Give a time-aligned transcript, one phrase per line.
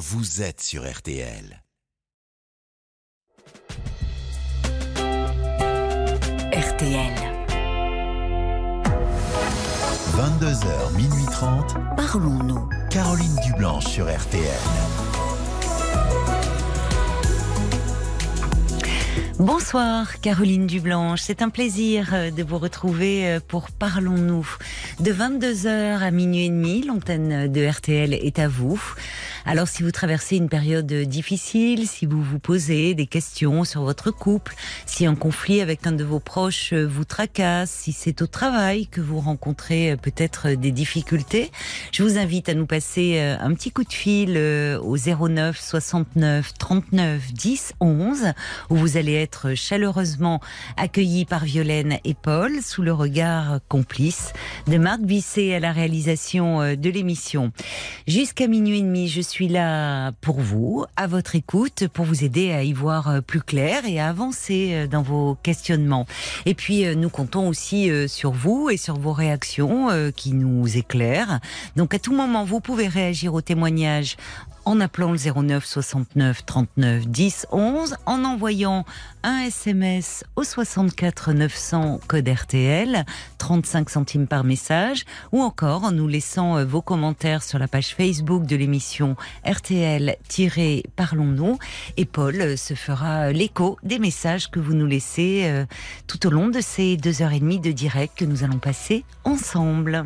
[0.00, 1.62] vous êtes sur RTL.
[6.54, 7.14] RTL.
[10.16, 11.74] 22h, minuit 30.
[11.98, 12.66] Parlons-nous.
[12.88, 14.40] Caroline Dublanche sur RTL.
[19.38, 24.46] Bonsoir Caroline Dublanche, c'est un plaisir euh, de vous retrouver euh, pour Parlons-nous.
[24.98, 28.78] De 22h à minuit et demi, l'antenne de RTL est à vous.
[29.50, 34.12] Alors si vous traversez une période difficile, si vous vous posez des questions sur votre
[34.12, 34.54] couple,
[34.86, 39.00] si un conflit avec un de vos proches vous tracasse, si c'est au travail que
[39.00, 41.50] vous rencontrez peut-être des difficultés,
[41.90, 47.32] je vous invite à nous passer un petit coup de fil au 09 69 39
[47.32, 48.26] 10 11
[48.70, 50.40] où vous allez être chaleureusement
[50.76, 54.32] accueillis par Violaine et Paul sous le regard complice
[54.68, 57.50] de Marc Bisset à la réalisation de l'émission.
[58.06, 62.52] Jusqu'à minuit et demi, je suis là pour vous, à votre écoute, pour vous aider
[62.52, 66.06] à y voir euh, plus clair et à avancer euh, dans vos questionnements.
[66.46, 71.40] Et puis, euh, nous comptons aussi sur vous et sur vos réactions qui nous éclairent.
[71.76, 74.16] Donc, à tout moment, vous pouvez réagir au témoignage
[74.64, 78.84] en appelant le 09 69 39 10 11, en envoyant
[79.22, 83.04] un SMS au 64 900 code RTL,
[83.38, 87.94] 35 centimes par message, ou encore en nous laissant euh, vos commentaires sur la page
[87.94, 89.16] Facebook de l'émission
[89.46, 91.58] RTL-Parlons-nous.
[91.96, 95.64] Et Paul euh, se fera l'écho des messages que vous nous laissez euh,
[96.06, 99.04] tout au long de ces deux heures et demie de direct que nous allons passer
[99.24, 100.04] ensemble.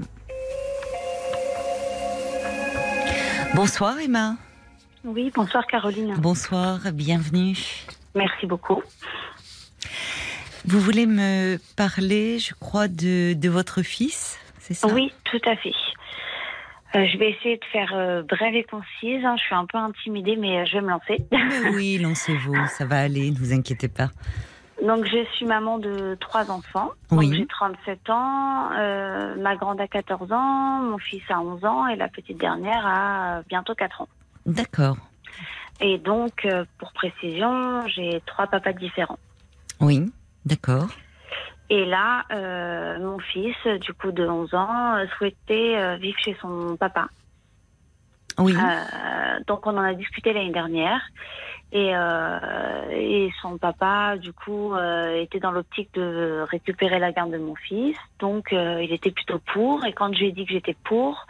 [3.54, 4.36] Bonsoir Emma.
[5.04, 6.14] Oui, bonsoir Caroline.
[6.18, 7.56] Bonsoir, bienvenue.
[8.14, 8.82] Merci beaucoup.
[10.64, 14.88] Vous voulez me parler, je crois, de, de votre fils, c'est ça?
[14.88, 15.72] Oui, tout à fait.
[16.96, 19.24] Euh, je vais essayer de faire euh, brève et concise.
[19.24, 19.36] Hein.
[19.38, 21.18] Je suis un peu intimidée, mais euh, je vais me lancer.
[21.74, 24.10] oui, lancez-vous, ça va aller, ne vous inquiétez pas.
[24.82, 26.90] Donc, je suis maman de trois enfants.
[27.10, 27.32] Oui.
[27.36, 28.70] J'ai 37 ans.
[28.72, 32.86] Euh, ma grande a 14 ans, mon fils a 11 ans et la petite dernière
[32.86, 34.08] a bientôt 4 ans.
[34.46, 34.96] D'accord.
[35.80, 39.18] Et donc, euh, pour précision, j'ai trois papas différents.
[39.80, 40.12] Oui,
[40.44, 40.88] d'accord.
[41.70, 46.36] Et là, euh, mon fils, du coup de 11 ans, euh, souhaitait euh, vivre chez
[46.40, 47.08] son papa.
[48.38, 51.00] Oui, Euh, donc on en a discuté l'année dernière.
[51.72, 52.38] Et, euh,
[52.92, 57.56] et son papa, du coup, euh, était dans l'optique de récupérer la garde de mon
[57.56, 57.96] fils.
[58.20, 59.84] Donc euh, il était plutôt pour.
[59.84, 61.26] Et quand je lui ai dit que j'étais pour,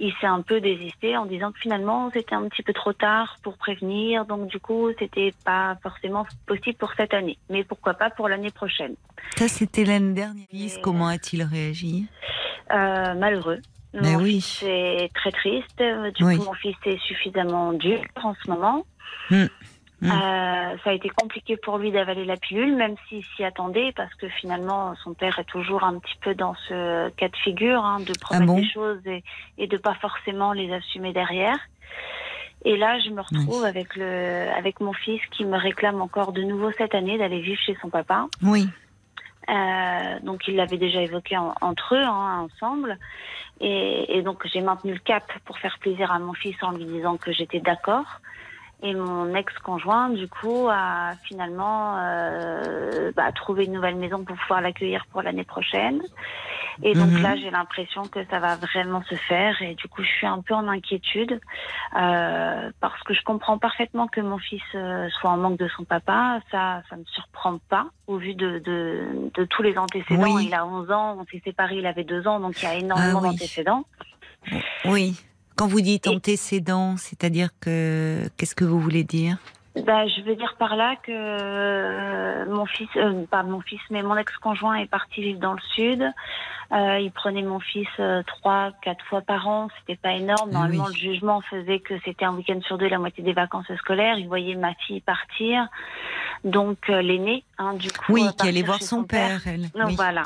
[0.00, 3.36] il s'est un peu désisté en disant que finalement c'était un petit peu trop tard
[3.44, 4.24] pour prévenir.
[4.24, 7.38] Donc du coup, c'était pas forcément possible pour cette année.
[7.48, 8.96] Mais pourquoi pas pour l'année prochaine.
[9.36, 10.46] ça c'était l'année dernière.
[10.52, 12.06] Et- Comment a-t-il réagi?
[12.72, 13.60] Euh, malheureux.
[14.02, 14.34] Mais mon oui.
[14.40, 15.82] fils est très triste.
[16.14, 16.36] Du Oui.
[16.38, 18.84] coup, mon fils est suffisamment dur en ce moment.
[19.30, 19.46] Hmm.
[20.02, 20.10] Hmm.
[20.10, 24.12] Euh, ça a été compliqué pour lui d'avaler la pilule, même s'il s'y attendait, parce
[24.16, 28.00] que finalement, son père est toujours un petit peu dans ce cas de figure, hein,
[28.00, 29.24] de promettre Ah bon des choses et,
[29.56, 31.56] et de pas forcément les assumer derrière.
[32.66, 36.42] Et là, je me retrouve avec le, avec mon fils qui me réclame encore de
[36.42, 38.26] nouveau cette année d'aller vivre chez son papa.
[38.42, 38.68] Oui,
[39.48, 42.98] Euh, donc ils l'avaient déjà évoqué en- entre eux, hein, ensemble.
[43.60, 47.16] Et, donc j'ai maintenu le cap pour faire plaisir à mon fils en lui disant
[47.16, 48.20] que j'étais d'accord.
[48.82, 54.60] Et mon ex-conjoint, du coup, a finalement euh, bah, trouvé une nouvelle maison pour pouvoir
[54.60, 56.02] l'accueillir pour l'année prochaine.
[56.82, 57.22] Et donc Mhm.
[57.22, 59.60] là, j'ai l'impression que ça va vraiment se faire.
[59.62, 61.40] Et du coup, je suis un peu en inquiétude
[61.98, 65.84] euh, parce que je comprends parfaitement que mon fils euh, soit en manque de son
[65.84, 66.40] papa.
[66.50, 70.36] Ça, ça me surprend pas au vu de, de, de tous les antécédents.
[70.36, 70.48] Oui.
[70.48, 72.74] Il a 11 ans, on s'est séparés, il avait 2 ans, donc il y a
[72.74, 73.30] énormément Ah oui.
[73.30, 73.84] d'antécédents.
[74.84, 75.18] oui.
[75.56, 79.38] Quand vous dites antécédent, c'est-à-dire que qu'est-ce que vous voulez dire?
[79.84, 84.02] Bah, je veux dire par là que euh, mon fils, euh, pas mon fils, mais
[84.02, 86.02] mon ex-conjoint est parti vivre dans le sud.
[86.72, 87.86] Euh, il prenait mon fils
[88.26, 89.68] trois, quatre fois par an.
[89.80, 90.48] C'était pas énorme.
[90.50, 90.94] Ah Normalement, oui.
[90.94, 94.18] le jugement faisait que c'était un week-end sur deux, la moitié des vacances scolaires.
[94.18, 95.66] Il voyait ma fille partir,
[96.44, 98.12] donc euh, l'aîné, hein, du coup.
[98.14, 99.70] Oui, qui allait voir son père, elle.
[99.72, 99.94] Donc Oui.
[99.96, 100.22] voilà.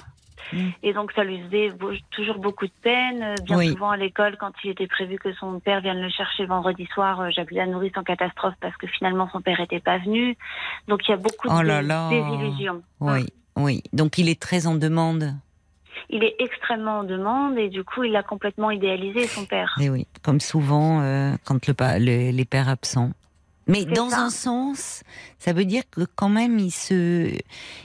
[0.53, 0.69] Mm.
[0.83, 3.23] Et donc ça lui faisait beau- toujours beaucoup de peine.
[3.23, 3.69] Euh, Bien Oui.
[3.69, 7.21] souvent à l'école, quand il était prévu que son père vienne le chercher vendredi soir,
[7.21, 10.37] euh, j'appelais la nourrice en catastrophe parce que finalement son père était pas venu.
[10.89, 12.09] Donc il y a beaucoup Oh de là dés- là.
[12.11, 12.83] désillusions.
[13.01, 13.27] Oui,
[13.57, 13.83] oui.
[13.93, 15.35] Donc il est très en demande.
[16.09, 19.77] Il est extrêmement en demande et du coup il a complètement idéalisé son père.
[19.81, 23.11] Et oui, comme souvent euh, quand le- les pères absents.
[23.70, 24.20] Mais dans ça.
[24.22, 25.02] un sens,
[25.38, 27.32] ça veut dire que quand même il se,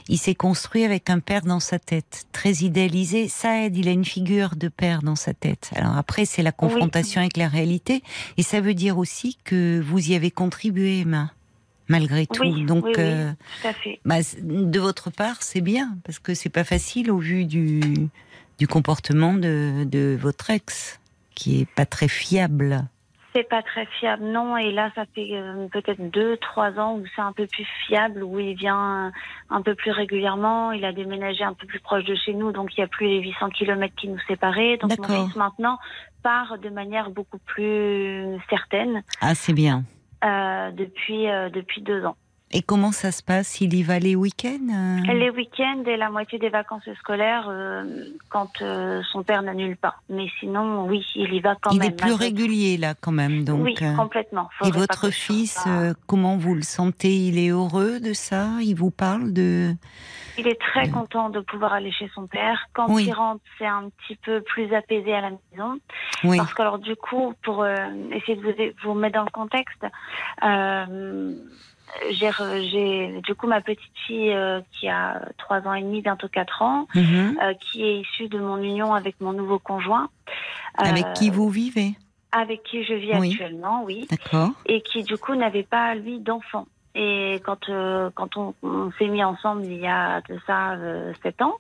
[0.10, 3.28] il s'est construit avec un père dans sa tête, très idéalisé.
[3.28, 5.70] Ça aide, il a une figure de père dans sa tête.
[5.76, 8.04] Alors après, c'est la confrontation avec la réalité,
[8.38, 11.32] et ça veut dire aussi que vous y avez contribué, Emma,
[11.88, 12.42] malgré tout.
[12.44, 13.04] Oui, Donc, oui, oui.
[13.04, 14.00] euh, Tout à fait.
[14.06, 17.82] bah, de votre part, c'est bien parce que c'est pas facile au vu du
[18.58, 21.00] du comportement de, de votre ex,
[21.36, 22.88] qui est pas très fiable.
[23.36, 24.56] C'est pas très fiable, non.
[24.56, 28.24] Et là, ça fait euh, peut-être deux, trois ans où c'est un peu plus fiable,
[28.24, 29.12] où il vient
[29.50, 30.72] un peu plus régulièrement.
[30.72, 33.08] Il a déménagé un peu plus proche de chez nous, donc il y a plus
[33.08, 34.78] les 800 kilomètres qui nous séparaient.
[34.78, 35.78] Donc mon fils maintenant
[36.24, 39.84] part de manière beaucoup plus certaine Ah, c'est bien.
[40.24, 42.16] euh, depuis euh, depuis deux ans.
[42.58, 43.60] Et comment ça se passe?
[43.60, 45.14] Il y va les week-ends euh?
[45.14, 47.84] Les week-ends et la moitié des vacances scolaires euh,
[48.30, 49.96] quand euh, son père n'annule pas.
[50.10, 51.90] Mais sinon, oui, il y va quand Il même.
[51.90, 53.44] est plus régulier là quand même.
[53.44, 54.48] Donc, oui, complètement.
[54.62, 57.14] Et Faudrait votre fils, euh, comment vous le sentez?
[57.28, 58.48] Il est heureux de ça?
[58.62, 59.74] Il vous parle de
[60.38, 62.70] Il est très content de pouvoir aller chez son père.
[62.72, 63.04] Quand Oui.
[63.08, 65.78] il rentre, c'est un petit peu plus apaisé à la maison.
[66.24, 68.54] Oui, Parce que alors du coup, pour essayer de vous,
[68.84, 69.86] vous mettre dans le contexte,
[70.42, 71.34] euh,
[72.12, 76.62] j'ai, du coup ma petite fille euh, qui a trois ans et demi, bientôt quatre
[76.62, 77.38] ans, Mhm.
[77.42, 80.10] euh, qui est issue de mon union avec mon nouveau conjoint.
[80.78, 81.94] avec Euh, qui vous vivez?
[82.32, 83.32] Avec qui je vis Oui.
[83.32, 84.08] actuellement, oui.
[84.10, 84.52] D'accord.
[84.66, 86.68] Et qui du coup n'avait pas lui d'enfant.
[86.96, 88.54] Et quand euh, quand on,
[88.98, 91.58] s'est mis ensemble il y a de ça euh, sept ans,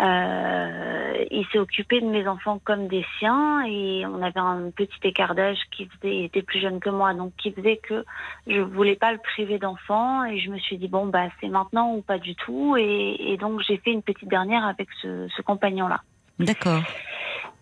[0.00, 5.00] euh, il s'est occupé de mes enfants comme des siens et on avait un petit
[5.02, 8.04] écart d'âge qui faisait, il était plus jeune que moi, donc qui faisait que
[8.46, 11.94] je voulais pas le priver d'enfants et je me suis dit bon bah c'est maintenant
[11.94, 15.88] ou pas du tout et, donc j'ai fait une petite dernière avec ce, ce compagnon
[15.88, 16.02] là.
[16.38, 16.82] D'accord.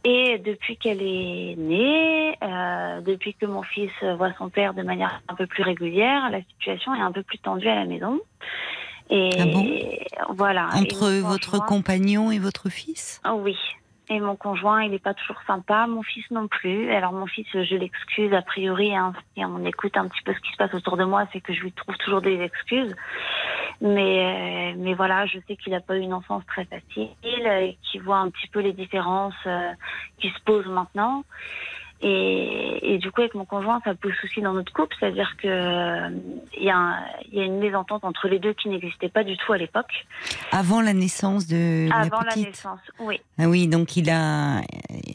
[0.05, 5.21] Et depuis qu'elle est née, euh, depuis que mon fils voit son père de manière
[5.29, 8.21] un peu plus régulière, la situation est un peu plus tendue à la maison.
[9.11, 9.67] Et Ah bon?
[10.31, 10.69] voilà.
[10.75, 13.21] Entre votre compagnon et votre fils?
[13.25, 13.57] Ah oui.
[14.11, 15.87] Et mon conjoint, il n'est pas toujours sympa.
[15.87, 16.91] Mon fils non plus.
[16.91, 18.97] Alors mon fils, je l'excuse a priori.
[18.97, 21.41] Hein, si on écoute un petit peu ce qui se passe autour de moi, c'est
[21.41, 22.95] que je lui trouve toujours des excuses.
[23.81, 27.77] Mais, euh, mais voilà, je sais qu'il n'a pas eu une enfance très facile et
[27.83, 29.73] qu'il voit un petit peu les différences euh,
[30.19, 31.25] qui se posent maintenant.
[32.01, 35.49] Et, et du coup, avec mon conjoint, ça pose souci dans notre couple, c'est-à-dire que
[35.49, 36.11] euh,
[36.57, 36.99] il y, a un-
[37.33, 40.07] il y a une mésentente entre les deux qui n'existait pas du tout à l'époque,
[40.53, 42.79] Avant la naissance de avant la naissance.
[43.01, 43.21] Oui.
[43.39, 44.61] Ah oui, donc il a,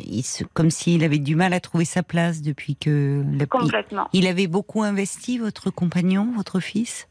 [0.06, 4.10] il se- comme s'il avait du mal à trouver sa place depuis que la- Complètement.
[4.12, 7.08] il avait beaucoup investi votre compagnon, votre fils?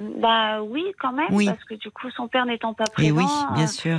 [0.00, 1.46] Bah oui, quand même, Oui.
[1.46, 3.98] parce que du coup, son père n'étant pas Et présent, oui, bien euh, sûr.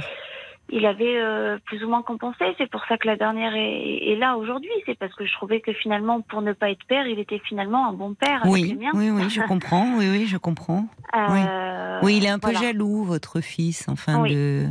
[0.70, 2.44] Il avait euh, plus ou moins compensé.
[2.58, 4.70] C'est pour ça que la dernière est, est là aujourd'hui.
[4.86, 7.88] C'est parce que je trouvais que finalement, pour ne pas être père, il était finalement
[7.88, 9.96] un bon père Oui, oui, oui, je comprends.
[9.98, 10.86] Oui, oui, je comprends.
[11.16, 14.34] Euh, Oui, il est un peu jaloux, votre fils, enfin Oui.
[14.34, 14.68] de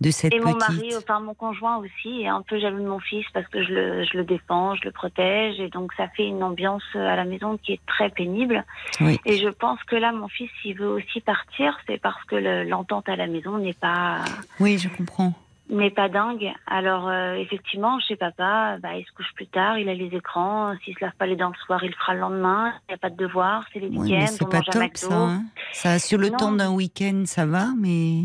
[0.00, 2.98] de cette Et mon mari, enfin mon conjoint aussi, est un peu jaloux de mon
[2.98, 6.26] fils parce que je le, je le défends, je le protège, et donc ça fait
[6.26, 8.64] une ambiance à la maison qui est très pénible.
[9.00, 9.18] Oui.
[9.24, 12.64] Et je pense que là, mon fils, s'il veut aussi partir, c'est parce que le-
[12.64, 14.18] l'entente à la maison n'est pas
[14.60, 15.23] Oui, je comprends.
[15.70, 16.52] N'est pas dingue.
[16.66, 20.74] Alors euh, effectivement, chez papa, bah, il se couche plus tard, il a les écrans.
[20.84, 22.72] S'il se lave pas les dents le soir, il le fera le lendemain.
[22.88, 25.14] Il n'y a pas de devoir, c'est les week-ends, c'est pas top ça.
[25.14, 25.42] hein.
[25.72, 26.36] ça sur le Non.
[26.36, 28.24] temps d'un week-end, ça va, mais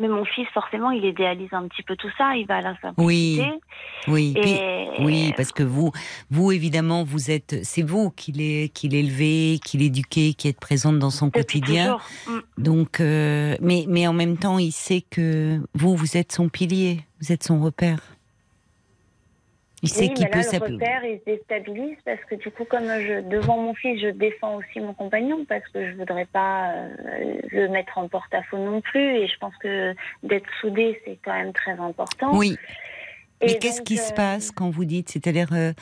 [0.00, 2.36] Mais mon fils, forcément, il idéalise un petit peu tout ça.
[2.36, 3.60] Il va à la oui, simplicité.
[4.08, 4.34] oui.
[4.36, 5.92] Et Oui, parce que vous,
[6.30, 11.26] vous évidemment, vous êtes, c'est vous qui l'est, qui l'éduquez, qui êtes présente dans son
[11.26, 11.98] depuis quotidien.
[12.26, 12.36] toujours.
[12.36, 12.62] Mm.
[12.62, 17.00] Donc, euh, mais, mais en même temps, il sait que vous, vous êtes son pilier,
[17.20, 18.00] vous êtes son repère.
[19.84, 20.74] Il sait Oui, qu'il mais peut là, le s'appeler.
[20.74, 24.56] repère, il se déstabilise parce que du coup, comme je, devant mon fils, je défends
[24.56, 26.88] aussi mon compagnon parce que je voudrais pas euh,
[27.52, 29.16] le mettre en porte-à-faux non plus.
[29.18, 32.34] Et je pense que d'être soudé, c'est quand même très important.
[32.36, 32.56] Oui.
[33.40, 35.72] Et Mais qu'est-ce qui se euh, passe quand vous dites C'est-à-dire, euh,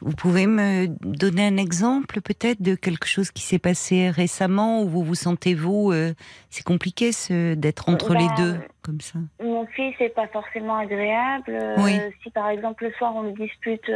[0.00, 4.88] vous pouvez me donner un exemple peut-être de quelque chose qui s'est passé récemment où
[4.88, 6.12] vous vous sentez vous, euh,
[6.50, 9.18] c'est compliqué ce, d'être entre les deux comme ça?
[9.42, 11.58] Mon fils n'est pas forcément agréable.
[11.78, 11.98] Oui.
[12.22, 13.90] Si par exemple le soir on le dispute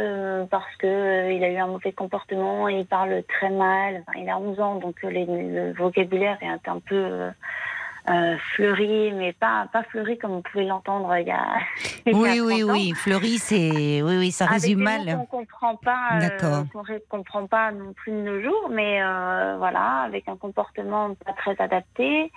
[0.49, 4.29] parce que il a eu un mauvais comportement et il parle très mal, enfin, il
[4.29, 7.29] a 11 ans donc les- le vocabulaire est un peu
[8.09, 11.45] euh, fleuri, mais pas pas fleuri comme on pouvait l'entendre il y a.
[12.05, 12.73] il y a Oui, oui, 30 ans.
[12.73, 12.93] oui.
[12.95, 15.05] Fleury, c'est, oui, oui, ça Avec résume des mal.
[15.17, 19.01] mots qu'on comprend pas, euh, qu'on ré- comprend pas non plus de nos jours, mais
[19.03, 22.31] euh, voilà, avec un comportement pas très adapté,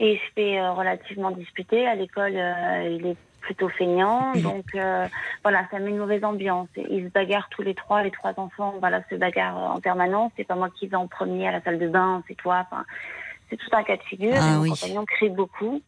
[0.00, 2.32] et il se fait euh, relativement disputer à l'école.
[2.36, 4.32] euh, il est plutôt feignant.
[4.36, 5.06] Donc euh,
[5.42, 6.66] voilà, ça met une mauvaise ambiance.
[6.76, 10.32] Ils se bagarrent tous les trois, les trois enfants, voilà, se bagarrent en permanence.
[10.38, 12.64] C'est pas moi qui vais en premier à la salle de bain, c'est toi.
[12.70, 12.86] Enfin,
[13.62, 14.38] c'est tout un cas de figure.
[14.40, 14.70] Ah mon oui.
[14.70, 15.80] compagnon crie beaucoup.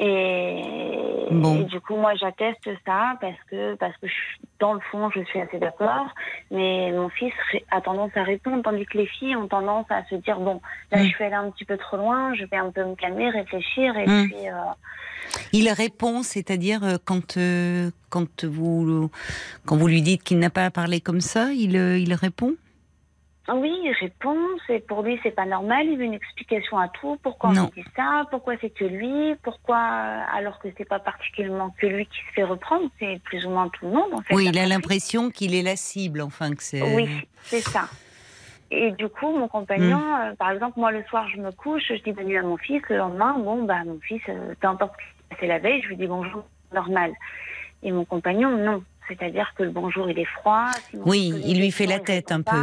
[0.00, 1.60] Et, Bon.
[1.60, 5.22] et du coup, moi, j'atteste ça parce que, parce que je- dans le fond, je
[5.24, 6.06] suis assez d'accord.
[6.52, 7.32] Mais mon fils
[7.70, 10.60] a tendance à répondre, tandis que les filles ont tendance à se dire bon,
[10.92, 11.04] là, Mm.
[11.04, 13.96] je suis allée un petit peu trop loin, je vais un peu me calmer, réfléchir,
[13.96, 14.24] et Mm.
[14.28, 14.48] puis.
[14.48, 14.52] euh,
[15.52, 19.10] Il répond, c'est-à-dire euh, quand euh, quand vous
[19.66, 22.54] quand vous lui dites qu'il n'a pas à parler comme ça, il il répond?
[23.54, 24.36] Oui, il répond.
[24.66, 25.86] C'est pour lui, c'est pas normal.
[25.86, 27.18] Il veut une explication à tout.
[27.22, 28.24] Pourquoi on dit ça?
[28.30, 29.34] Pourquoi c'est que lui?
[29.42, 33.50] Pourquoi alors que c'est pas particulièrement que lui qui se fait reprendre C'est plus ou
[33.50, 34.34] moins tout le monde en fait.
[34.34, 36.82] Oui, il a l'impression qu'il est la cible, enfin que c'est.
[36.94, 37.08] Oui,
[37.44, 37.88] c'est ça.
[38.70, 40.20] Et du coup, mon compagnon, Mm.
[40.30, 42.58] euh, par exemple, moi le soir, je me couche, je dis bonne nuit à mon
[42.58, 42.82] fils.
[42.90, 45.80] Le lendemain, bon, bah mon fils, euh, peu importe ce qui s'est passé la veille,
[45.82, 47.12] je lui dis bonjour, normal.
[47.82, 48.82] Et mon compagnon, non.
[49.08, 50.66] C'est-à-dire que le bonjour, il est froid.
[50.90, 52.56] Si Oui, il lui fait la tête un peu.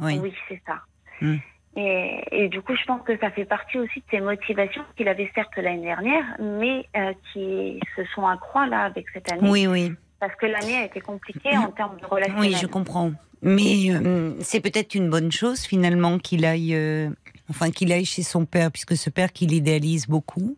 [0.00, 0.18] Oui.
[0.18, 0.80] Oui, c'est ça.
[1.20, 1.36] Mm.
[1.76, 5.06] Et, et du coup, je pense que ça fait partie aussi de ses motivations qu'il
[5.08, 9.48] avait certes l'année dernière, mais euh, qui se sont accroît là avec cette année.
[9.48, 9.92] Oui, oui.
[10.18, 12.38] Parce que l'année a été compliquée en termes de relations.
[12.38, 13.12] Oui, je comprends.
[13.42, 17.08] Mais euh, c'est peut-être une bonne chose finalement qu'il aille, euh,
[17.48, 20.56] enfin qu'il aille chez son père, puisque ce père qu'il idéalise beaucoup.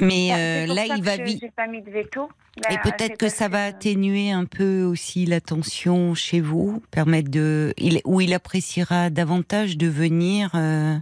[0.00, 1.42] Mais euh, là, il va vite.
[1.86, 2.28] Veto.
[2.70, 7.30] Et Bah, peut-être que ça va atténuer un peu aussi la tension chez vous, permettre
[7.30, 10.50] de, il, où il appréciera davantage de venir.
[10.54, 10.96] euh,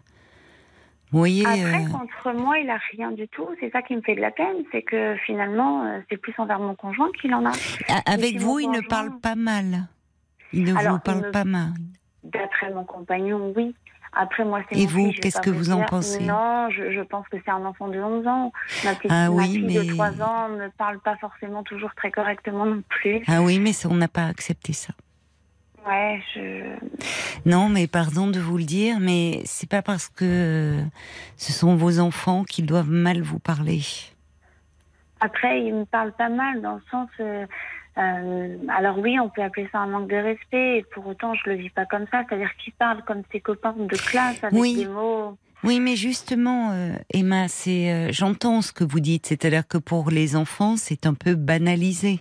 [1.12, 1.46] vous voyez.
[1.46, 3.46] Après, euh, contre moi, il a rien du tout.
[3.60, 6.58] C'est ça qui me fait de la peine, c'est que finalement, euh, c'est plus envers
[6.58, 7.52] mon conjoint qu'il en a.
[8.06, 9.86] avec si vous, il ne parle pas mal.
[10.52, 11.70] Il ne Alors, vous parle me- pas mal.
[12.32, 13.74] D'après mon compagnon, oui.
[14.18, 15.86] Après, moi, c'est Et vous, qu'est-ce que vous en dire.
[15.86, 16.22] pensez?
[16.24, 18.52] Non, je, je pense que c'est un enfant de 11 ans.
[18.84, 21.94] Ma petite Ah ma oui, fille mais- de 3 ans ne parle pas forcément toujours
[21.94, 23.22] très correctement non plus.
[23.26, 24.94] Ah oui, mais ça, on n'a pas accepté ça.
[25.86, 26.76] Ouais, je...
[27.48, 30.78] Non, mais pardon de vous le dire, mais c'est pas parce que
[31.36, 33.82] ce sont vos enfants qu'ils doivent mal vous parler.
[35.20, 37.08] Après, il me parle pas mal dans le sens.
[37.20, 37.46] euh,
[37.98, 40.78] euh, alors oui, on peut appeler ça un manque de respect.
[40.78, 42.24] Et pour autant, je le vis pas comme ça.
[42.28, 44.76] C'est-à-dire qu'il parle comme ses copains de classe avec Oui.
[44.76, 45.36] des mots.
[45.64, 50.10] Oui, mais justement, euh, Emma, c'est, euh, j'entends ce que vous dites, c'est-à-dire que pour
[50.10, 52.20] les enfants, c'est un peu banalisé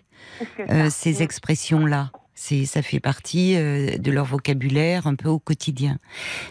[0.70, 2.12] euh, ces expressions-là.
[2.34, 6.00] C'est, ça fait partie de leur vocabulaire un peu au quotidien.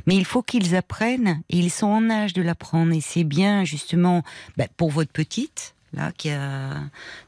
[0.06, 2.94] Mais il faut qu'ils apprennent, et ils sont en âge de l'apprendre.
[2.94, 4.22] Et c'est bien justement
[4.56, 6.70] bah, pour votre petite, là, qui a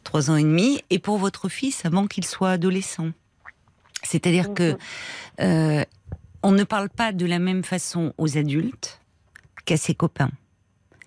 [0.05, 3.11] trois ans et demi, et pour votre fils avant qu'il soit adolescent.
[4.03, 4.77] C'est-à-dire que
[5.41, 5.83] euh,
[6.43, 9.01] on ne parle pas de la même façon aux adultes
[9.65, 10.31] qu'à ses copains.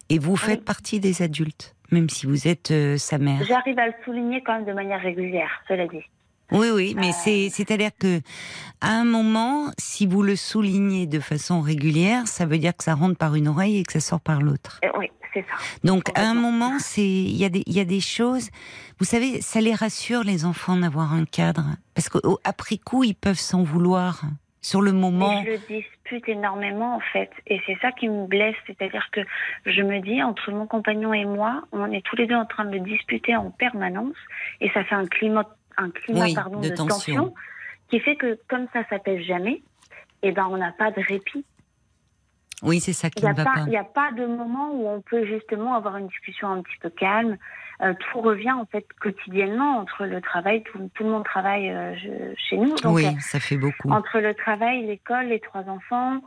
[0.09, 0.65] Et vous faites Oui.
[0.65, 3.43] partie des adultes, même si vous êtes euh, sa mère.
[3.45, 6.03] J'arrive à le souligner quand même de manière régulière, cela dit.
[6.51, 7.13] Oui, oui, mais Euh.
[7.23, 8.21] c'est, c'est-à-dire que
[8.81, 12.95] à un moment, si vous le soulignez de façon régulière, ça veut dire que ça
[12.95, 14.79] rentre par une oreille et que ça sort par l'autre.
[14.97, 15.55] Oui, c'est ça.
[15.83, 18.49] Donc, à un moment, c'est, il y a des, il y a des choses.
[18.99, 23.39] Vous savez, ça les rassure les enfants d'avoir un cadre, parce qu'après coup, ils peuvent
[23.39, 24.21] s'en vouloir.
[24.61, 28.27] Sur le moment, Et je le dispute énormément en fait, et c'est ça qui me
[28.27, 29.21] blesse, c'est-à-dire que
[29.65, 32.65] je me dis entre mon compagnon et moi, on est tous les deux en train
[32.65, 34.17] de le disputer en permanence,
[34.59, 35.45] et ça fait un climat,
[35.77, 37.15] un climat Oui, pardon, de de, tension.
[37.15, 37.33] tension.
[37.89, 39.61] qui fait que comme ça s'appelle jamais,
[40.23, 41.45] et ben on n'a pas de répit.
[42.63, 44.87] Oui, c'est ça qui n'y ne va pas- il y a pas de moment où
[44.87, 47.37] on peut justement avoir une discussion un petit peu calme.
[47.81, 51.95] Euh, tout revient en fait quotidiennement entre le travail, tout, tout le monde travaille euh,
[52.35, 53.89] chez nous, donc oui, euh, ça fait beaucoup.
[53.89, 56.17] entre le travail, l'école, les trois enfants,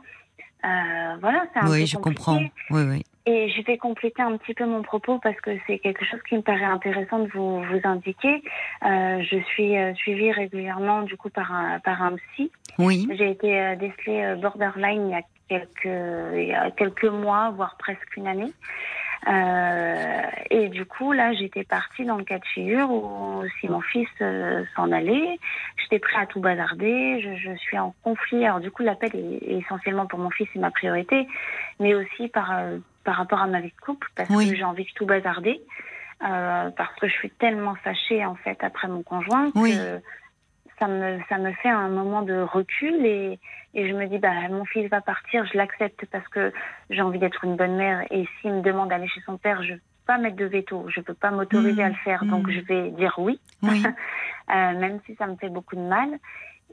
[0.65, 2.15] euh, voilà, c'est un Oui, peu je compliqué.
[2.15, 2.39] comprends.
[2.71, 3.03] Oui, oui.
[3.25, 6.35] Et je vais compléter un petit peu mon propos parce que c'est quelque chose qui
[6.35, 8.43] me paraît intéressant de vous, vous indiquer.
[8.85, 12.51] Euh, je suis euh, suivie régulièrement du coup par un, par un psy.
[12.79, 17.75] Oui, J'ai été décelée borderline il y a quelques, il y a quelques mois, voire
[17.77, 18.53] presque une année.
[19.25, 23.79] Euh, et du coup, là, j'étais partie dans le cas de figure où si mon
[23.79, 25.39] fils euh, s'en allait,
[25.77, 27.21] j'étais prêt à tout bazarder.
[27.21, 28.45] Je, je suis en conflit.
[28.45, 31.25] Alors du coup, l'appel est, est essentiellement pour mon fils, c'est ma priorité,
[31.79, 34.49] mais aussi par euh, par rapport à ma vie de couple parce Oui.
[34.49, 35.61] que j'ai envie de tout bazarder.
[36.19, 39.77] Parce que je suis tellement fâchée en fait après mon conjoint Oui.
[40.79, 43.39] Ça me ça me fait un moment de recul et
[43.73, 46.51] et je me dis bah mon fils va partir je l'accepte parce que
[46.89, 49.73] j'ai envie d'être une bonne mère et s'il me demande d'aller chez son père je
[49.73, 52.51] peux pas mettre de veto je peux pas m'autoriser Mmh, à le faire donc mmh.
[52.51, 53.83] je vais dire oui oui.
[54.49, 56.09] euh, même si ça me fait beaucoup de mal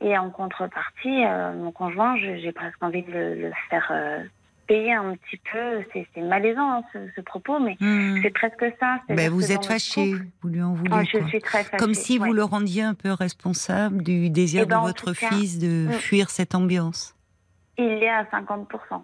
[0.00, 4.22] et en contrepartie euh, mon conjoint j'ai presque envie de le, le faire euh,
[4.70, 5.82] payer un petit peu.
[6.14, 8.20] C'est malaisant hein, ce, ce propos, mais Hmm.
[8.22, 9.00] c'est presque ça.
[9.08, 10.90] Ben, vous êtes fâché, vous lui en voulez.
[10.94, 11.76] Ah, je suis très fâchée.
[11.76, 12.26] Comme si ouais.
[12.28, 15.58] vous le rendiez un peu responsable du désir Eh ben, de en votre cas, fils
[15.58, 15.92] de mm.
[15.92, 17.16] fuir cette ambiance.
[17.78, 19.02] Il est à 50%.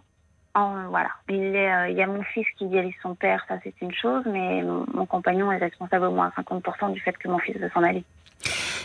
[0.54, 1.10] En- voilà.
[1.28, 3.92] Il, est, euh, il y a mon fils qui dirige son père, ça c'est une
[3.92, 7.38] chose, mais mon, mon compagnon est responsable au moins à 50% du fait que mon
[7.38, 8.04] fils veut s'en aller.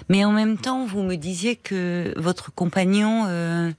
[0.09, 3.71] Mais en même temps, vous me disiez que votre compagnon, euh,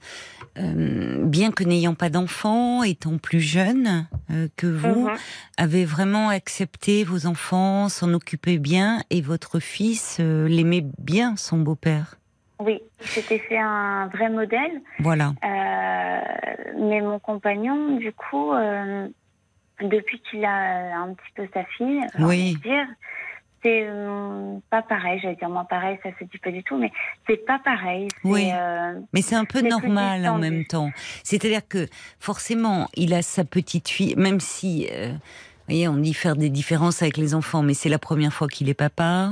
[0.57, 5.17] euh, bien que n'ayant pas d'enfants, étant plus jeune euh, que vous, Mhm.
[5.57, 12.15] avait vraiment accepté vos enfants, s'en occupait bien, et votre fils l'aimait bien, son beau-père.
[12.59, 15.33] Oui, il s'était fait un vrai modèle, Voilà.
[15.43, 18.51] mais mon compagnon, du coup,
[19.81, 22.53] depuis qu'il a un petit peu sa fille, on Oui.
[22.63, 22.85] va dire,
[23.63, 25.19] c'est euh, pas pareil.
[25.21, 26.91] J'allais dire moi pareil, ça se dit pas du tout, mais
[27.27, 28.09] c'est pas pareil.
[28.23, 28.51] Oui.
[28.53, 30.91] euh, Mais c'est un peu normal en même temps.
[31.23, 31.87] C'est-à-dire que
[32.19, 35.19] forcément, il a sa petite fille, même si, euh, vous
[35.69, 38.69] voyez, on dit faire des différences avec les enfants, mais c'est la première fois qu'il
[38.69, 39.31] est papa.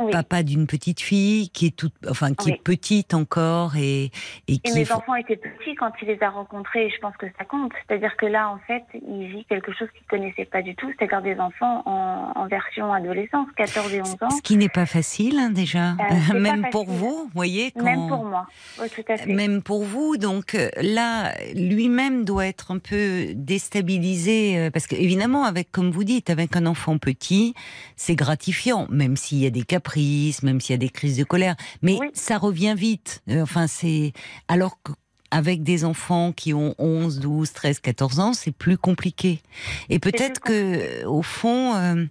[0.00, 0.10] Oui.
[0.12, 2.52] Papa d'une petite fille qui est toute, enfin qui Oui.
[2.52, 4.04] est petite encore et
[4.48, 6.98] et Et qui mes est- enfants étaient petits quand il les a rencontrés et je
[7.00, 7.72] pense que ça compte.
[7.86, 11.22] C'est-à-dire que là, en fait, il vit quelque chose qu'il connaissait pas du tout, c'est-à-dire
[11.22, 14.30] des enfants en, en version adolescence, 14 et 11 ans.
[14.30, 17.00] ce qui n'est pas facile hein, déjà, Euh, même pour facile.
[17.00, 18.46] vous, voyez, quand Même pour moi.
[18.80, 19.32] Oui, tout à fait.
[19.32, 20.16] même pour vous.
[20.16, 25.90] Donc euh, là, lui-même doit être un peu déstabilisé euh, parce que évidemment, avec comme
[25.90, 27.54] vous dites, avec un enfant petit,
[27.96, 31.22] c'est gratifiant, même s'il y a des caprices, même s'il y a des crises de
[31.24, 32.08] colère, mais Oui.
[32.14, 33.22] ça revient vite.
[33.30, 34.12] Euh, Enfin, c'est
[34.48, 34.90] alors que
[35.30, 39.42] avec des enfants qui ont 11, 12, 13, 14 ans, c'est plus compliqué.
[39.90, 42.06] Et peut-être que au fond, euh,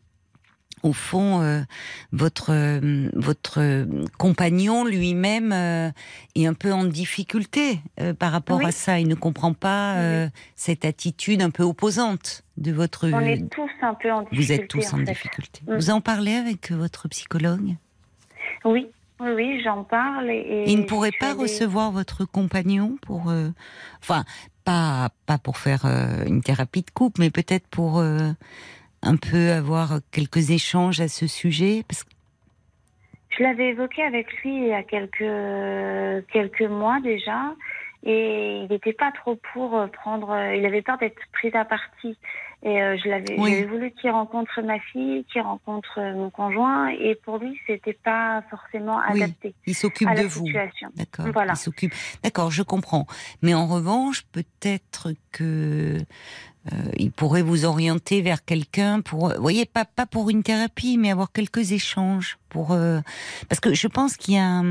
[0.83, 1.61] au fond, euh,
[2.11, 3.85] votre euh, votre
[4.17, 5.89] compagnon lui-même euh,
[6.35, 7.79] est un peu en difficulté
[8.19, 8.65] par rapport Oui.
[8.65, 8.99] à ça.
[8.99, 10.29] Il ne comprend pas Oui.
[10.55, 13.09] cette attitude un peu opposante de votre.
[13.11, 14.45] On est tous un peu en difficulté.
[14.45, 15.03] vous êtes tous en, fait.
[15.03, 15.61] difficulté.
[15.67, 15.75] Mm.
[15.75, 17.75] Vous en parlez avec votre psychologue?
[18.65, 18.87] Oui,
[19.19, 20.29] oui, oui, j'en parle.
[20.29, 23.33] Et, et Il ne pourrait pas recevoir votre compagnon pour,
[24.01, 24.25] enfin,
[24.63, 25.85] pas pas pour faire
[26.25, 28.01] une thérapie de couple, mais peut-être pour
[29.03, 32.09] un peu avoir quelques échanges à ce sujet, parce que
[33.37, 37.53] Je l'avais évoqué avec lui il y a quelques, quelques mois déjà.
[38.03, 40.29] Et il n'était pas trop pour euh, prendre.
[40.31, 42.15] euh, Il avait peur d'être pris à partie.
[42.63, 43.63] Et euh, je l'avais Oui.
[43.65, 46.87] voulu qu'il rencontre ma fille, qu'il rencontre mon conjoint.
[46.89, 50.45] Et pour lui, c'était pas forcément Oui, adapté il s'occupe de vous.
[50.45, 50.89] situation.
[50.95, 51.25] D'accord.
[51.33, 51.53] Voilà.
[51.53, 51.93] Il s'occupe.
[52.23, 53.07] D'accord, je comprends.
[53.41, 55.97] Mais en revanche, peut-être que
[56.97, 61.11] il pourrait vous orienter vers quelqu'un pour, vous voyez, pas pas pour une thérapie, mais
[61.11, 62.99] avoir quelques échanges pour, euh,
[63.49, 64.61] parce que je pense qu'il y a,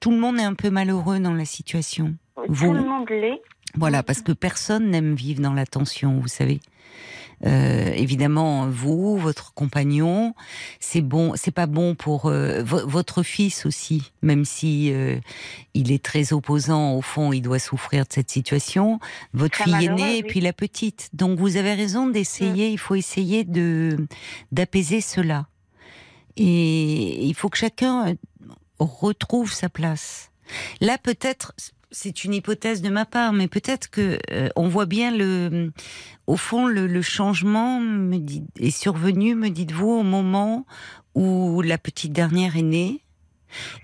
[0.00, 2.14] tout le monde est un peu malheureux dans la situation.
[2.48, 3.40] Vous- Tout le monde l'est.
[3.76, 6.60] Voilà, parce que personne n'aime vivre dans la tension, vous savez.
[7.44, 10.34] Euh, évidemment, vous, votre compagnon,
[10.80, 15.18] c'est bon, c'est pas bon pour euh, vo- votre fils aussi, même si euh,
[15.74, 16.94] il est très opposant.
[16.94, 19.00] Au fond, il doit souffrir de cette situation.
[19.32, 21.10] Votre Très fille aînée et puis la petite.
[21.12, 22.70] Donc, vous avez raison d'essayer.
[22.70, 24.06] Il faut essayer de
[24.52, 25.46] d'apaiser cela.
[26.36, 28.14] Et il faut que chacun euh,
[28.78, 30.30] retrouve sa place.
[30.80, 31.54] Là, peut-être,
[31.94, 35.72] c'est une hypothèse de ma part, mais peut-être que euh, on voit bien le,
[36.26, 40.66] au fond, le, le changement me dit, est survenu, me dites-vous, au moment
[41.14, 43.00] où la petite dernière est née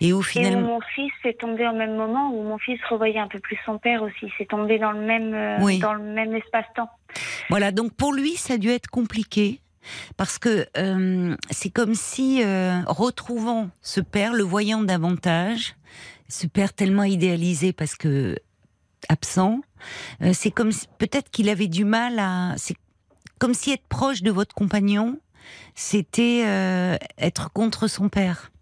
[0.00, 2.80] et où Et où finalement, mon fils est tombé au même moment, où mon fils
[2.90, 4.26] revoyait un peu plus son père aussi.
[4.36, 5.78] C'est tombé dans le même, euh, Oui.
[5.78, 6.90] dans le même espace-temps.
[7.48, 7.70] voilà.
[7.70, 9.60] Donc pour lui, ça a dû être compliqué.
[10.16, 15.74] Parce que euh, c'est comme si, euh, retrouvant ce père, le voyant davantage,
[16.30, 18.36] ce père tellement idéalisé parce que
[19.08, 19.60] absent,
[20.22, 22.54] euh, c'est comme si- peut-être qu'il avait du mal à.
[22.56, 22.76] C'est
[23.38, 25.18] comme si être proche de votre compagnon,
[25.74, 28.52] c'était euh, être contre son père.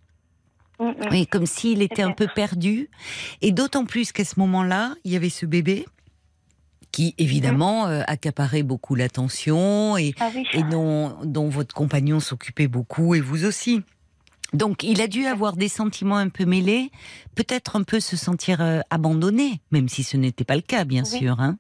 [0.81, 0.94] Mm, mm.
[1.11, 2.88] Oui, comme s'il était un peu perdu.
[3.42, 5.87] Et d'autant plus qu'à ce moment-là, il y avait ce bébé
[6.92, 10.46] qui, évidemment, euh, accaparait beaucoup l'attention et, Ah oui.
[10.52, 13.83] et dont, dont votre compagnon s'occupait beaucoup et vous aussi.
[14.54, 16.90] Donc, il a dû avoir des sentiments un peu mêlés,
[17.34, 21.02] peut-être un peu se sentir euh, abandonné, même si ce n'était pas le cas, bien
[21.02, 21.18] Oui.
[21.18, 21.38] sûr.
[21.38, 21.58] Hein.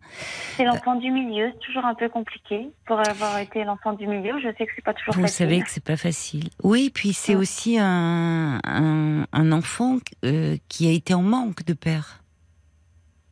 [0.56, 4.38] C'est l'enfant du milieu, c'est toujours un peu compliqué pour avoir été l'enfant du milieu.
[4.40, 5.36] Je sais que c'est pas toujours Vous facile.
[5.36, 6.48] savez que c'est pas facile.
[6.62, 7.38] Oui, puis c'est Mm.
[7.38, 12.22] aussi un, un, un enfant euh, qui a été en manque de père.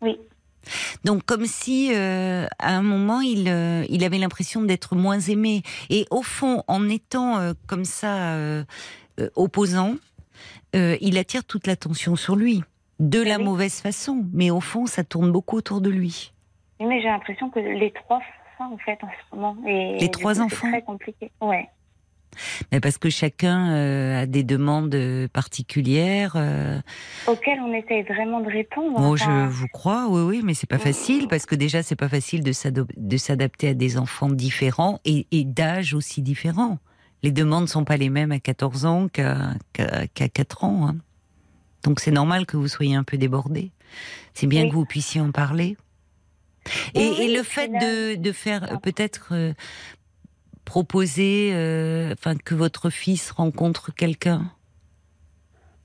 [0.02, 0.16] Oui.
[1.04, 5.62] Donc comme si euh, à un moment il euh, il avait l'impression d'être moins aimé
[5.90, 8.34] et au fond en étant euh, comme ça
[9.20, 9.94] euh, opposant,
[10.74, 12.62] euh, il attire toute l'attention sur lui
[13.00, 13.44] de la oui.
[13.44, 16.32] mauvaise façon, mais au fond ça tourne beaucoup autour de lui.
[16.80, 18.26] Oui, mais j'ai l'impression que les trois font
[18.58, 19.56] ça, en fait, en ce moment.
[19.66, 21.30] Et Les trois coup, c'est enfants très compliqué.
[21.40, 21.68] Ouais.
[22.70, 24.94] Mais parce que chacun euh, a des demandes
[25.32, 26.34] particulières.
[26.36, 26.78] euh,
[27.26, 28.98] Auquel on essaye vraiment de répondre.
[28.98, 31.96] Moi, je enfin, vous crois, oui, oui, mais c'est pas facile parce que déjà, c'est
[31.96, 36.78] pas facile de s'adapter à des enfants différents et, et d'âge aussi différents.
[37.26, 40.86] Les demandes sont pas les mêmes à 14 ans qu'à qu'à- qu'à 4 ans.
[40.88, 40.96] hein.
[41.82, 43.72] Donc c'est normal que vous soyez un peu débordé.
[44.32, 44.68] C'est bien Oui.
[44.70, 45.76] que vous puissiez en parler.
[46.94, 49.54] Et, Oui, et oui, le fait de, de faire peut-être euh,
[50.64, 54.52] proposer, euh, enfin que votre fils rencontre quelqu'un.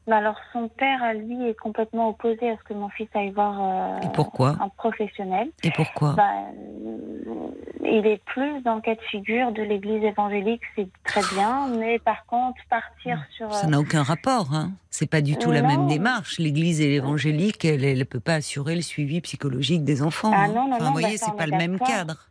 [0.10, 3.58] Alors, son père, à lui, est complètement opposé à ce que mon fils aille voir
[3.62, 4.58] euh, Et pourquoi?
[4.60, 5.50] un professionnel.
[5.64, 6.14] Et pourquoi?
[6.14, 7.48] Bah, euh,
[7.84, 12.00] il est plus dans le cas de figure de l'église évangélique, c'est très bien, mais
[12.00, 13.54] par contre, partir sur.
[13.54, 14.72] Ça euh, n'a aucun rapport, hein.
[14.90, 16.38] C'est pas du tout la même démarche.
[16.38, 20.32] L'Église et l'évangélique, elle, ne peut pas assurer le suivi psychologique des enfants.
[20.34, 20.48] Ah hein.
[20.48, 22.31] non, non, enfin, non, vous voyez, bah, ça, c'est pas le même cadre.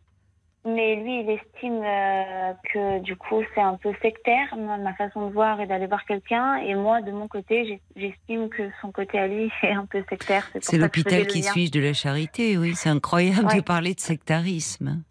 [0.63, 5.27] Mais lui, il estime euh, que du coup, c'est un peu sectaire, ma ma façon
[5.27, 6.57] de voir et d'aller voir quelqu'un.
[6.57, 10.47] Et moi, de mon côté, j'estime que son côté à lui est un peu sectaire.
[10.61, 12.75] C'est l'hôpital qui suit de la charité, oui.
[12.75, 15.01] C'est incroyable de parler de sectarisme.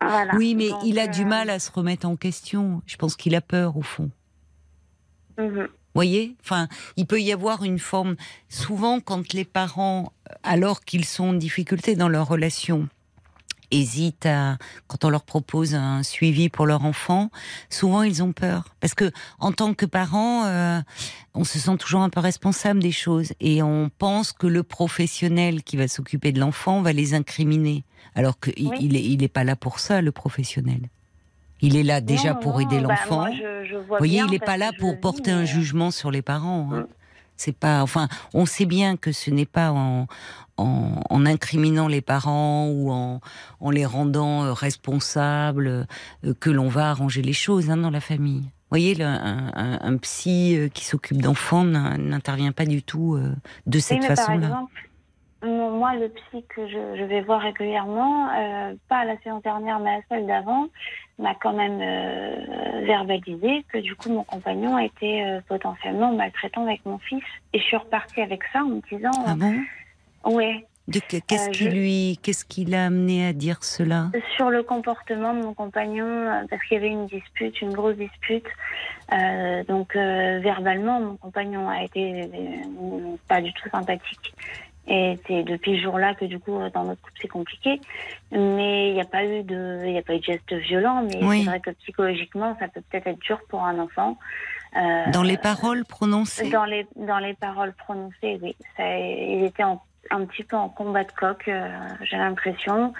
[0.00, 0.34] Voilà.
[0.36, 2.80] Oui, mais Donc, il a du euh, mal à se remettre en question.
[2.86, 4.10] Je pense qu'il a peur, au fond.
[5.36, 5.66] mhm.
[5.94, 6.36] voyez?
[6.42, 8.14] Enfin, il peut y avoir une forme.
[8.48, 10.12] Souvent, quand les parents,
[10.44, 12.88] alors qu'ils sont en difficulté dans leur relation,
[13.72, 17.30] hésitent à, quand on leur propose un suivi pour leur enfant,
[17.70, 18.74] souvent ils ont peur.
[18.80, 20.80] Parce que, en tant que parent, euh,
[21.34, 25.62] on se sent toujours un peu responsable des choses et on pense que le professionnel
[25.64, 27.82] qui va s'occuper de l'enfant va les incriminer.
[28.14, 28.76] Alors qu'il Oui.
[28.80, 30.88] il est, il est pas là pour ça, le professionnel.
[31.62, 33.26] Il est là déjà Non, pour non, aider bah, l'enfant.
[33.30, 36.20] Vous voyez, il n'est pas là pour vis, porter un mais, euh, jugement sur les
[36.22, 36.68] parents.
[36.72, 36.80] hein.
[36.80, 36.86] Mm.
[37.38, 40.06] C'est pas, enfin, on sait bien que ce n'est pas en,
[40.56, 43.20] en, en incriminant les parents ou en,
[43.60, 45.86] en les rendant euh, responsables
[46.24, 48.40] euh, que l'on va arranger les choses hein, dans la famille.
[48.42, 52.82] Vous voyez, le- un, un- un psy euh, qui s'occupe d'enfants n'in- n'intervient pas du
[52.82, 53.18] tout
[53.66, 54.48] de cette façon-là.
[55.44, 59.80] moi, le psy que je, je vais voir régulièrement, euh, pas à la séance dernière,
[59.80, 60.68] mais à celle d'avant,
[61.18, 66.84] m'a quand même euh, verbalisé que du coup, mon compagnon était euh, potentiellement maltraitant avec
[66.86, 67.22] mon fils.
[67.52, 69.54] Et je suis repartie avec ça en me disant, Ah bon?
[70.24, 74.64] Ouais, Qu'est-ce Euh, qui je- lui, qu'est-ce qui l'a amené à dire cela sur le
[74.64, 78.44] comportement de mon compagnon, euh, parce qu'il y avait une dispute, une grosse dispute.
[79.12, 82.28] Euh, donc, euh, verbalement, mon compagnon a été
[83.28, 84.34] pas du tout sympathique.
[84.88, 87.80] Et c'est depuis ce jour-là que du coup dans notre couple c'est compliqué.
[88.32, 91.04] Mais il n'y a pas eu de, il a pas eu de geste violent.
[91.08, 91.42] Mais Oui.
[91.44, 94.18] c'est vrai que psychologiquement ça peut peut-être être dur pour un enfant.
[94.76, 98.56] Euh, Dans les paroles prononcées dans les dans les paroles prononcées, oui.
[98.76, 101.68] Ça, il était en- un petit peu en combat de coq, euh,
[102.02, 102.92] j'ai l'impression.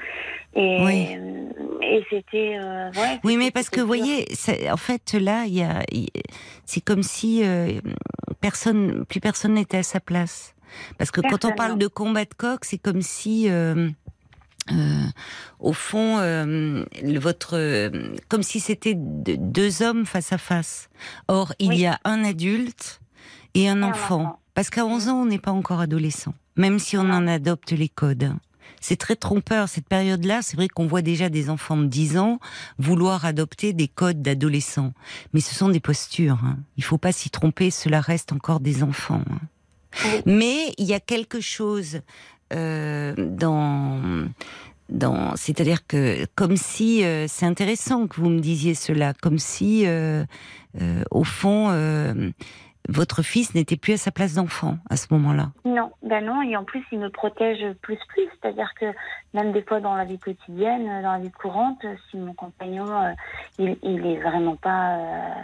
[0.55, 1.09] Et, Oui.
[1.83, 2.59] et c'était.
[2.63, 4.27] euh, ouais, Oui, mais parce que vous voyez,
[4.71, 5.83] en fait, là, y a,
[6.65, 7.81] c'est comme si euh,
[8.41, 10.55] personne, plus personne n'était à sa place.
[10.99, 11.77] Parce que quand on parle non.
[11.79, 13.89] de combat de coq, c'est comme si, euh,
[15.59, 17.91] au fond, le- votre,
[18.29, 20.89] comme si c'était de- deux hommes face à face.
[21.29, 21.79] Or, il Oui.
[21.79, 23.01] y a un adulte
[23.55, 24.39] et un enfant.
[24.55, 27.89] Parce qu'à 11 ans, on n'est pas encore adolescent, même si on en adopte les
[27.89, 28.33] codes.
[28.81, 30.41] C'est très trompeur, cette période-là.
[30.43, 32.41] C'est vrai qu'on voit déjà des enfants de 10 ans
[32.79, 34.93] vouloir adopter des codes d'adolescents.
[35.33, 36.41] Mais ce sont des postures.
[36.45, 36.59] Hein.
[36.77, 39.23] Il faut pas s'y tromper, cela reste encore des enfants.
[39.31, 39.41] hein.
[40.27, 42.01] Mais il y a quelque chose
[42.53, 44.27] euh, dans...
[44.89, 49.87] Dans, c'est-à-dire que comme si euh, c'est intéressant que vous me disiez cela, comme si
[49.87, 50.23] euh,
[50.83, 52.31] euh, au fond euh,
[52.89, 55.51] votre fils n'était plus à sa place d'enfant à ce moment-là.
[55.65, 58.87] Non, ben non, et en plus il me protège plus plus, c'est-à-dire que
[59.35, 62.35] même des fois dans la vie quotidienne, euh, dans la vie courante, euh, si mon
[62.35, 63.13] compagnon, euh,
[63.59, 64.99] il, il est vraiment pas,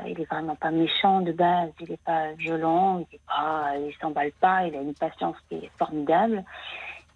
[0.07, 3.95] il est vraiment pas méchant de base, il est pas violent, il est pas, il
[4.01, 6.45] s'emballe pas, il a une patience qui est formidable.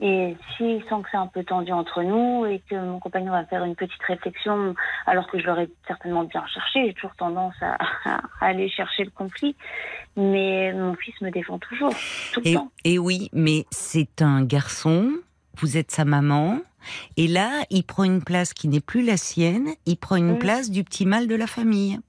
[0.04, 3.44] Et s'il sent que c'est un peu tendu entre nous et que mon compagnon va
[3.44, 4.74] faire une petite réflexion,
[5.06, 9.10] alors que je l'aurais certainement bien cherché, j'ai toujours tendance à, à aller chercher le
[9.10, 9.54] conflit.
[10.16, 11.94] Mais mon fils me défend toujours,
[12.32, 12.72] tout le Et, temps.
[12.84, 15.12] et oui, mais c'est un garçon,
[15.58, 16.58] vous êtes sa maman,
[17.16, 20.38] et là, il prend une place qui n'est plus la sienne, il prend une Mm.
[20.38, 22.00] place du petit mal de la famille.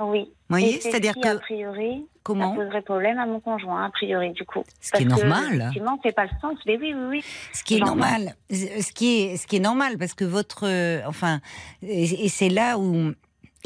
[0.00, 0.24] Oui.
[0.48, 3.84] Vous voyez C'est-à-dire ce qui, a que, priori, comment ça poserait problème à mon conjoint,
[3.84, 4.62] a priori, du coup.
[4.80, 5.54] Ce qui est que, normal.
[5.56, 6.58] Effectivement, c'est pas le sens.
[6.66, 7.24] Mais oui, oui, oui.
[7.52, 11.00] Ce qui est normal, ce qui est, ce qui est normal, parce que votre, euh,
[11.06, 11.40] enfin,
[11.82, 13.12] et, et c'est là où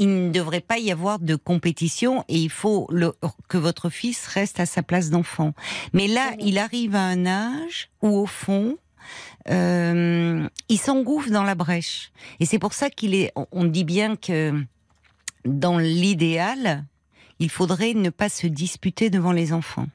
[0.00, 3.14] il ne devrait pas y avoir de compétition et il faut le-
[3.48, 5.54] que votre fils reste à sa place d'enfant.
[5.92, 6.44] Mais là, Oui.
[6.48, 8.76] il arrive à un âge où, au fond,
[9.50, 12.12] euh, il s'engouffre dans la brèche.
[12.40, 13.32] Et c'est pour ça qu'il est.
[13.52, 14.52] On dit bien que
[15.48, 16.84] dans l'idéal,
[17.38, 19.86] il faudrait ne pas se disputer devant les enfants.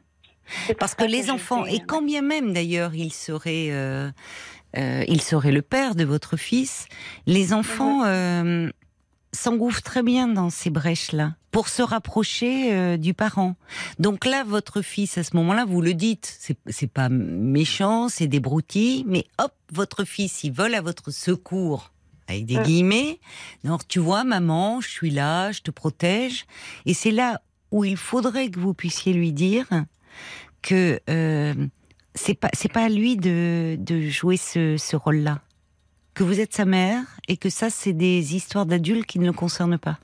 [0.79, 4.11] Parce que les enfants, et quand bien même d'ailleurs il serait, euh,
[4.77, 6.87] euh, il serait le père de votre fils,
[7.25, 8.69] les enfants euh,
[9.31, 13.55] s'engouffrent très bien dans ces brèches-là pour se rapprocher du parent.
[13.99, 18.39] Donc là, votre fils, à ce moment-là, vous le dites, c'est pas méchant, c'est des
[18.39, 21.92] broutilles, mais hop, votre fils, il vole à votre secours
[22.27, 23.19] avec des guillemets.
[23.63, 26.45] Donc tu vois, maman, je suis là, je te protège.
[26.86, 29.65] Et c'est là où il faudrait que vous puissiez lui dire
[30.62, 31.53] que euh,
[32.15, 35.41] c'est pas c'est pas à lui de, de jouer ce, ce rôle-là,
[36.13, 39.33] que vous êtes sa mère et que ça c'est des histoires d'adultes qui ne le
[39.33, 39.97] concernent pas.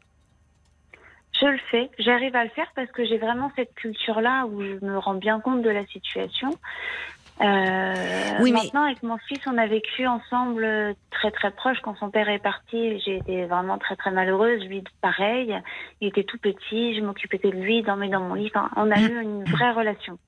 [1.40, 4.86] Je le fais, j'arrive à le faire parce que j'ai vraiment cette culture-là où je
[4.86, 6.50] me rends bien compte de la situation.
[7.42, 11.78] Euh, oui, maintenant, avec mon fils, on a vécu ensemble euh, très très proche.
[11.82, 14.66] Quand son père est parti, j'ai été vraiment très très malheureuse.
[14.66, 15.58] Lui, pareil.
[16.02, 16.96] Il était tout petit.
[16.96, 18.52] Je m'occupais de lui, il dormait dans mon lit.
[18.76, 20.20] on a eu une vraie relation.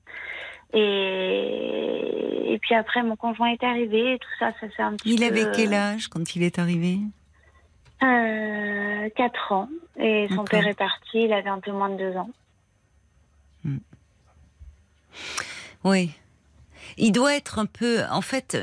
[0.72, 4.14] Et, et puis après, mon conjoint est arrivé.
[4.14, 5.24] Et tout ça, ça s'est un petit il peu.
[5.26, 6.98] Il avait quel âge quand il est arrivé?
[8.02, 9.68] Euh, 4 ans.
[9.98, 11.24] Et son père est parti.
[11.24, 12.30] Il avait un peu moins de 2 ans.
[13.64, 13.76] Mmh.
[15.84, 16.10] Oui.
[16.96, 18.02] Il doit être un peu.
[18.10, 18.58] En fait,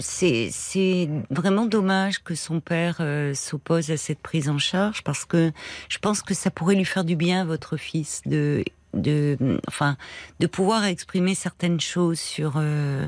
[0.00, 5.52] c'est vraiment dommage que son père euh, s'oppose à cette prise en charge parce que
[5.88, 9.36] je pense que ça pourrait lui faire du bien, votre fils, de, de,
[9.68, 9.96] enfin,
[10.40, 12.54] de pouvoir exprimer certaines choses sur.
[12.56, 13.06] Euh,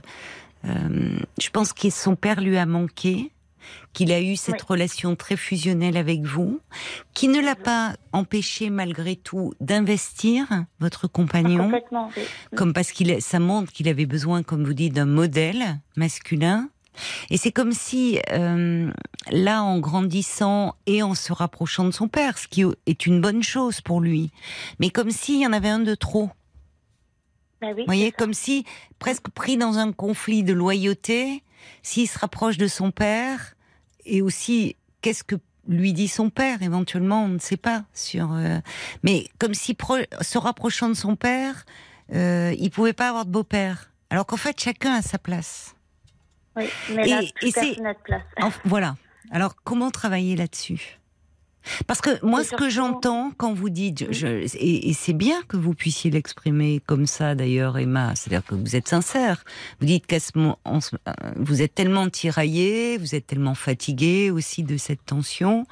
[0.67, 3.31] euh, je pense que son père lui a manqué
[3.93, 6.61] qu'il a eu cette relation très fusionnelle avec vous,
[7.15, 10.47] qui ne l'a pas empêché malgré tout d'investir
[10.81, 11.71] votre compagnon,
[12.57, 16.69] comme parce qu'il ça montre qu'il avait besoin, comme vous dites, d'un modèle masculin.
[17.31, 18.91] Et c'est comme si, euh,
[19.31, 23.43] là, en grandissant et en se rapprochant de son père, ce qui est une bonne
[23.43, 24.31] chose pour lui,
[24.79, 26.31] mais comme s'il y en avait un de trop.
[27.61, 28.65] Bah vous voyez, comme si,
[28.99, 31.43] presque pris dans un conflit de loyauté,
[31.83, 33.54] s'il se rapproche de son père,
[34.07, 35.37] et aussi qu'est-ce que
[35.69, 36.63] lui dit son père?
[36.63, 38.33] Éventuellement, on ne sait pas sur.
[38.33, 38.59] Euh,
[39.03, 39.77] mais comme si
[40.21, 41.65] se rapprochant de son père,
[42.13, 43.91] euh, il pouvait pas avoir de beau-père.
[44.11, 45.75] Alors qu'en fait, chacun a sa place.
[46.57, 46.65] Oui,
[46.95, 48.23] mais là, et, c'est notre place.
[48.65, 48.97] voilà.
[49.31, 51.01] Alors comment travailler là-dessus?
[51.87, 54.27] Parce que moi, ce que j'entends quand vous dites, je,
[54.59, 58.89] et, c'est bien que vous puissiez l'exprimer comme ça d'ailleurs, Emma, c'est-à-dire que vous êtes
[58.89, 59.45] sincère.
[59.81, 64.63] Vous dites qu'à ce moment, euh, vous êtes tellement tiraillé, vous êtes tellement fatigué aussi
[64.63, 65.67] de cette tension,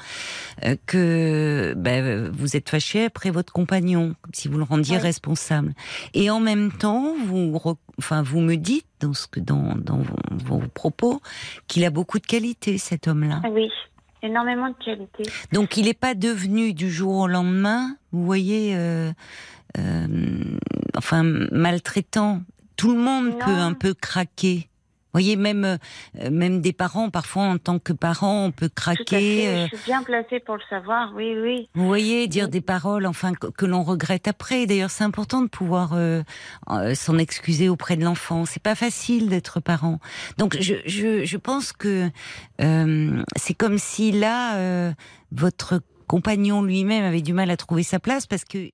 [0.64, 5.74] euh, que ben, vous êtes fâché après votre compagnon, si vous le rendiez responsable.
[6.14, 7.59] Et en même temps, vous,
[7.98, 11.20] enfin, vous me dites dans, ce que, dans, dans vos, vos propos
[11.66, 13.42] qu'il a beaucoup de qualités, cet homme-là.
[13.50, 13.68] Oui
[14.23, 15.25] énormément de qualité.
[15.53, 19.13] Donc il n'est pas devenu du jour au lendemain, vous voyez, euh,
[19.79, 20.07] euh,
[20.97, 22.43] enfin maltraitant.
[22.77, 24.69] Tout le monde peut un peu craquer
[25.12, 29.48] voyez, même euh, même des parents, parfois en tant que parents, on peut craquer.
[29.48, 29.66] Euh.
[29.70, 31.68] Je suis bien placée pour le savoir, oui, oui.
[31.75, 34.66] Vous voyez, dire des paroles, enfin que, l'on regrette après.
[34.66, 36.22] D'ailleurs, c'est important de pouvoir euh,
[36.94, 38.44] s'en excuser auprès de l'enfant.
[38.44, 39.98] C'est pas facile d'être parent.
[40.38, 42.11] Donc, je je, je pense que
[42.59, 44.92] c'est comme si là,
[45.31, 48.70] votre compagnon lui-même avait du mal à trouver sa place parce que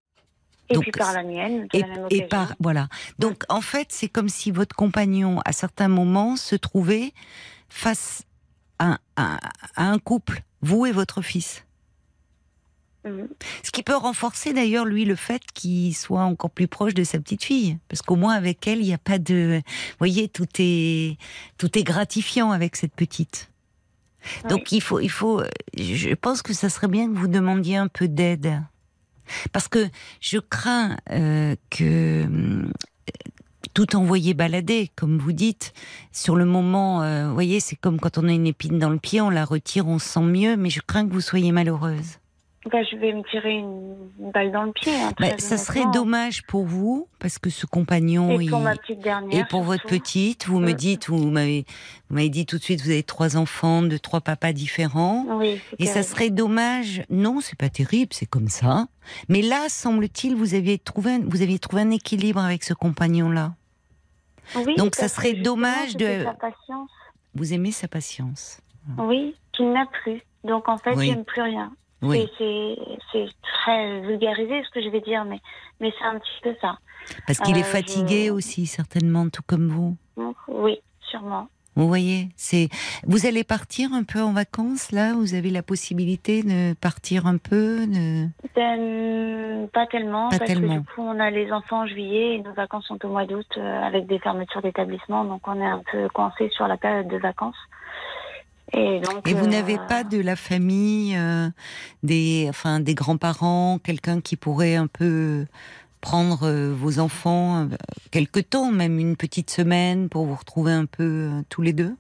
[0.71, 1.67] et puis par la mienne.
[1.73, 2.89] Et, et par voilà.
[3.19, 7.13] Donc en fait, c'est comme si votre compagnon, à certains moments, se trouvait
[7.69, 8.23] face
[8.79, 8.99] à,
[9.77, 11.65] un couple, vous et votre fils.
[13.05, 13.29] Mhm.
[13.63, 17.19] Ce qui peut renforcer d'ailleurs lui le fait qu'il soit encore plus proche de sa
[17.19, 20.49] petite fille, parce qu'au moins avec elle, il n'y a pas de, vous voyez, tout
[20.59, 21.17] est
[21.59, 23.51] tout est gratifiant avec cette petite.
[24.49, 25.43] Donc il faut, il faut,
[25.77, 28.61] je pense que ça serait bien que vous demandiez un peu d'aide
[29.53, 29.89] parce que
[30.21, 32.71] je crains euh, que euh,
[33.75, 35.73] tout envoyer balader, comme vous dites,
[36.13, 38.99] sur le moment, euh, vous voyez, c'est comme quand on a une épine dans le
[38.99, 42.19] pied, on la retire, on se sent mieux, mais je crains que vous soyez malheureuse.
[42.71, 43.97] Bah, je vais me tirer une
[44.33, 44.93] balle dans le pied.
[44.95, 48.39] Hein, bah, ça serait dommage pour vous, parce que ce compagnon.
[48.39, 49.41] Et pour ma petite dernière.
[49.41, 50.75] Et pour votre petite, vous me mm.
[50.75, 51.65] dites, vous m'avez,
[52.11, 55.25] dit tout de suite, vous avez trois enfants de trois papas différents.
[55.29, 57.03] Oui, et ça serait dommage.
[57.11, 58.87] Non, c'est pas terrible, c'est comme ça.
[59.29, 63.55] Mais là, semble-t-il, vous aviez trouvé, vous aviez trouvé un équilibre avec ce compagnon-là.
[64.57, 66.25] Oui, Donc ça serait dommage de.
[66.25, 66.91] Sa patience.
[67.35, 68.61] Vous aimez sa patience.
[68.97, 70.23] Oui, qu'il n'a plus.
[70.45, 71.07] Donc en fait, oui.
[71.07, 71.73] j'aime plus rien.
[72.03, 72.29] Oui.
[72.39, 75.41] C'est très vulgarisé ce que je vais dire, mais,
[75.81, 76.79] mais c'est un petit peu ça.
[77.27, 79.97] Parce qu'il est euh, fatigué aussi, certainement, tout comme vous.
[80.49, 81.49] Oui, sûrement.
[81.75, 82.69] Vous voyez, c'est.
[83.07, 85.15] Vous allez partir un peu en vacances là?
[85.15, 88.27] Vous avez la possibilité de partir un peu de...
[88.57, 90.75] Ben, pas tellement, Pas parce tellement.
[90.75, 93.27] que du coup, on a les enfants en juillet et nos vacances sont au mois
[93.27, 97.07] d'août euh, avec des fermetures d'établissements, donc on est un peu coincé sur la période
[97.07, 97.55] de vacances.
[98.73, 99.29] Et donc.
[99.29, 101.49] Et vous euh, n'avez pas de la famille, euh,
[102.03, 105.47] des, enfin, des grands-parents, quelqu'un qui pourrait un peu
[106.01, 107.69] prendre euh, vos enfants
[108.11, 111.95] quelque temps, même une petite semaine, pour vous retrouver un peu tous les deux?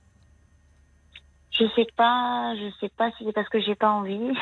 [1.50, 4.32] Je sais pas, je sais pas si c'est parce que j'ai pas envie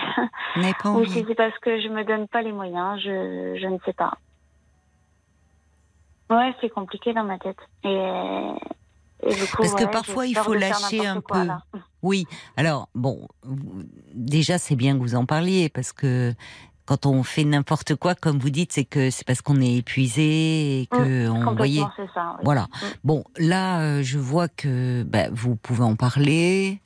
[0.55, 3.01] pas ou envie si c'est parce que je me donne pas les moyens.
[3.01, 4.19] Je, je ne sais pas.
[6.29, 7.57] Ouais, c'est compliqué dans ma tête.
[7.85, 8.53] Et,
[9.23, 11.47] et du coup, Parce que parfois, il faut lâcher un quoi, peu.
[11.47, 11.63] là.
[12.03, 12.27] Oui,
[12.57, 13.27] alors bon,
[14.15, 16.35] déjà c'est bien que vous en parliez parce que
[16.85, 20.83] quand on fait n'importe quoi, comme vous dites, c'est que c'est parce qu'on est épuisé
[20.83, 21.83] et que on voyait.
[22.15, 22.37] Ça.
[22.39, 22.45] oui.
[22.45, 22.63] Voilà.
[22.63, 22.87] Mm.
[23.03, 26.81] Bon, là, euh, je vois que bah, vous pouvez en parler.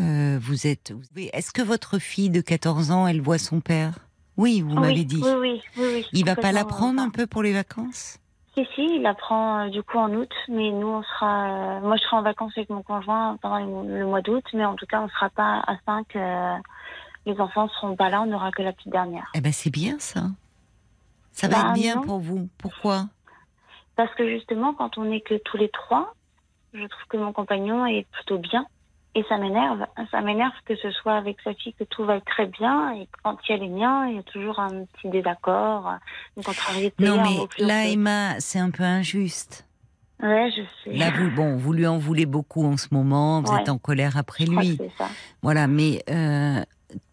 [0.00, 0.92] Euh, vous êtes.
[1.32, 4.00] Est-ce que votre fille de 14 ans, elle voit son père?
[4.36, 5.20] Oui, vous oui, m'avez dit.
[5.22, 8.18] Oui, oui, oui, oui, Il va pas la prendre un peu pour les vacances?
[8.56, 11.76] Si, si, il la prend euh, du coup en août, mais nous, on sera.
[11.76, 14.64] euh, moi, je serai en vacances avec mon conjoint pendant le, le mois d'août, mais
[14.64, 16.14] en tout cas, on sera pas à 5.
[17.26, 19.30] les enfants seront pas là, on n'aura que la petite dernière.
[19.34, 20.22] Eh ben, c'est bien ça.
[21.32, 22.02] Ça va Bah, être bien non.
[22.02, 22.48] pour vous.
[22.56, 23.04] Pourquoi?
[23.94, 26.14] Parce que justement, quand on n'est que tous les trois,
[26.72, 28.64] je trouve que mon compagnon est plutôt bien.
[29.18, 29.86] Et ça m'énerve.
[30.10, 32.92] Ça m'énerve que ce soit avec sa fille que tout va très bien.
[32.96, 35.90] Et quand il y a les miens, il y a toujours un petit désaccord,
[36.36, 37.02] une contrariété.
[37.02, 37.86] Non, mais là.
[37.86, 39.66] Emma, c'est un peu injuste.
[40.22, 40.96] Ouais, je sais.
[40.96, 43.40] Là, vous, bon, vous lui en voulez beaucoup en ce moment.
[43.42, 43.62] Vous Ouais.
[43.62, 44.76] êtes en colère après Je crois lui.
[44.76, 45.08] que ça.
[45.42, 46.62] Voilà, mais euh,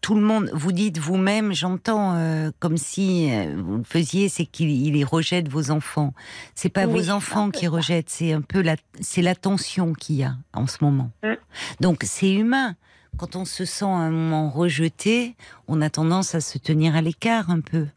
[0.02, 4.46] tout le monde, vous dites vous-même, j'entends euh, comme si euh, vous le faisiez, c'est
[4.46, 6.14] qu'il il rejette vos enfants.
[6.56, 7.72] C'est pas Oui, vos enfants qui ça.
[7.72, 11.12] rejettent, c'est un peu la, c'est l'attention qu'il y a en ce moment.
[11.24, 11.34] Mm.
[11.80, 12.76] Donc c'est humain.
[13.18, 15.36] Quand on se sent à un moment rejeté,
[15.68, 17.88] on a tendance à se tenir à l'écart un peu.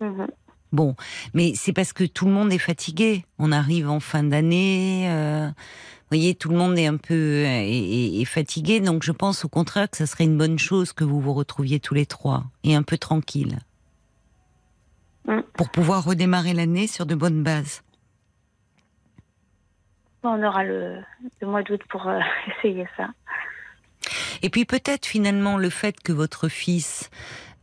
[0.00, 0.26] Mhm.
[0.74, 0.96] Bon,
[1.34, 3.24] mais c'est parce que tout le monde est fatigué.
[3.38, 5.06] On arrive en fin d'année.
[5.08, 8.80] euh, vous voyez, tout le monde est un peu euh, est, est- est fatigué.
[8.80, 11.78] Donc, je pense au contraire que ça serait une bonne chose que vous vous retrouviez
[11.80, 13.58] tous les trois et un peu tranquille
[15.26, 15.40] Mm.
[15.56, 17.82] pour pouvoir redémarrer l'année sur de bonnes bases.
[20.22, 20.98] On aura le,
[21.40, 22.18] le mois d'août pour euh,
[22.58, 23.08] essayer ça.
[24.42, 27.08] Et puis peut-être finalement le fait que votre fils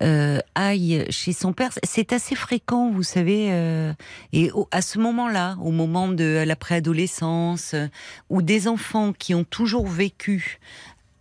[0.02, 3.50] euh, aille chez son père, c'est assez fréquent, vous savez.
[3.52, 3.94] euh,
[4.34, 7.88] et au- à ce moment-là, au moment de la préadolescence, euh,
[8.30, 10.60] où des enfants qui ont toujours vécu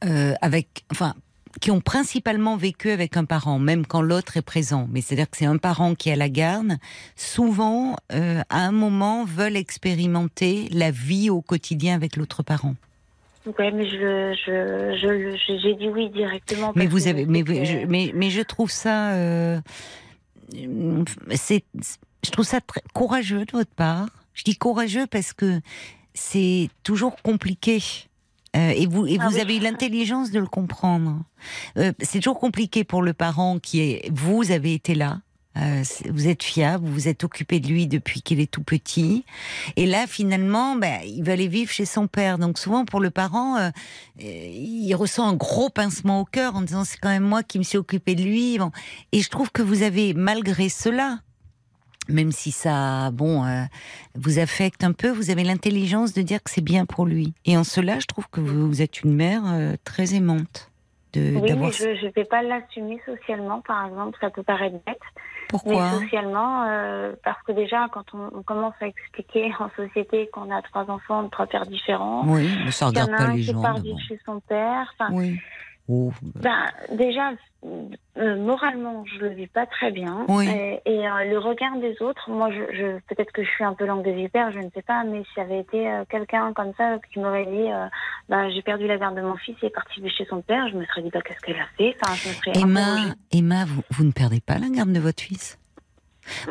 [0.05, 1.15] euh, avec, enfin,
[1.61, 4.89] qui ont principalement vécu avec un parent, même quand l'autre est présent.
[4.91, 6.79] Mais c'est-à-dire que c'est un parent qui à la garde.
[7.17, 12.77] Souvent, euh, à un moment, veulent expérimenter la vie au quotidien avec l'autre parent.
[13.59, 16.73] Ouais, mais je, je, j'ai dit oui directement.
[16.77, 19.61] Mais vous avez, je mais, que- je, mais, mais je trouve ça, euh,
[21.35, 21.65] c'est,
[22.25, 24.09] je trouve ça très courageux de votre part.
[24.35, 25.61] Je dis courageux parce que
[26.15, 27.81] c'est toujours compliqué.
[28.57, 29.41] Euh, et vous, et Ah vous oui.
[29.41, 31.19] avez eu l'intelligence de le comprendre.
[31.79, 34.11] Euh, c'est toujours compliqué pour le parent qui est.
[34.13, 35.21] Vous avez été là.
[35.61, 39.25] Euh, vous êtes fiable, vous vous êtes occupé de lui depuis qu'il est tout petit.
[39.77, 42.39] Et là, finalement, ben, il va aller vivre chez son père.
[42.39, 43.71] Donc souvent, pour le parent, euh,
[44.23, 47.59] euh, il ressent un gros pincement au cœur en disant c'est quand même moi qui
[47.59, 48.59] me suis occupé de lui.
[48.59, 48.71] Bon.
[49.13, 51.19] Et je trouve que vous avez, malgré cela,
[52.11, 53.63] même si ça, bon, euh,
[54.15, 57.35] vous affecte un peu, vous avez l'intelligence de dire que c'est bien pour lui.
[57.45, 60.71] Et en cela, je trouve que vous, êtes une mère euh, très aimante.
[61.13, 64.17] De, Oui, mais je ne vais pas l'assumer socialement, par exemple.
[64.21, 64.99] Ça peut paraître bête.
[65.51, 70.29] Pourquoi Mais socialement, euh, parce que déjà, quand on, on commence à expliquer en société
[70.33, 73.21] qu'on a trois enfants de trois pères différents, Oui, mais ça qu'il y en regarde
[73.21, 73.63] a pas un les qui gens.
[73.63, 73.77] part
[74.09, 75.39] chez son père, Oui.
[75.93, 77.33] Oh, ben, déjà,
[77.65, 80.25] euh, moralement, je le vis pas très bien.
[80.29, 80.49] Oui.
[80.49, 83.75] Et, et, euh, le regard des autres, moi, je, je peut-être que je suis un
[83.75, 86.53] peu langue de vipère, je ne sais pas, mais s'il y avait été euh, quelqu'un
[86.53, 87.87] comme ça qui m'aurait dit, euh,
[88.29, 90.77] ben, j'ai perdu la garde de mon fils, il est parti chez son père, je
[90.77, 91.97] me serais dit, bah, qu'est-ce qu'elle a fait?
[92.01, 93.15] Enfin, je me serais Emma.
[93.33, 95.59] Emma vous, vous ne perdez pas la garde de votre fils?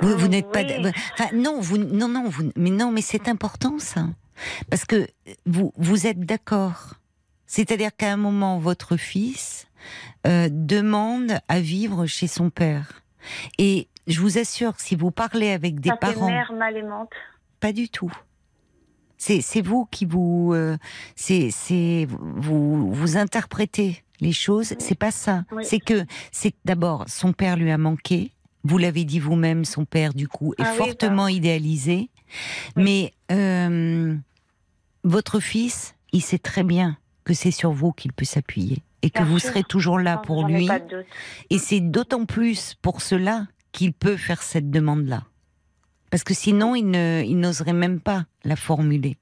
[0.02, 0.64] Vous, vous n'êtes pas.
[0.64, 0.92] oui.
[1.14, 4.02] Enfin, non, vous, non, non, vous, mais non, mais c'est important ça,
[4.70, 5.08] parce que
[5.46, 6.99] vous, vous êtes d'accord.
[7.50, 9.68] C'est-à-dire qu'à un moment, votre fils
[10.28, 13.02] euh, demande à vivre chez son père,
[13.58, 17.10] et je vous assure, si vous parlez avec des Ça parents, mère mal aimante.
[17.60, 18.14] pas du tout.
[19.18, 20.78] C'est c'est vous qui vous euh,
[21.16, 24.76] c'est c'est vous vous interprétez les choses.
[24.78, 25.44] C'est pas ça.
[25.52, 25.66] Oui.
[25.66, 28.32] C'est que c'est d'abord son père lui a manqué.
[28.64, 32.10] Vous l'avez dit vous-même, son père du coup est Ah oui, fortement idéalisé.
[32.78, 32.84] Oui.
[32.84, 34.16] Mais euh,
[35.04, 36.98] votre fils il sait très bien
[37.30, 40.48] que c'est sur vous qu'il peut s'appuyer et que vous serez toujours là Non, pour
[40.48, 40.66] lui.
[40.66, 41.06] pas de doute.
[41.52, 45.26] Et c'est d'autant plus pour cela qu'il peut faire cette demande-là.
[46.10, 49.18] Parce que sinon, il ne- il n'oserait même pas la formuler.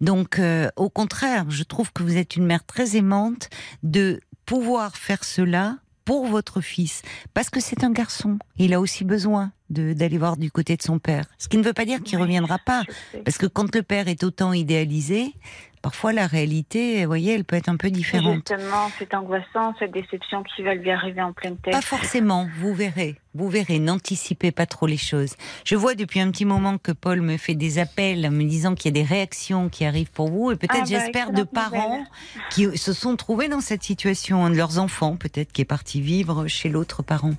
[0.00, 3.50] Donc, euh, au contraire, je trouve que vous êtes une mère très aimante
[3.82, 5.76] de pouvoir faire cela
[6.06, 7.02] pour votre fils.
[7.34, 8.38] Parce que c'est un garçon.
[8.56, 11.26] Il a aussi besoin de- d'aller voir du côté de son père.
[11.38, 12.82] Ce qui ne veut pas dire qu'il Oui, reviendra pas.
[13.26, 15.34] Parce que quand le père est autant idéalisé,
[15.82, 18.48] parfois la réalité, vous voyez, elle peut être un peu différente.
[18.48, 21.74] Justement, c'est angoissant, cette déception qui va lui arriver en pleine tête.
[21.74, 23.16] Pas forcément, vous verrez.
[23.34, 25.34] Vous verrez, n'anticipez pas trop les choses.
[25.64, 28.94] Je vois depuis un petit moment que Paul me fait des appels me disant qu'il
[28.94, 32.04] y a des réactions qui arrivent pour vous et peut-être Ah bah, j'espère de parents
[32.52, 32.72] nouvelle.
[32.72, 36.00] qui se sont trouvés dans cette situation, un de leurs enfants peut-être qui est parti
[36.00, 37.34] vivre chez l'autre parent.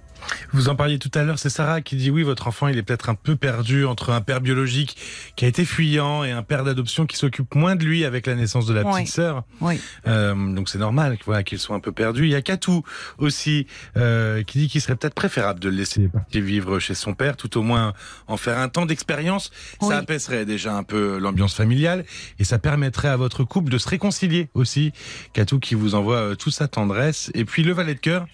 [0.53, 2.83] Vous en parliez tout à l'heure, c'est Sarah qui dit oui, votre enfant il est
[2.83, 4.95] peut-être un peu perdu entre un père biologique
[5.35, 8.35] qui a été fuyant et un père d'adoption qui s'occupe moins de lui avec la
[8.35, 9.43] naissance de la petite sœur.
[9.61, 9.79] Oui.
[10.07, 12.23] Euh, donc c'est normal voilà, qu'il soit un peu perdu.
[12.23, 12.83] Il y a Katou
[13.17, 13.67] aussi
[13.97, 17.37] euh, qui dit qu'il serait peut-être préférable de le laisser partir vivre chez son père,
[17.37, 17.93] tout au moins
[18.27, 19.51] en faire un temps d'expérience.
[19.81, 19.89] Oui.
[19.89, 22.05] Ça apaiserait déjà un peu l'ambiance familiale
[22.39, 24.91] et ça permettrait à votre couple de se réconcilier aussi.
[25.33, 27.31] Katou qui vous envoie euh, toute sa tendresse.
[27.33, 28.27] Et puis le valet de cœur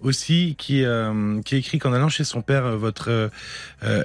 [0.00, 3.30] aussi qui, euh, qui écrit qu'en allant chez son père, euh, votre
[3.82, 4.04] euh,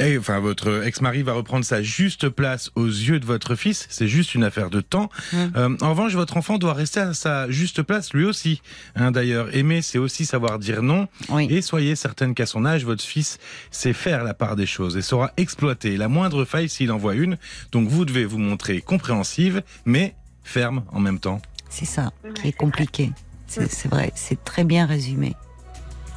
[0.00, 3.86] enfin, votre ex-mari va reprendre sa juste place aux yeux de votre fils.
[3.90, 5.10] C'est juste une affaire de temps.
[5.32, 5.36] Mm.
[5.56, 8.62] Euh, en revanche, votre enfant doit rester à sa juste place, lui aussi.
[8.96, 11.08] Hein, D'ailleurs, aimer, c'est aussi savoir dire non.
[11.28, 11.46] Oui.
[11.50, 13.38] Et soyez certaine qu'à son âge, votre fils
[13.70, 17.14] sait faire la part des choses et saura exploiter la moindre faille s'il en voit
[17.14, 17.36] une.
[17.70, 21.40] Donc, vous devez vous montrer compréhensive, mais ferme en même temps.
[21.68, 23.10] C'est ça qui est compliqué.
[23.46, 25.34] C'est vrai, c'est très bien résumé.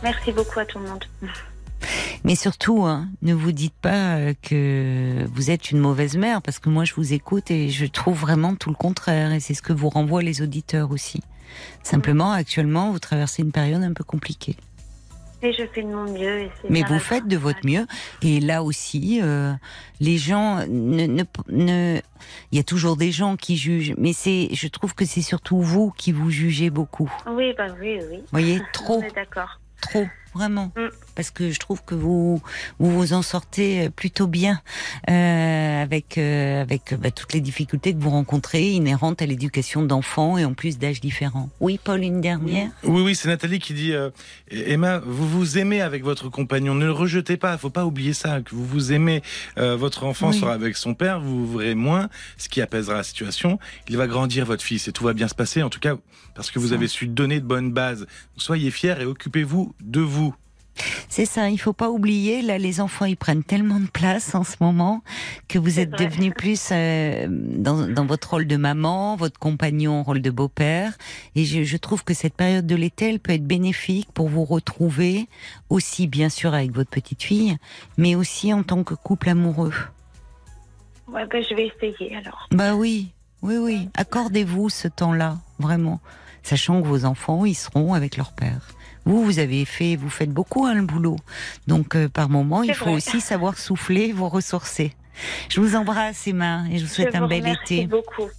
[0.04, 1.04] Merci beaucoup à tout le monde.
[2.24, 6.60] Mais surtout, hein, ne vous dites pas euh, que vous êtes une mauvaise mère, parce
[6.60, 9.62] que moi je vous écoute et je trouve vraiment tout le contraire, et c'est ce
[9.62, 11.22] que vous renvoient les auditeurs aussi.
[11.84, 14.58] Simplement, actuellement, vous traversez une période un peu compliquée.
[15.44, 16.40] Et je fais de mon mieux.
[16.42, 17.86] Et Mais vous faites de votre mieux.
[18.24, 19.54] Et là aussi, euh,
[20.00, 22.00] les gens ne, ne, ne-
[22.52, 25.62] il y a toujours des gens qui jugent, mais c'est, je trouve que c'est surtout
[25.62, 27.12] vous qui vous jugez beaucoup.
[27.30, 28.18] Oui, bah oui, oui.
[28.18, 29.60] Vous voyez, trop, d'accord.
[29.82, 30.72] trop, vraiment.
[30.76, 30.90] Mm.
[31.16, 32.42] Parce que je trouve que vous
[32.80, 34.62] vous, vous en sortez plutôt bien
[35.10, 40.38] euh, avec euh, avec bah, toutes les difficultés que vous rencontrez inhérentes à l'éducation d'enfants
[40.38, 41.50] et en plus d'âges différents.
[41.60, 42.70] Oui, Paul, une dernière.
[42.84, 44.10] Oui, oui, c'est Nathalie qui dit euh,
[44.52, 48.42] Emma, vous vous aimez avec votre compagnon, ne le rejetez pas, faut pas oublier ça,
[48.42, 49.22] que vous vous aimez.
[49.58, 50.40] Euh, votre enfant Oui.
[50.40, 53.60] sera avec son père, vous vous verrez moins, ce qui apaisera la situation.
[53.88, 55.96] Il va grandir, votre fils, et tout va bien se passer, en tout cas,
[56.34, 56.76] parce que vous Ça.
[56.76, 58.06] avez su donner de bonnes bases.
[58.38, 60.25] Soyez fiers et occupez-vous de vous.
[61.10, 64.44] C'est ça, il faut pas oublier, là, les enfants, ils prennent tellement de place en
[64.44, 65.02] ce moment
[65.48, 70.22] que vous êtes devenu plus euh, dans, dans votre rôle de maman, votre compagnon, rôle
[70.22, 70.94] de beau-père.
[71.36, 74.44] Et je, je trouve que cette période de l'été, elle peut être bénéfique pour vous
[74.44, 75.28] retrouver,
[75.70, 77.58] aussi bien sûr avec votre petite fille,
[77.98, 79.74] mais aussi en tant que couple amoureux.
[81.08, 82.48] Ouais, bah, je vais essayer alors.
[82.52, 83.12] Bah oui,
[83.42, 83.90] oui, oui.
[83.96, 86.00] Accordez-vous ce temps-là, vraiment.
[86.44, 88.75] Sachant que vos enfants, ils seront avec leur père.
[89.06, 91.16] Vous, vous avez fait, vous faites beaucoup hein, le boulot.
[91.68, 92.96] Donc, euh, par moment, il faut vrai.
[92.96, 94.94] aussi savoir souffler, vous ressourcer.
[95.50, 97.86] Je vous embrasse, Emma, et je vous souhaite je un vous bel été.
[97.88, 98.30] beaucoup.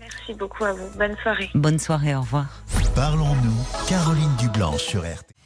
[0.00, 0.88] Merci beaucoup à vous.
[0.98, 1.50] Bonne soirée.
[1.54, 2.62] Bonne soirée, au revoir.
[2.94, 5.36] Parlons-nous, Caroline Dublanche sur RTL.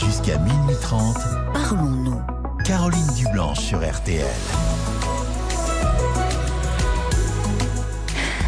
[0.00, 1.16] Jusqu'à minuit 30,
[1.52, 2.20] Parlons-nous.
[2.64, 4.24] Caroline Dublanche sur RTL.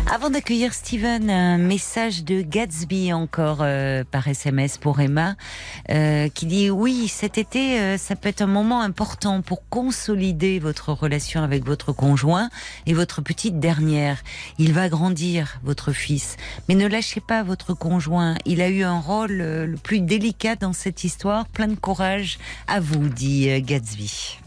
[0.08, 5.34] Avant d'accueillir Steven, un message de Gatsby encore euh, par SMS pour Emma,
[5.90, 10.60] euh, qui dit oui, cet été, euh, ça peut être un moment important pour consolider
[10.60, 12.50] votre relation avec votre conjoint
[12.86, 14.22] et votre petite dernière.
[14.58, 16.36] Il va grandir, votre fils,
[16.68, 18.36] mais ne lâchez pas votre conjoint.
[18.44, 21.46] Il a eu un rôle le plus délicat dans cette histoire.
[21.48, 22.38] Plein de courage
[22.68, 24.38] à vous, dit Gatsby.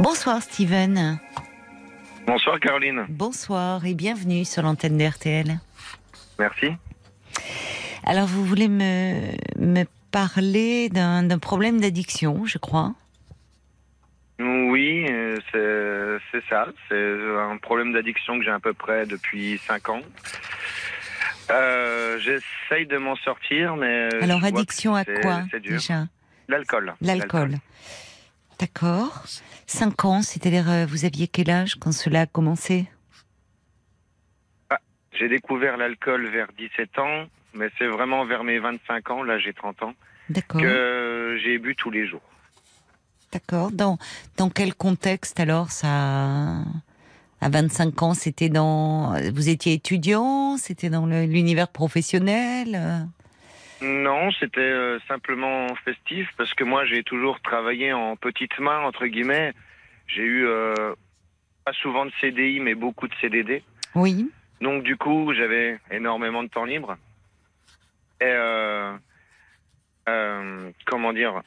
[0.00, 1.20] Bonsoir Steven.
[2.26, 5.58] Bonsoir Caroline, Bonsoir et bienvenue sur l'antenne de RTL.
[6.38, 6.68] merci.
[8.04, 12.94] Alors, vous voulez me, me parler d'un problème d'addiction, je crois.
[14.40, 16.66] Oui, euh, c'est ça.
[16.88, 20.00] C'est un problème d'addiction que j'ai à peu près depuis 5 ans.
[21.50, 24.08] Euh, J'essaye de m'en sortir, mais...
[24.20, 26.06] Alors, addiction à quoi déjà?
[26.48, 26.94] L'alcool.
[27.00, 27.56] L'alcool.
[28.62, 29.24] D'accord.
[29.66, 32.86] Cinq ans, c'est-à-dire euh, vous aviez quel âge quand cela a commencé?
[35.18, 39.52] J'ai découvert l'alcool vers 17 ans, mais c'est vraiment vers mes 25 ans, là j'ai
[39.52, 39.94] 30 ans,
[40.48, 42.22] que j'ai bu tous les jours.
[43.32, 43.72] D'accord.
[43.72, 43.98] Dans,
[44.36, 45.88] dans quel contexte alors ça
[47.40, 49.20] À 25 ans, c'était dans.
[49.32, 53.08] Vous étiez étudiant C'était dans l'univers professionnel?
[53.82, 59.06] Non, c'était euh, simplement festif parce que moi j'ai toujours travaillé en petites mains entre
[59.06, 59.52] guillemets.
[60.06, 60.94] J'ai eu euh,
[61.64, 63.64] pas souvent de CDI mais beaucoup de CDD.
[63.96, 64.30] Oui.
[64.60, 66.96] Donc du coup j'avais énormément de temps libre.
[68.20, 68.92] Et euh,
[70.08, 71.42] euh, comment dire?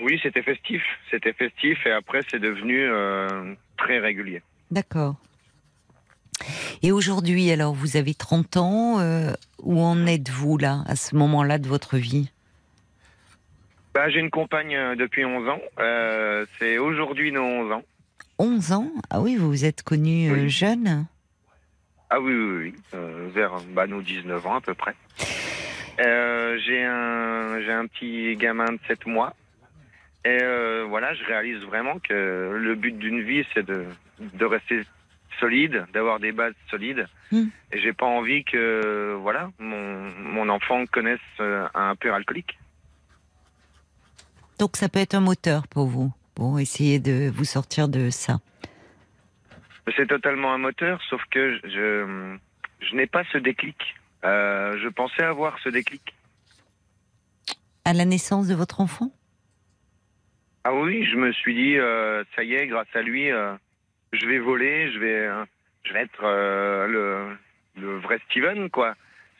[0.00, 4.40] Oui, c'était festif, c'était festif et après c'est devenu euh, très régulier.
[4.70, 5.16] D'accord.
[6.82, 9.00] Et aujourd'hui, alors, vous avez 30 ans.
[9.00, 9.32] euh,
[9.62, 12.30] où en êtes-vous là, à ce moment-là de votre vie?
[13.94, 15.60] Bah, j'ai une compagne euh, depuis 11 ans.
[15.78, 17.82] Euh, c'est aujourd'hui nos 11 ans.
[18.38, 18.90] 11 ans?
[19.10, 20.48] Ah oui, vous vous êtes connu Oui.
[20.50, 21.06] jeune
[22.10, 22.74] Ah oui, oui, oui.
[22.94, 24.94] Euh, vers bah, nos 19 ans à peu près.
[25.98, 29.34] J'ai un, j'ai un petit gamin de 7 mois.
[30.24, 30.38] Et
[30.88, 33.84] voilà, je réalise vraiment que le but d'une vie, c'est de,
[34.20, 34.82] de rester
[35.40, 37.06] solide, d'avoir des bases solides.
[37.30, 37.46] Hmm.
[37.72, 42.58] Et j'ai pas envie que voilà mon, mon enfant connaisse euh, un père alcoolique.
[44.58, 48.38] Donc ça peut être un moteur pour vous, pour essayer de vous sortir de ça.
[49.96, 52.36] C'est totalement un moteur, sauf que je,
[52.80, 53.76] je n'ai pas ce déclic.
[54.24, 56.14] Euh, je pensais avoir ce déclic.
[57.84, 59.10] À la naissance de votre enfant?
[60.62, 63.52] Ah oui, je me suis dit, euh, ça y est, grâce à lui, euh,
[64.12, 65.44] je vais voler, je vais, euh,
[65.84, 67.36] je vais être euh, le,
[67.80, 68.94] le vrai Steven, quoi.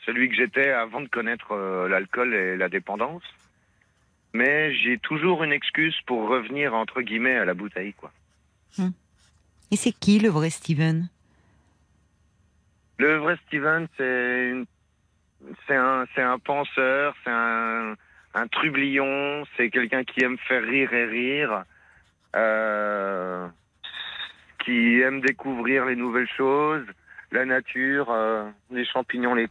[0.05, 3.23] Celui que j'étais avant de connaître euh, l'alcool et la dépendance.
[4.33, 8.11] Mais j'ai toujours une excuse pour revenir, entre guillemets, à la bouteille, quoi.
[9.71, 11.07] Et c'est qui le vrai Steven?
[12.97, 14.65] Le vrai Steven, c'est une-
[15.67, 17.95] c'est un, c'est un penseur, c'est un,
[18.33, 21.63] un trublion, c'est quelqu'un qui aime faire rire et rire,
[22.35, 23.47] euh,
[24.63, 26.85] qui aime découvrir les nouvelles choses,
[27.31, 29.47] la nature, euh, les champignons, les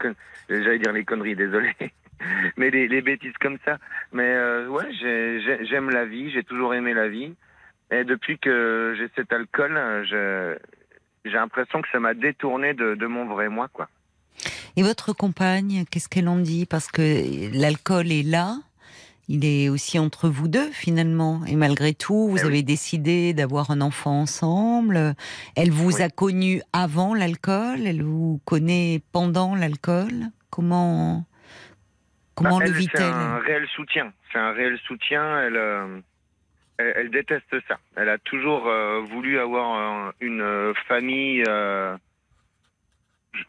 [0.49, 1.73] j'allais dire les conneries, désolé,
[2.57, 3.79] mais les, bêtises comme ça.
[4.13, 7.35] Mais euh, ouais, j'ai- j'ai- j'aime la vie, j'ai toujours aimé la vie,
[7.91, 13.27] et depuis que j'ai cet alcool, j'ai l'impression que ça m'a détourné de, de mon
[13.27, 13.89] vrai moi, quoi.
[14.77, 16.67] Et votre compagne, qu'est-ce qu'elle en dit?
[16.67, 18.57] Parce que l'alcool est là,
[19.29, 21.41] il est aussi entre vous deux finalement.
[21.47, 22.49] Et malgré tout, vous Eh oui.
[22.49, 25.15] avez décidé d'avoir un enfant ensemble.
[25.57, 26.03] Elle vous Oui.
[26.03, 30.27] a connu avant l'alcool, elle vous connaît pendant l'alcool?
[30.51, 31.25] Comment
[32.35, 33.03] comment Bah, le elle, C'est vit-elle?
[33.13, 34.13] un réel soutien.
[34.33, 35.41] C'est un réel soutien.
[35.41, 36.01] Elle, euh,
[36.79, 37.79] elle, elle déteste ça.
[37.97, 41.45] Elle a toujours euh, voulu avoir euh, une famille.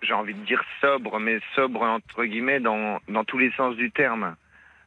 [0.01, 3.91] j'ai envie de dire sobre, mais sobre entre guillemets dans, dans tous les sens du
[3.91, 4.36] terme.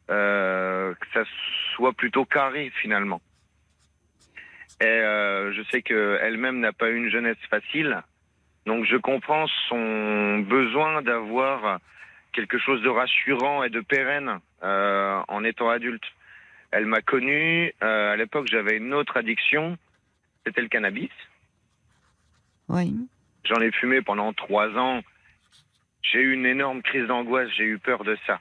[0.09, 1.25] Euh, que ça
[1.75, 3.21] soit plutôt carré finalement.
[4.81, 8.05] Et euh, je sais qu'elle-même n'a pas eu une jeunesse facile,
[8.67, 11.81] donc je comprends son besoin d'avoir
[12.33, 16.05] quelque chose de rassurant et de pérenne euh, en étant adulte.
[16.71, 19.77] Elle m'a connu, à l'époque j'avais une autre addiction,
[20.45, 21.11] c'était le cannabis.
[22.69, 22.95] Oui.
[23.45, 25.01] J'en ai fumé pendant trois ans.
[26.03, 28.39] J'ai eu une énorme crise d'angoisse, j'ai eu peur de ça.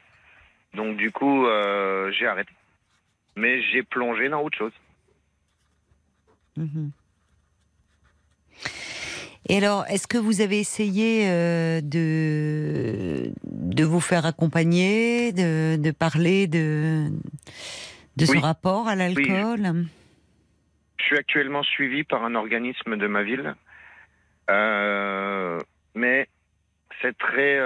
[0.75, 2.51] Donc du coup, euh, j'ai arrêté.
[3.35, 4.73] Mais j'ai plongé dans autre chose.
[6.57, 6.91] Mhm.
[9.47, 15.91] Et alors, est-ce que vous avez essayé euh, de, de vous faire accompagner, de, de
[15.91, 17.09] parler de,
[18.17, 19.85] de ce rapport à l'alcool?
[20.97, 23.53] Je suis actuellement suivi par un organisme de ma ville.
[24.49, 25.59] Euh,
[25.93, 26.27] mais
[27.01, 27.59] c'est très...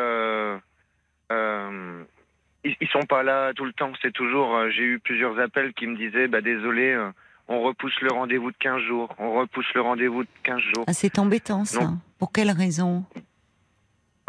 [2.63, 3.91] Ils, ils sont pas là tout le temps.
[4.01, 4.55] C'est toujours...
[4.55, 7.09] euh, J'ai eu plusieurs appels qui me disaient, bah, désolé, euh,
[7.47, 9.13] on repousse le rendez-vous de 15 jours.
[9.17, 10.83] On repousse le rendez-vous de 15 jours.
[10.87, 11.79] Ah, C'est embêtant, ça.
[11.81, 11.97] Non.
[12.17, 13.05] Pour quelle raison?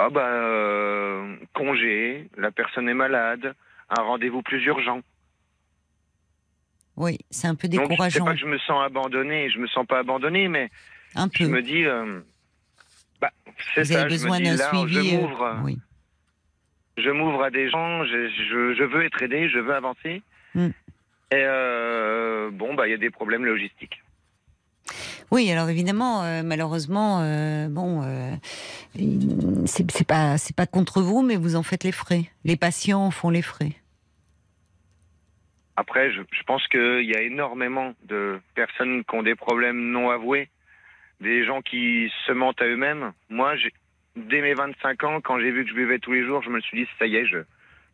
[0.02, 3.54] Ah bah euh, congé, la personne est malade,
[3.90, 5.00] un rendez-vous plus urgent.
[6.96, 8.24] Oui, c'est un peu Donc c'est décourageant.
[8.24, 10.70] pas que je me sens abandonné, je me sens pas abandonné, mais
[11.16, 12.20] Un je me dis, euh,
[13.20, 13.30] bah
[13.74, 14.94] c'est Vous ça, avez je me besoin dis d'un là, suivi.
[15.10, 15.78] je euh, m'ouvre, oui.
[16.96, 20.22] Je m'ouvre à des gens, je, je, je veux être aidé, je veux avancer.
[20.54, 20.68] Mm.
[21.32, 24.02] Et euh, bon bah il y a des problèmes logistiques.
[25.30, 28.02] Oui, alors évidemment, euh, malheureusement, euh, bon,
[29.66, 32.24] c'est pas c'est pas contre vous, mais vous en faites les frais.
[32.44, 33.72] Les patients en font les frais.
[35.76, 40.10] Après, je, je pense qu'il y a énormément de personnes qui ont des problèmes non
[40.10, 40.48] avoués,
[41.20, 43.12] des gens qui se mentent à eux-mêmes.
[43.30, 43.72] Moi, j'ai-
[44.16, 46.60] dès mes 25 ans, quand j'ai vu que je buvais tous les jours, je me
[46.60, 47.38] suis dit, ça y est, je,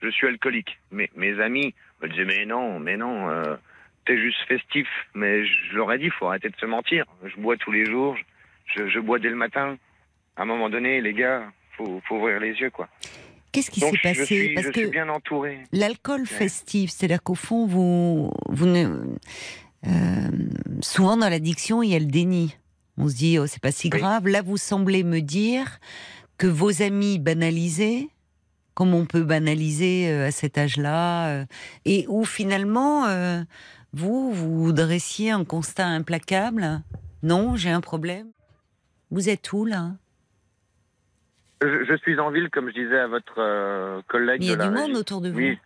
[0.02, 0.78] je suis alcoolique.
[0.90, 3.56] Mais mes amis me disaient, mais non, mais non, euh,
[4.06, 4.88] t'es juste festif.
[5.14, 7.04] Mais je leur ai dit, faut arrêter de se mentir.
[7.24, 8.16] Je bois tous les jours,
[8.74, 9.76] je, je bois dès le matin.
[10.36, 11.44] À un moment donné, les gars,
[11.76, 12.88] faut, faut ouvrir les yeux, quoi.
[13.52, 15.60] Qu'est-ce qui s'est passé suis, Parce je que suis bien entouré.
[15.72, 18.84] l'alcool festif, c'est-à-dire qu'au fond, vous, vous ne,
[19.86, 19.90] euh,
[20.82, 22.54] souvent dans l'addiction, il y a le déni.
[22.98, 23.98] On se dit, oh, c'est pas si Oui.
[24.00, 24.26] grave.
[24.28, 25.78] Là, vous semblez me dire
[26.38, 28.08] que vos amis banalisaient,
[28.74, 31.44] comme on peut banaliser euh, à cet âge-là, euh,
[31.84, 33.42] et où finalement, euh,
[33.92, 36.82] vous, vous dressiez un constat implacable.
[37.22, 38.28] Non, j'ai un problème.
[39.10, 39.92] Vous êtes où là?
[41.62, 44.40] Je, je suis en ville, comme je disais à votre euh, collègue.
[44.40, 44.98] Mais il y a de la du monde régie.
[44.98, 45.36] autour de vous.
[45.38, 45.58] Oui.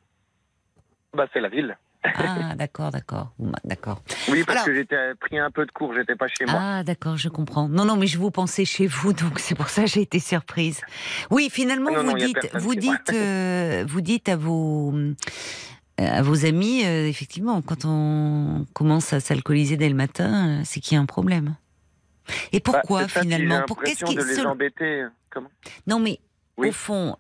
[1.14, 1.76] Bah, c'est la ville.
[2.02, 4.02] Ah, d'accord, d'accord, m'a- d'accord.
[4.28, 6.54] Oui, parce Alors- que j'étais pris un peu de cours, j'étais pas chez moi.
[6.58, 7.68] Ah, d'accord, je comprends.
[7.68, 10.18] Non, non, mais je vous pensais chez vous, donc c'est pour ça que j'ai été
[10.18, 10.80] surprise.
[11.30, 15.14] Oui, finalement, Ah non, vous non, dites, vous dites, euh, vous dites à vos euh,
[15.98, 20.94] à vos amis, euh, effectivement, quand on commence à s'alcooliser dès le matin, c'est qu'il
[20.94, 21.56] y a un problème.
[22.52, 23.62] Et Bah, pourquoi ça, finalement?
[23.66, 25.04] Pour qu'est-ce qui de les embêter.
[25.28, 25.50] Comment?
[25.86, 26.18] Non, mais
[26.56, 26.68] Oui.
[26.68, 27.16] au fond,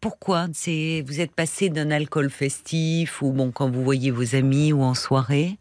[0.00, 4.72] pourquoi C'est vous êtes passé d'un alcool festif ou bon quand vous voyez vos amis
[4.72, 5.58] ou en soirée.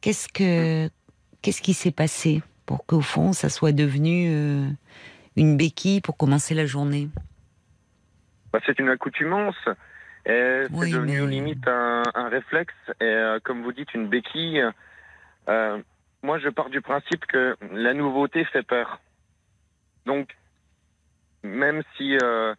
[0.00, 0.88] Qu'est-ce que
[1.42, 4.68] qu'est-ce qui s'est passé pour qu'au fond ça soit devenu euh,
[5.36, 7.08] une béquille pour commencer la journée?
[8.52, 9.56] Bah, c'est une accoutumance.
[10.26, 12.72] Et Oui, c'est devenu mais- limite un, un réflexe.
[13.00, 14.62] Et euh, comme vous dites, une béquille.
[15.48, 15.82] Euh,
[16.22, 19.00] moi, je pars du principe que la nouveauté fait peur.
[20.06, 20.30] Donc,
[21.42, 22.54] même si euh,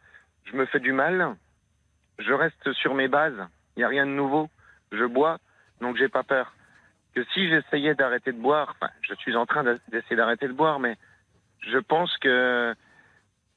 [0.46, 1.36] je me fais du mal,
[2.20, 3.48] je reste sur mes bases.
[3.76, 4.50] Il n'y a rien de nouveau.
[4.92, 5.38] Je bois,
[5.82, 6.54] donc j'ai pas peur.
[7.14, 10.54] Que si j'essayais d'arrêter de boire, enfin, je suis en train de- d'essayer d'arrêter de
[10.54, 10.96] boire, mais
[11.62, 12.74] je pense que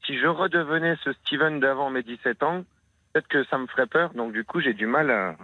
[0.05, 2.65] si je redevenais ce Steven d'avant mes 17 ans,
[3.13, 4.15] peut-être que ça me ferait peur.
[4.15, 5.37] Donc du coup, j'ai du mal à,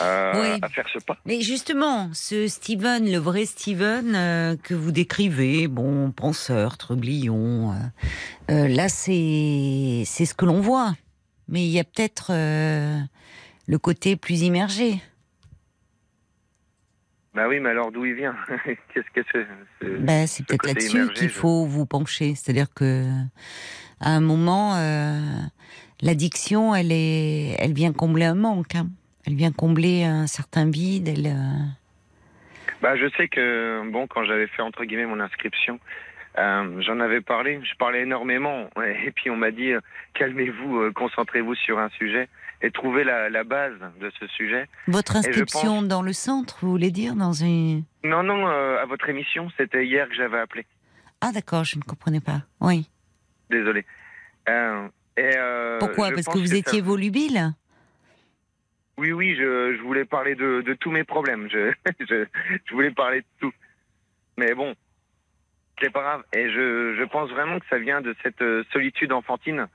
[0.00, 0.58] à- Oui.
[0.62, 1.16] à faire ce pas.
[1.26, 7.74] Mais justement, ce Steven, le vrai Steven euh, que vous décrivez, bon, penseur, trublion, euh,
[8.52, 10.94] euh, là c'est c'est ce que l'on voit.
[11.48, 12.98] Mais il y a peut-être euh,
[13.66, 15.00] le côté plus immergé.
[17.34, 18.34] Bah oui, mais alors d'où il vient
[18.94, 19.46] Qu'est-ce que c'est
[19.80, 22.34] c'est- Ben, c'est ce peut-être là-dessus qu'il je- faut vous pencher.
[22.34, 23.06] C'est-à-dire que
[24.00, 25.20] à un moment, euh,
[26.00, 28.74] l'addiction, elle est, elle vient combler un manque.
[28.74, 28.88] hein.
[29.26, 31.08] Elle vient combler un certain vide.
[31.08, 31.64] Elle, euh,
[32.82, 35.78] Bah, je sais que, bon, quand j'avais fait, entre guillemets, mon inscription,
[36.38, 39.80] euh, j'en avais parlé, je parlais énormément, et puis on m'a dit, euh,
[40.14, 42.28] calmez-vous, euh, concentrez-vous sur un sujet,
[42.62, 44.68] et trouvez la, la base de ce sujet.
[44.86, 49.50] Votre inscription dans le centre, vous voulez dire dans une Non, non, à votre émission,
[49.56, 50.64] c'était hier que j'avais appelé,
[51.20, 52.42] Ah d'accord, je ne comprenais pas.
[52.60, 52.88] Oui.
[53.50, 53.84] désolé.
[54.46, 55.32] Et,
[55.80, 56.10] Pourquoi?
[56.12, 57.52] Parce que vous étiez volubile?
[58.98, 61.48] Oui, oui, je, je voulais parler de, de tous mes problèmes.
[61.50, 62.26] Je, je,
[62.66, 63.52] je voulais parler de tout.
[64.36, 64.74] Mais bon,
[65.80, 66.24] c'est pas grave.
[66.32, 69.66] Et je, je pense vraiment que ça vient de cette euh, solitude enfantine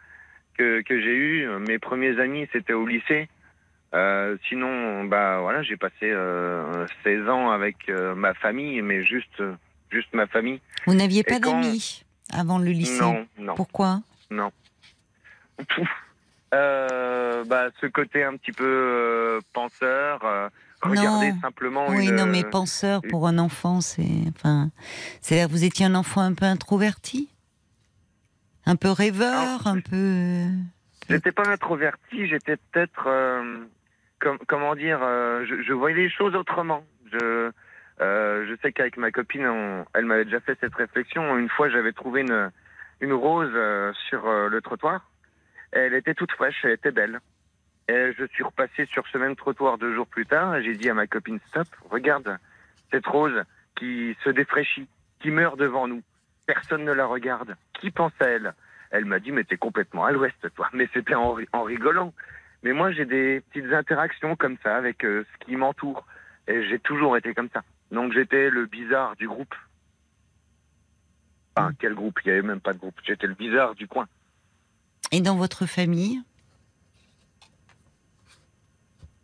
[0.57, 1.47] que, que j'ai eue.
[1.59, 3.29] Mes premiers amis, c'était au lycée.
[3.93, 9.41] Euh, sinon, bah voilà, j'ai passé euh, 16 ans avec euh, ma famille, mais juste,
[9.91, 10.59] juste ma famille.
[10.87, 12.99] Vous n'aviez pas quand- d'amis avant le lycée?
[13.01, 13.99] Non, non, Pourquoi?
[14.31, 14.51] Non.
[15.69, 15.87] Pouf.
[16.53, 20.47] Euh, bah, ce côté un petit peu euh, penseur, euh,
[20.81, 21.39] regarder Non.
[21.41, 24.69] simplement Oui, une, non, mais euh, penseur pour un enfant, c'est enfin,
[25.21, 27.29] c'est-à-dire vous étiez un enfant un peu introverti,
[28.67, 30.43] un peu rêveur, un peu.
[31.09, 33.65] J'étais pas introverti, j'étais peut-être, euh,
[34.21, 36.83] com- comment dire, euh, je, je voyais les choses autrement.
[37.11, 37.51] Je,
[38.01, 41.35] euh, je sais qu'avec ma copine, on- elle m'avait déjà fait cette réflexion.
[41.37, 42.51] Une fois, j'avais trouvé une,
[43.01, 45.09] une rose euh, sur euh, le trottoir.
[45.75, 47.19] Elle était toute fraîche, elle était belle.
[47.87, 50.55] Et je suis repassé sur ce même trottoir deux jours plus tard.
[50.55, 52.37] et J'ai dit à ma copine, stop, regarde
[52.91, 53.43] cette rose
[53.75, 54.87] qui se défraîchit,
[55.19, 56.03] qui meurt devant nous.
[56.45, 57.55] Personne ne la regarde.
[57.73, 58.53] Qui pense à elle?
[58.91, 60.69] Elle m'a dit, mais t'es complètement à l'ouest, toi.
[60.73, 62.13] Mais c'était en, en rigolant.
[62.61, 66.05] Mais moi, j'ai des petites interactions comme ça avec euh, ce qui m'entoure.
[66.47, 67.63] Et j'ai toujours été comme ça.
[67.91, 69.55] Donc j'étais le bizarre du groupe.
[71.55, 72.19] Enfin, quel groupe?
[72.23, 72.99] Il n'y avait même pas de groupe.
[73.03, 74.07] J'étais le bizarre du coin.
[75.13, 76.21] Et dans votre famille,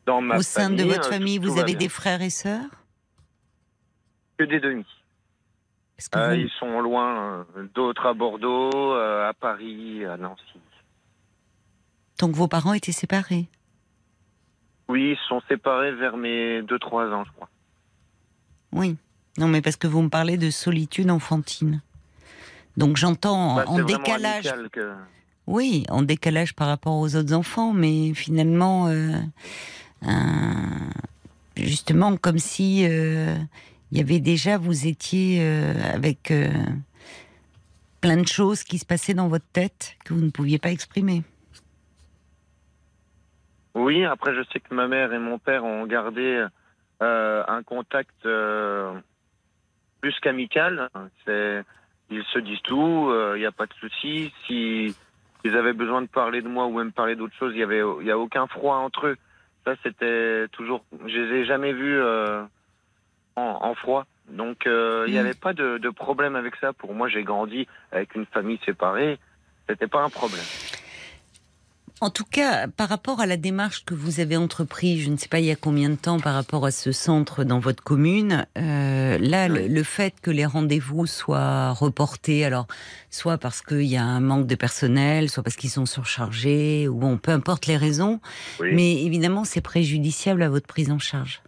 [0.05, 2.69] Dans ma au sein de votre euh, famille, tout vous avez des frères et sœurs
[4.37, 4.85] Que des demi.
[6.11, 7.45] Que Euh, vous- Ils sont loin.
[7.57, 10.43] euh, D'autres à Bordeaux, euh, à Paris, à Nancy.
[12.19, 13.47] Donc vos parents étaient séparés.
[14.87, 17.49] Oui, ils sont séparés vers mes 2-3 ans, je crois.
[18.71, 18.95] Oui.
[19.39, 21.81] Non, mais parce que vous me parlez de solitude enfantine.
[22.77, 24.53] Donc j'entends Bah, en décalage.
[24.71, 24.93] que-
[25.49, 29.13] Oui, en décalage par rapport aux autres enfants, mais finalement, euh,
[31.57, 33.33] justement, comme si euh,
[33.91, 36.31] il y avait déjà, vous étiez euh, avec
[37.99, 41.23] plein de choses qui se passaient dans votre tête que vous ne pouviez pas exprimer.
[43.73, 46.45] Oui, après je sais que ma mère et mon père ont gardé
[46.99, 50.89] un contact plus qu'amical.
[51.27, 54.31] Ils se disent tout, il n'y a pas de souci.
[54.45, 54.95] Si
[55.43, 57.81] ils avaient besoin de parler de moi ou même parler d'autre chose, il y avait,
[58.01, 59.17] il y a aucun froid entre eux.
[59.65, 60.83] Ça, c'était toujours.
[61.05, 62.43] Je les ai jamais vus euh,
[63.35, 64.05] en, en, froid.
[64.29, 66.73] Donc, euh, il n'y avait pas de, de, problème avec ça.
[66.73, 69.17] Pour moi, j'ai grandi avec une famille séparée.
[69.67, 70.45] C'était pas un problème.
[72.01, 75.27] En tout cas, par rapport à la démarche que vous avez entreprise, je ne sais
[75.27, 78.45] pas il y a combien de temps par rapport à ce centre dans votre commune,
[78.57, 82.67] euh, là, le, le, fait que les rendez-vous soient reportés, alors
[83.09, 86.95] soit parce qu'il y a un manque de personnel, soit parce qu'ils sont surchargés, ou
[86.95, 88.21] bon, peu importe les raisons,
[88.61, 88.69] Oui.
[88.73, 91.41] mais évidemment, c'est préjudiciable à votre prise en charge.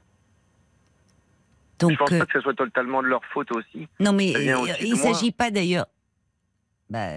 [1.79, 3.87] Donc, je pense euh, pas que ce soit totalement de leur faute aussi.
[4.01, 5.85] non, mais aussi il ne s'agit pas d'ailleurs.
[6.89, 7.07] Bah,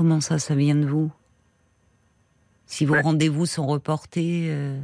[0.00, 1.12] comment ça, ça vient de vous?
[2.64, 3.02] Si vos Ouais.
[3.02, 4.46] rendez-vous sont reportés.
[4.48, 4.80] euh,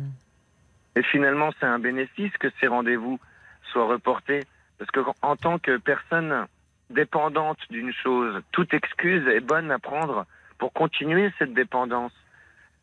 [0.94, 3.18] Et finalement, c'est un bénéfice que ces rendez-vous
[3.72, 4.44] soient reportés.
[4.78, 6.44] Parce que en tant que personne
[6.90, 10.26] dépendante d'une chose, toute excuse est bonne à prendre
[10.58, 12.12] pour continuer cette dépendance.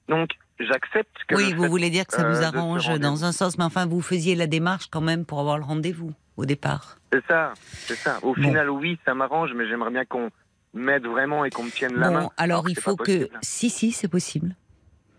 [0.09, 1.35] Donc, j'accepte que...
[1.35, 3.63] Oui, vous fait- voulez dire que ça euh, vous ce arrange dans un sens, mais
[3.63, 6.97] enfin, vous faisiez la démarche quand même pour avoir le rendez-vous au départ.
[7.11, 8.17] C'est ça, c'est ça.
[8.23, 8.41] Au Bon.
[8.41, 10.31] final, oui, ça m'arrange, mais j'aimerais bien qu'on
[10.73, 12.29] m'aide vraiment et qu'on me tienne la Bon, main.
[12.37, 13.29] alors il faut que.
[13.41, 14.55] Si, si, c'est possible.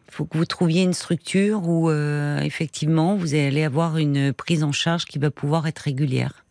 [0.09, 4.63] Il faut que vous trouviez une structure où, euh, effectivement, vous allez avoir une prise
[4.63, 6.45] en charge qui va pouvoir être régulière.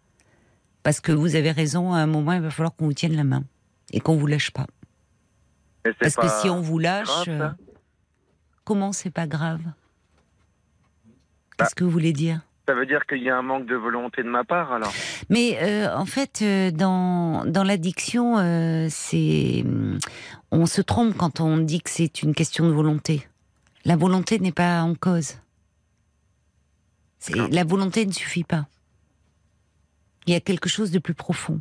[0.84, 3.24] Parce que vous avez raison, à un moment, il va falloir qu'on vous tienne la
[3.24, 3.44] main
[3.94, 4.68] et qu'on vous lâche pas.
[6.00, 7.50] Parce que si on vous lâche, grave, euh,
[8.66, 9.62] comment c'est pas grave?
[9.64, 9.74] Bah.
[11.58, 12.42] Qu'est-ce que vous voulez dire?
[12.66, 14.94] Ça veut dire qu'il y a un manque de volonté de ma part, alors.
[15.30, 20.00] Mais euh, en fait, euh, dans, dans l'addiction, euh, c'est hum,
[20.52, 23.28] on se trompe quand on dit que c'est une question de volonté.
[23.84, 25.40] La volonté n'est pas en cause.
[27.52, 28.66] La volonté ne suffit pas.
[30.26, 31.60] Il y a quelque chose de plus profond.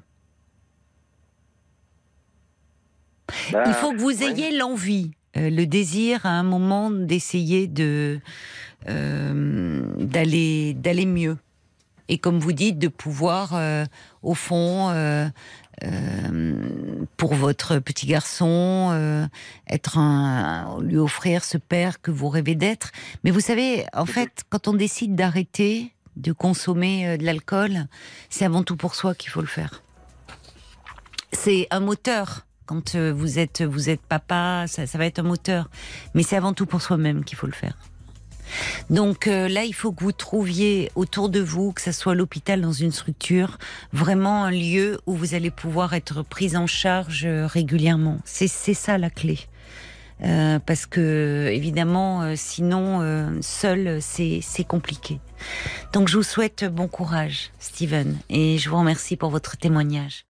[3.52, 4.30] Bah, Il faut que vous ouais.
[4.30, 8.20] ayez l'envie, le désir à un moment d'essayer de
[8.88, 11.36] euh, d'aller d'aller mieux.
[12.08, 13.84] Et comme vous dites, de pouvoir, euh,
[14.22, 15.28] au fond, euh,
[17.16, 19.28] pour votre petit garçon,
[19.68, 22.90] être un, lui offrir ce père que vous rêvez d'être.
[23.24, 27.86] Mais vous savez, en fait, quand on décide d'arrêter de consommer de l'alcool,
[28.30, 29.82] c'est avant tout pour soi qu'il faut le faire.
[31.32, 32.46] C'est un moteur.
[32.66, 35.70] Quand vous êtes vous êtes papa, ça va être un moteur.
[36.14, 37.76] Mais c'est avant tout pour soi-même qu'il faut le faire.
[38.90, 42.60] Donc euh, là, il faut que vous trouviez autour de vous, que ce soit l'hôpital
[42.60, 43.58] dans une structure,
[43.92, 48.18] vraiment un lieu où vous allez pouvoir être prise en charge euh, régulièrement.
[48.24, 49.38] C'est ça la clé.
[50.24, 55.20] Euh, parce que évidemment, euh, sinon, euh, seul, c'est c'est compliqué.
[55.92, 60.24] Donc je vous souhaite bon courage, Steven, et je vous remercie pour votre témoignage.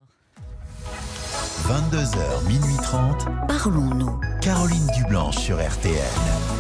[1.67, 4.19] 22h, minuit 30, Parlons-nous.
[4.41, 6.52] Caroline Dublanche sur RTL.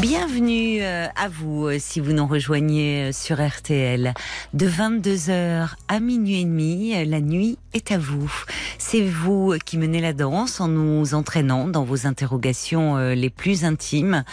[0.00, 4.12] Bienvenue euh, à vous euh, si vous nous rejoignez euh, sur RTL.
[4.52, 8.32] De 22h à minuit et demi, la nuit est à vous.
[8.78, 14.24] C'est vous qui menez la danse en nous entraînant dans vos interrogations les plus intimes.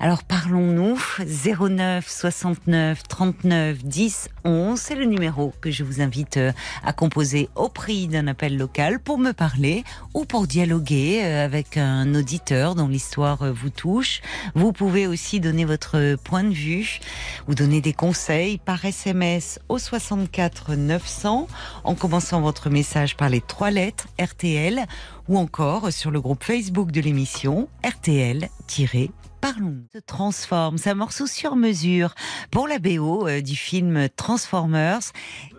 [0.00, 6.38] Alors parlons-nous 09 69 39 10 11, c'est le numéro que je vous invite
[6.84, 12.14] à composer au prix d'un appel local pour me parler ou pour dialoguer avec un
[12.14, 14.22] auditeur dont l'histoire vous touche.
[14.54, 17.00] Vous pouvez aussi donner votre point de vue
[17.48, 21.48] ou donner des conseils par SMS au 64 900
[21.84, 24.84] en commençant votre message par les trois lettres RTL
[25.28, 28.48] ou encore sur le groupe Facebook de l'émission RTL-
[29.40, 32.14] Parlons se transforme, c'est un morceau sur mesure
[32.50, 35.12] pour la BO euh, du film Transformers.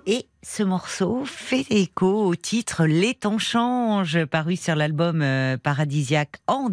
[0.06, 6.38] Et ce morceau fait écho au titre Les temps changent, paru sur l'album euh, Paradisiaque
[6.48, 6.70] en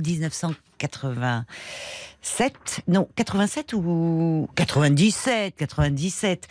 [2.24, 2.80] 1987.
[2.88, 6.48] Non, 87 ou 97, 97.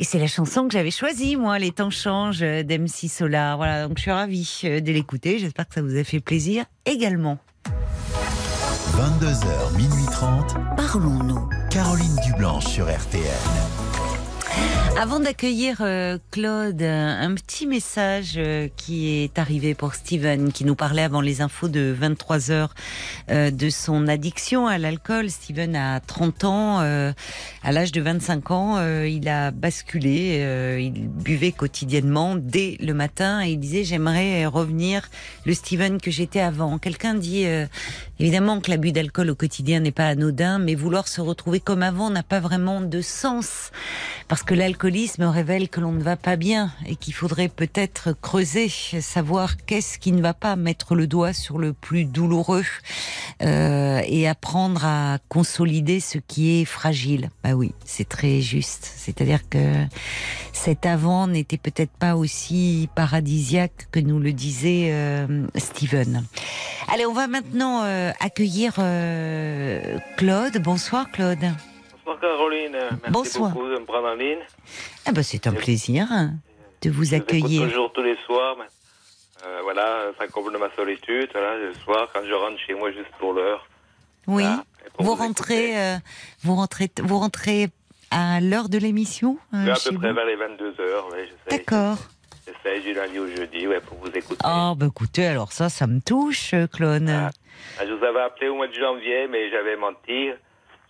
[0.00, 3.56] Et c'est la chanson que j'avais choisie, moi, Les temps changent d'MC Solar.
[3.56, 5.38] Voilà, donc je suis ravie euh, de l'écouter.
[5.40, 7.38] J'espère que ça vous a fait plaisir également.
[8.92, 11.48] 22h, minuit 30, Parlons-nous.
[11.70, 13.22] Caroline Dublanche sur RTL.
[15.00, 20.74] Avant d'accueillir euh, Claude, un petit message euh, qui est arrivé pour Steven, qui nous
[20.74, 22.74] parlait avant les infos de 23 heures
[23.30, 25.30] euh, de son addiction à l'alcool.
[25.30, 32.34] Steven a 30 ans, à l'âge de 25 ans, il a basculé, il buvait quotidiennement
[32.34, 35.08] dès le matin et il disait j'aimerais revenir
[35.46, 36.78] le Steven que j'étais avant.
[36.78, 37.46] Quelqu'un dit
[38.20, 42.10] évidemment que l'abus d'alcool au quotidien n'est pas anodin, mais vouloir se retrouver comme avant
[42.10, 43.70] n'a pas vraiment de sens
[44.28, 48.68] parce que l'alcoolisme révèle que l'on ne va pas bien et qu'il faudrait peut-être creuser,
[48.68, 52.64] savoir qu'est-ce qui ne va pas, mettre le doigt sur le plus douloureux
[53.42, 57.30] euh, et apprendre à consolider ce qui est fragile.
[57.42, 58.92] Bah oui, c'est très juste.
[58.96, 59.84] C'est-à-dire que
[60.52, 66.24] cet avant n'était peut-être pas aussi paradisiaque que nous le disait euh, Steven.
[66.88, 70.58] Allez, on va maintenant euh, accueillir euh, Claude.
[70.62, 71.38] Bonsoir Claude.
[72.04, 73.50] Bonsoir Caroline, merci Bonsoir.
[73.52, 74.38] beaucoup de me prendre en ligne.
[75.06, 76.32] Ah bah c'est un plaisir hein,
[76.82, 77.62] de vous Je accueillir.
[77.68, 78.56] toujours tous les soirs.
[78.58, 78.64] mais,
[79.46, 81.28] euh, voilà, ça comble ma solitude.
[81.32, 83.66] Voilà, le soir, quand je rentre chez moi juste pour l'heure.
[84.26, 84.42] Oui.
[84.42, 85.96] Voilà, et pour Vous rentrez, euh,
[86.42, 87.68] vous rentrez, vous rentrez
[88.10, 91.08] à l'heure de l'émission euh, à peu près vous vers les 22 heures.
[91.12, 91.98] Ouais, D'accord.
[92.46, 94.40] J'essaie du lundi au jeudi ouais, pour vous écouter.
[94.46, 97.10] Oh bah écoutez, alors ça, ça me touche, euh, Clone.
[97.10, 97.30] Ah.
[97.78, 100.30] Ah, Je vous avais appelé au mois de janvier, mais j'avais menti.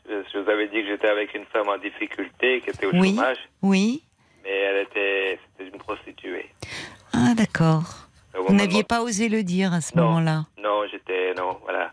[0.08, 3.10] Je, vous avais dit que j'étais avec une femme en difficulté, qui était au Oui.
[3.14, 4.02] chômage, Oui.
[4.42, 6.50] mais elle était, c'était une prostituée.
[7.12, 8.06] Ah d'accord.
[8.38, 10.46] Au Vous n'aviez pas osé le dire à ce moment-là.
[10.58, 11.92] Non, j'étais, non, voilà.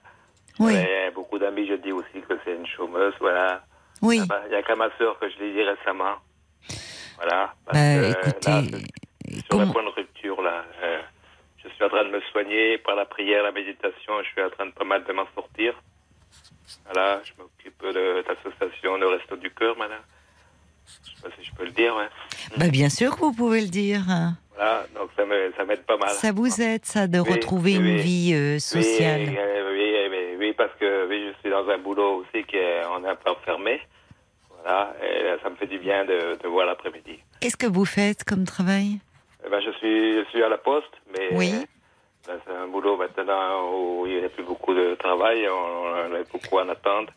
[0.60, 0.74] Oui.
[0.76, 3.64] J'avais beaucoup d'amis, je dis aussi que c'est une chômeuse, voilà.
[4.02, 4.22] Oui.
[4.46, 6.16] Il n'y a qu'à ma sœur que je l'ai dit récemment.
[7.18, 7.54] Voilà.
[7.66, 8.62] Parce Bah, que, écoutez, là,
[9.34, 10.64] sur comment- le point de rupture, là.
[10.84, 11.02] euh,
[11.76, 14.14] suis en train de me soigner par la prière, la méditation.
[14.24, 15.74] Je suis en train de pas mal de m'en sortir.
[16.86, 20.02] Voilà, je m'occupe de l'association Le Resto du Cœur, madame.
[21.04, 22.08] Je sais pas si je peux le dire, ouais.
[22.58, 24.02] Bah bien sûr que vous pouvez le dire.
[24.56, 26.10] Voilà, donc ça me- ça m'aide pas mal.
[26.10, 29.22] Ça vous aide, ça, de Oui, retrouver oui, une vie euh, sociale.
[29.28, 33.10] Oui, oui, parce que oui, je suis dans un boulot aussi qui est, on est
[33.10, 33.82] un peu enfermé.
[34.62, 37.20] Voilà, et ça me fait du bien de, de voir l'après-midi.
[37.40, 39.00] Qu'est-ce que vous faites comme travail?
[39.46, 41.52] Eh ben, je suis, je suis à la poste, mais Oui.
[42.28, 46.16] là, c'est un boulot maintenant où il n'y a plus beaucoup de travail, on, on
[46.16, 47.10] est beaucoup en attente.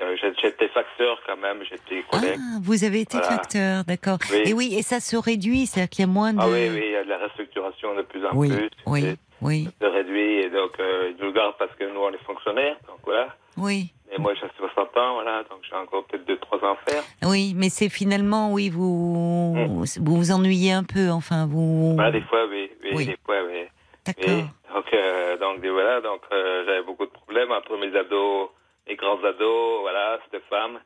[0.00, 2.36] Euh, J'étais facteur quand même, j'étais collègue.
[2.36, 3.32] Ah, vous avez été Voilà.
[3.36, 4.18] facteur, d'accord.
[4.32, 4.42] Oui.
[4.46, 6.40] Et oui, et ça se réduit, c'est-à-dire qu'il y a moins de.
[6.40, 8.70] Ah, oui, oui, il y a de la restructuration de plus en oui, plus.
[8.86, 12.24] oui, oui, C'est réduit, et donc euh, ils nous gardent parce que nous, on est
[12.24, 13.28] fonctionnaires, donc voilà.
[13.56, 13.92] oui.
[14.16, 17.02] Et moi, j'ai 60 ans, voilà, donc j'ai encore peut-être 2-3 ans à faire.
[17.24, 19.84] Oui, mais c'est finalement, oui, vous, Hmm.
[20.00, 21.94] vous vous ennuyez un peu, enfin, vous.
[21.94, 23.06] Voilà, des fois, oui, oui, Oui.
[23.06, 23.64] des fois, oui.
[24.06, 24.44] D'accord.
[24.74, 28.50] Donc, euh, donc voilà, donc euh, j'avais beaucoup de problèmes entre mes ados,
[28.86, 30.78] mes grands ados, voilà, cette femme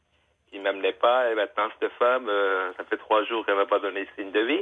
[0.50, 3.80] qui m'amenait pas, et maintenant cette femme, euh, ça fait trois jours qu'elle m'a pas
[3.80, 4.60] donné signe de vie.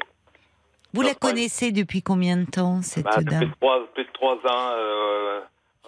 [0.94, 3.52] Vous la donc, connaissez depuis combien de temps, cette Bah, depuis dame?
[3.94, 4.72] plus de trois ans,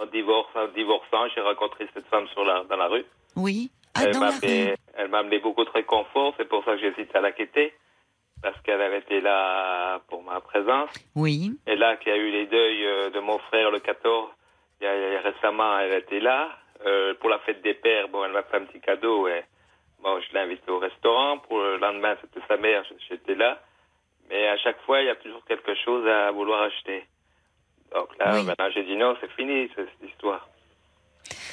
[0.01, 3.05] en divorce, en divorçant, j'ai rencontré cette femme sur la, dans la rue.
[3.37, 3.71] Oui.
[3.95, 7.15] Ah, elle m'a amené, elle m'a amené beaucoup de réconfort, c'est pour ça que j'hésite
[7.15, 7.73] à la quitter,
[8.43, 10.91] parce qu'elle avait été là pour ma présence.
[11.17, 11.53] Oui.
[11.67, 14.31] Et là, qui a eu les deuils euh, de mon frère le 14,
[14.81, 16.51] il y a, il y a récemment, elle était là.
[16.87, 19.27] Euh, pour la fête des pères, bon, elle m'a fait un petit cadeau.
[19.27, 19.43] Et,
[20.01, 21.39] bon, je l'ai invitée au restaurant.
[21.39, 23.61] Pour le lendemain, c'était sa mère, j'étais là.
[24.29, 27.05] Mais à chaque fois, il y a toujours quelque chose à vouloir acheter.
[27.95, 28.45] Donc là, Oui.
[28.45, 30.49] maintenant, j'ai dit non, c'est fini, cette histoire.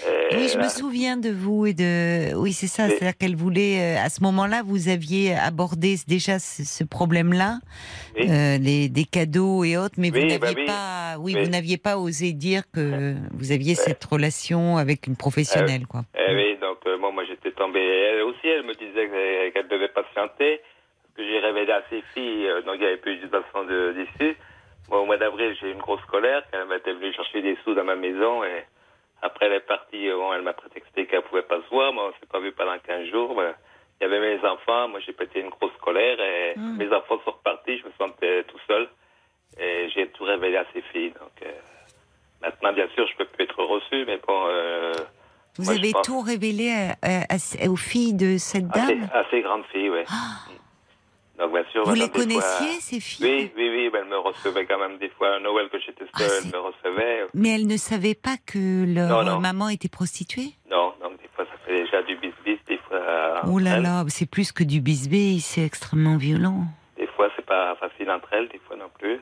[0.08, 2.36] Et Oui, je me souviens de vous et de.
[2.36, 2.88] Oui, c'est ça.
[2.88, 3.98] C'est-à-dire qu'elle voulait.
[3.98, 7.60] euh, À ce moment-là, vous aviez abordé déjà ce, problème-là,
[8.16, 8.28] oui.
[8.30, 10.66] euh, les des cadeaux et autres, mais vous n'aviez bah oui.
[10.66, 11.18] pas.
[11.20, 16.02] Oui, vous n'aviez pas osé dire que vous aviez cette relation avec une professionnelle, quoi.
[16.18, 17.80] Eh oui, donc euh, bon, moi j'étais tombé.
[17.82, 20.60] Elle aussi, elle me disait que- qu'elle devait patienter,
[21.16, 23.96] que j'ai révélé à ses filles, donc il n'y avait plus de façon de-
[24.90, 27.84] au mois d'avril, j'ai eu une grosse colère, elle était venue chercher des sous dans
[27.84, 28.66] ma maison, et
[29.22, 32.10] après elle est partie, euh, bon, elle m'a prétexté qu'elle pouvait pas se voir, moi
[32.10, 33.42] on s'est pas vu pendant 15 jours.
[34.00, 36.78] il y avait mes enfants, moi j'ai pété une grosse colère, et Mm.
[36.78, 38.88] mes enfants sont repartis, je me sentais tout seul,
[39.60, 41.12] et j'ai tout révélé à ses filles.
[41.20, 41.52] Donc euh,
[42.42, 44.46] maintenant, bien sûr, je peux plus être reçu, mais bon...
[44.50, 44.92] Euh,
[45.58, 49.08] Vous moi, avez pense- tout révélé à- à- à- aux filles de cette dame?
[49.14, 50.02] assez grande fille, oui.
[51.38, 54.10] Donc, bien sûr, Vous les des fois- connaissiez, ces filles Oui, oui, oui, ben, elle
[54.10, 56.60] me recevait quand même des fois à Noël que j'étais Ah, seul, c'est- elle me
[56.60, 57.26] recevait.
[57.34, 59.40] Mais elles ne savaient pas que leur Non, non.
[59.42, 63.02] maman était prostituée Non, donc des fois ça fait déjà du bis-bis, des fois.
[63.52, 66.64] Oh là là, c'est plus que du bisbé, c'est extrêmement violent.
[66.98, 69.20] Des fois c'est pas facile entre elles, des fois non plus.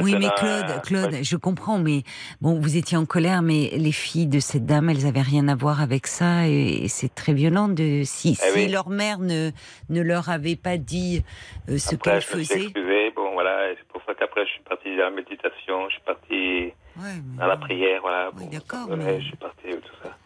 [0.00, 2.02] Oui, mais Claude, euh, Claude, ouais, je comprends, mais
[2.40, 5.54] bon, vous étiez en colère, mais les filles de cette dame, elles avaient rien à
[5.54, 8.68] voir avec ça, et, c'est très violent de si, Eh si oui.
[8.68, 9.50] leur mère ne
[9.88, 11.24] ne leur avait pas dit
[11.68, 12.68] euh, ce qu'elle faisait.
[13.14, 13.74] Bon, voilà.
[13.76, 15.88] C'est pour ça qu'après, je suis parti dans la méditation.
[15.88, 18.00] Je suis parti Ouais, dans la prière.
[18.02, 18.30] Voilà.
[18.36, 20.16] Oui, Bon, d'accord, mais- Je suis parti tout ça.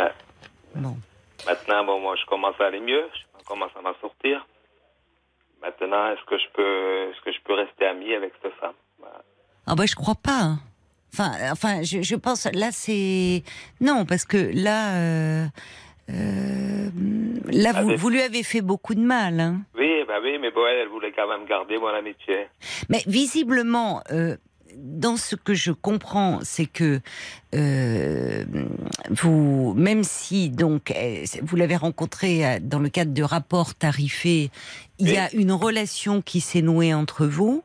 [0.00, 0.10] Ouais.
[0.76, 0.96] Bon.
[1.46, 3.04] Maintenant, bon, moi, je commence à aller mieux.
[3.38, 4.46] Je commence à m'en sortir.
[5.64, 8.74] Maintenant, est-ce que je peux, est-ce que je peux rester ami avec cette femme?
[8.98, 9.22] Voilà.
[9.66, 10.40] Ah bah je crois pas.
[10.42, 10.58] hein.
[11.12, 13.42] Enfin, enfin, je, je pense là c'est
[13.80, 15.46] non parce que là, euh,
[16.10, 16.88] euh,
[17.50, 19.40] là Ah, vous, mais- vous lui avez fait beaucoup de mal.
[19.40, 19.60] Hein.
[19.76, 22.48] Oui, bah oui, mais bon, elle, elle voulait quand même garder mon amitié.
[22.88, 24.36] Mais visiblement, euh,
[24.76, 27.00] dans ce que je comprends, c'est que
[27.54, 28.44] euh,
[29.10, 34.50] vous, même si donc euh, vous l'avez rencontré euh, dans le cadre de rapports tarifés,
[34.98, 37.62] il y a une relation qui s'est nouée entre vous,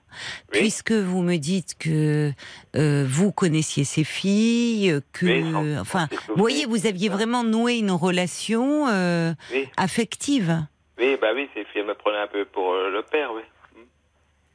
[0.54, 0.60] Oui.
[0.60, 2.32] puisque vous me dites que
[2.76, 7.78] euh, vous connaissiez ses filles, que Oui, on- enfin, vous voyez, vous aviez vraiment noué
[7.78, 9.34] une relation euh,
[9.78, 10.66] affective.
[11.00, 13.42] oui, bah oui, ces filles me prenaient un peu pour euh, le père, oui.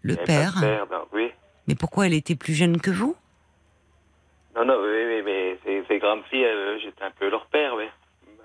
[0.02, 0.57] Le père.
[0.61, 1.30] père, donc, oui.
[1.68, 3.16] Mais pourquoi elle était plus jeune que vous?
[4.56, 7.74] Non, non, oui, oui, mais ces, ces grandes filles, elles, j'étais un peu leur père,
[7.76, 7.84] oui.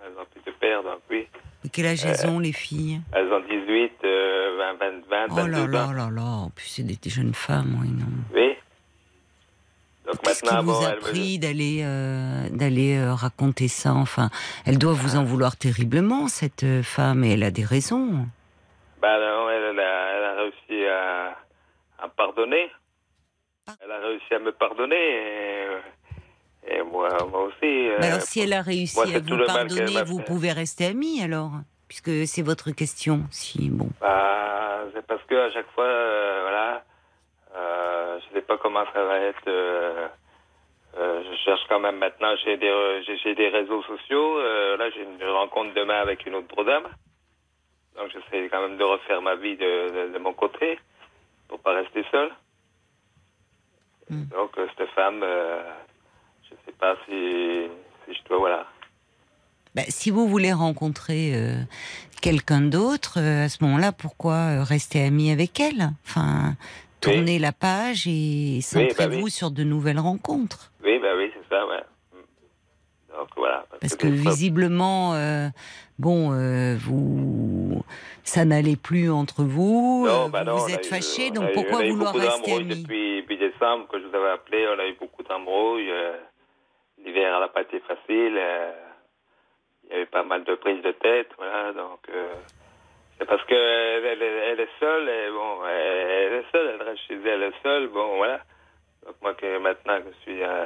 [0.03, 1.27] Elles ont plus de père, donc oui.
[1.63, 3.01] De quel âge elles ont, les filles?
[3.11, 5.91] Elles ont 18, euh, 20, 20, 20, Oh 22 là là ans.
[5.91, 8.05] là là, en plus c'est des, des jeunes femmes, oui, non.
[8.33, 8.55] Oui.
[10.07, 13.93] Donc Qu'est-ce qui maintenant, vous bon, a me- pris d'aller euh, d'aller euh, raconter ça?
[13.93, 14.29] Enfin,
[14.65, 18.25] elle doit vous en vouloir terriblement, cette euh, femme, et elle a des raisons.
[19.01, 21.37] Bah non, elle, elle a, elle a réussi à,
[22.03, 22.71] à pardonner.
[23.81, 24.95] Elle a réussi à me pardonner.
[26.67, 27.55] Et, et moi, moi aussi.
[27.99, 31.51] Mais alors, si elle a réussi moi, à vous pardonner, vous pouvez rester amis alors
[31.87, 33.21] Puisque c'est votre question.
[33.31, 33.89] Si, bon.
[33.99, 36.83] Bah, c'est parce que à chaque fois, euh, voilà,
[37.55, 39.47] euh, je sais pas comment ça va être.
[39.47, 40.07] euh,
[40.97, 42.35] euh, je cherche quand même maintenant.
[42.43, 44.37] J'ai des, j'ai, j'ai des réseaux sociaux.
[44.39, 46.87] euh, là, j'ai une rencontre demain avec une autre dame.
[47.95, 50.77] Donc, j'essaie quand même de refaire ma vie de, de, de mon côté
[51.47, 52.29] pour pas rester seul.
[54.09, 54.23] Mm.
[54.25, 55.61] Donc, euh, cette femme, euh,
[56.43, 57.67] je sais pas si,
[58.05, 58.65] si je dois, voilà.
[59.75, 61.61] Bah, si vous voulez rencontrer euh,
[62.21, 65.91] quelqu'un d'autre, euh, à ce moment-là, pourquoi euh, rester ami avec elle?
[66.05, 66.55] Enfin,
[67.01, 69.31] tournez la page et centrez-vous oui.
[69.31, 70.71] sur de nouvelles rencontres.
[70.83, 71.83] Oui, bah oui, c'est ça, ouais.
[73.19, 73.65] Donc, voilà.
[73.81, 75.47] Parce que visiblement, euh,
[75.99, 77.83] bon, euh, vous,
[78.23, 80.05] ça n'allait plus entre vous.
[80.07, 80.89] euh, Non, bah vous non, êtes eu-
[81.29, 82.81] on donc pourquoi eu vouloir rester amis?
[82.83, 85.91] depuis, depuis décembre que je vous avais appelé, on a eu beaucoup d'embrouilles.
[87.03, 88.39] L'hiver, n'a pas été facile.
[89.85, 91.73] Il y avait pas mal de prises de tête, voilà.
[91.73, 91.99] Donc,
[93.17, 96.87] c'est parce que elle, elle- elle est seule, et bon, elle, elle est seule, elle
[96.87, 98.39] reste chez elle seule, bon, voilà.
[99.05, 100.65] Donc, moi, que maintenant que je suis, euh,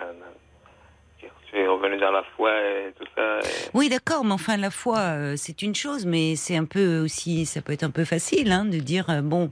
[1.68, 3.40] revenu dans la foi et tout ça.
[3.40, 7.00] et- Oui, d'accord, mais enfin, la foi, euh, c'est une chose, mais c'est un peu
[7.00, 9.52] aussi, ça peut être un peu facile, hein, de dire, euh, bon,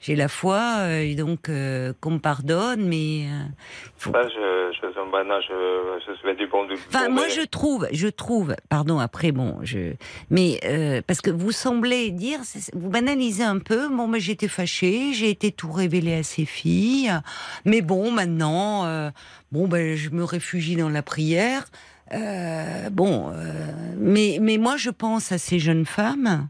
[0.00, 3.26] j'ai la foi, euh, et donc euh, qu'on me pardonne, mais.
[3.26, 3.44] euh,
[3.96, 7.88] faut- Ça, je, je, maintenant, je, je suis du bon du Enfin, moi, je trouve,
[7.92, 9.94] je trouve, pardon, après, bon, je,
[10.30, 12.40] mais euh, parce que vous semblez dire,
[12.72, 13.88] vous banalisez un peu.
[13.88, 17.12] Bon, mais j'étais fâchée, j'ai été tout révélé à ces filles,
[17.64, 19.10] mais bon, maintenant, euh,
[19.52, 21.64] bon, ben, je me réfugie dans la prière.
[22.14, 23.52] Euh, bon, euh,
[23.98, 26.48] mais mais moi, je pense à ces jeunes femmes.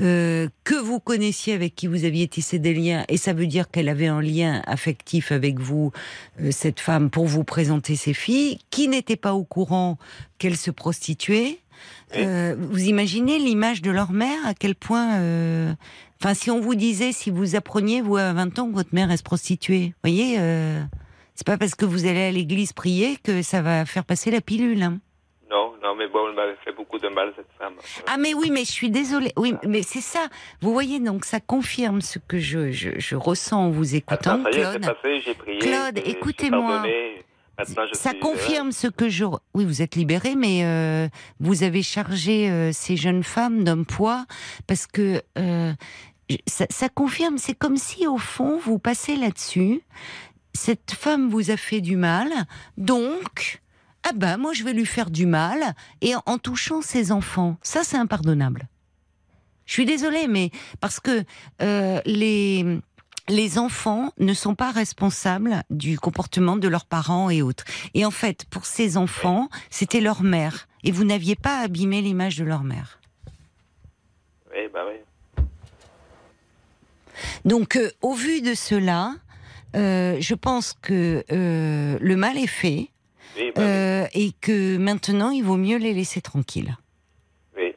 [0.00, 3.70] Euh, que vous connaissiez, avec qui vous aviez tissé des liens, et ça veut dire
[3.70, 5.92] qu'elle avait un lien affectif avec vous,
[6.40, 9.98] euh, cette femme, pour vous présenter ses filles, qui n'étaient pas au courant
[10.38, 11.58] qu'elle se prostituait.
[12.16, 15.16] Euh, vous imaginez l'image de leur mère, à quel point...
[15.16, 15.74] euh,
[16.22, 19.10] Enfin, si on vous disait, si vous appreniez, vous, à 20 ans, que votre mère,
[19.10, 20.80] elle se prostituait, vous voyez, euh,
[21.34, 24.40] c'est pas parce que vous allez à l'église prier que ça va faire passer la
[24.40, 24.84] pilule.
[24.84, 25.00] hein.
[25.52, 27.74] Non, non, mais bon, elle m'avait fait beaucoup de mal, cette femme.
[28.06, 29.32] Ah mais oui, mais je suis désolée.
[29.36, 30.28] Oui, mais c'est ça.
[30.62, 34.44] Vous voyez, donc ça confirme ce que je, je, je ressens en vous écoutant, Attends,
[34.44, 34.96] ça y est, c'est Claude.
[34.96, 35.58] passé, j'ai prié.
[35.58, 36.82] Claude, écoutez-moi.
[37.92, 39.24] Ça confirme ce que je...
[39.54, 41.06] Oui, vous êtes libéré, mais euh,
[41.38, 44.24] vous avez chargé euh, ces jeunes femmes d'un poids
[44.66, 45.72] parce que euh,
[46.46, 49.82] ça confirme, c'est comme si au fond, vous passez là-dessus,
[50.54, 52.30] cette femme vous a fait du mal,
[52.78, 53.61] donc,
[54.04, 57.84] ah ben moi je vais lui faire du mal, et en, touchant ses enfants, ça
[57.84, 58.68] c'est impardonnable.
[59.64, 60.50] Je suis désolée, mais
[60.80, 61.24] parce que
[61.62, 62.80] euh, les
[63.28, 67.64] les enfants ne sont pas responsables du comportement de leurs parents et autres.
[67.94, 70.66] Et en fait, pour ces enfants, c'était leur mère.
[70.82, 72.98] Et vous n'aviez pas abîmé l'image de leur mère.
[74.52, 75.44] Oui, bah oui.
[77.44, 79.14] Donc, euh, au vu de cela,
[79.76, 82.90] euh, je pense que euh, le mal est fait
[83.36, 86.76] Oui, bah, euh, et que maintenant il vaut mieux les laisser tranquilles.
[87.56, 87.74] oui.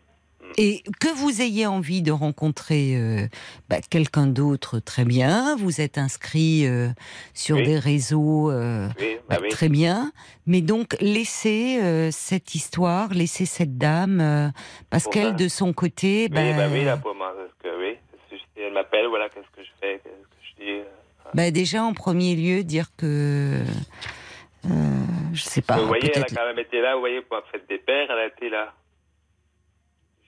[0.58, 3.28] Et que vous ayez envie de rencontrer euh,
[3.68, 5.58] bah, quelqu'un d'autre, très bien.
[5.58, 6.88] Vous êtes inscrit euh,
[7.34, 8.52] sur des réseaux,
[9.30, 10.14] bah, très bien.
[10.46, 14.54] Mais donc laissez cette histoire, laissez cette dame,
[14.90, 16.40] parce qu'elle de son côté, Oui,
[16.72, 17.96] oui, là, pour moi, parce que
[18.58, 21.52] elle m'appelle, voilà, qu'est-ce que je fais, qu'est-ce que je dis.
[21.52, 23.62] déjà en premier lieu dire que,
[24.66, 27.38] euh, je sais pas, vous voyez, elle a quand même été là, vous voyez, pour
[27.38, 28.74] la fête des pères, elle a été là.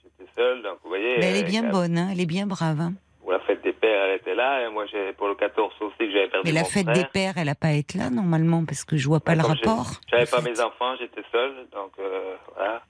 [0.03, 1.17] J'étais seul, donc vous voyez.
[1.19, 2.79] Mais elle est bien elle- bonne, hein, elle est bien brave.
[2.81, 2.93] hein.
[3.21, 4.85] Pour la fête des pères, elle était là, et moi,
[5.17, 6.95] pour le 14 aussi que j'avais perdu Mais la mon fête frère.
[6.95, 9.47] des pères, elle a pas être là normalement parce que je vois pas Bah, le
[9.49, 9.87] rapport.
[10.09, 10.49] J'avais pas fait.
[10.49, 12.81] mes enfants, j'étais seul, donc euh, voilà.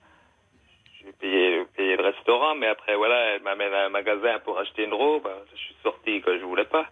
[1.01, 4.83] J'ai payé, payé le restaurant, mais après, voilà, elle m'amène à un magasin pour acheter
[4.83, 5.27] une robe.
[5.53, 6.85] Je suis sorti que je voulais pas.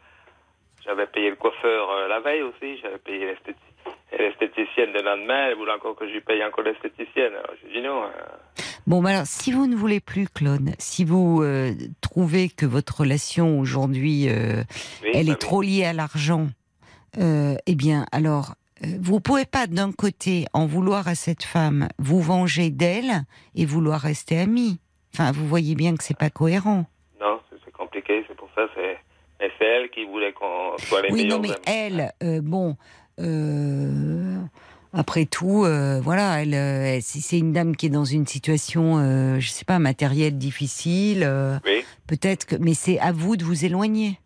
[0.83, 3.74] J'avais payé le coiffeur euh, la veille aussi, j'avais payé l'esthéti- et
[4.11, 7.33] l'esthéticienne le lendemain, elle voulait encore que je lui paye encore l'esthéticienne.
[7.33, 8.03] Alors j'ai dit non.
[8.03, 8.09] euh,
[8.87, 12.99] Bon, bah alors, si vous ne voulez plus, Claude, si vous euh, trouvez que votre
[12.99, 14.61] relation aujourd'hui, euh,
[15.03, 15.37] oui, elle bah est oui.
[15.39, 16.47] trop liée à l'argent,
[17.17, 22.21] euh, eh bien, alors, vous pouvez pas d'un côté en vouloir à cette femme, vous
[22.21, 23.23] venger d'elle
[23.55, 24.79] et vouloir rester amis.
[25.15, 26.85] Enfin, vous voyez bien que c'est pas cohérent.
[27.19, 28.97] Non, c'est compliqué, c'est pour ça, c'est.
[29.39, 32.11] Mais c'est elle qui voulait qu'on soit les oui, meilleurs non, mais amis.
[32.21, 32.77] elle, bon,
[33.19, 34.35] euh,
[34.93, 38.25] après tout, euh, voilà, elle, euh, elle- si c'est une dame qui est dans une
[38.27, 41.29] situation, euh, je sais pas, matérielle difficile,
[41.65, 44.19] Oui, peut-être que, mais c'est à vous de vous éloigner.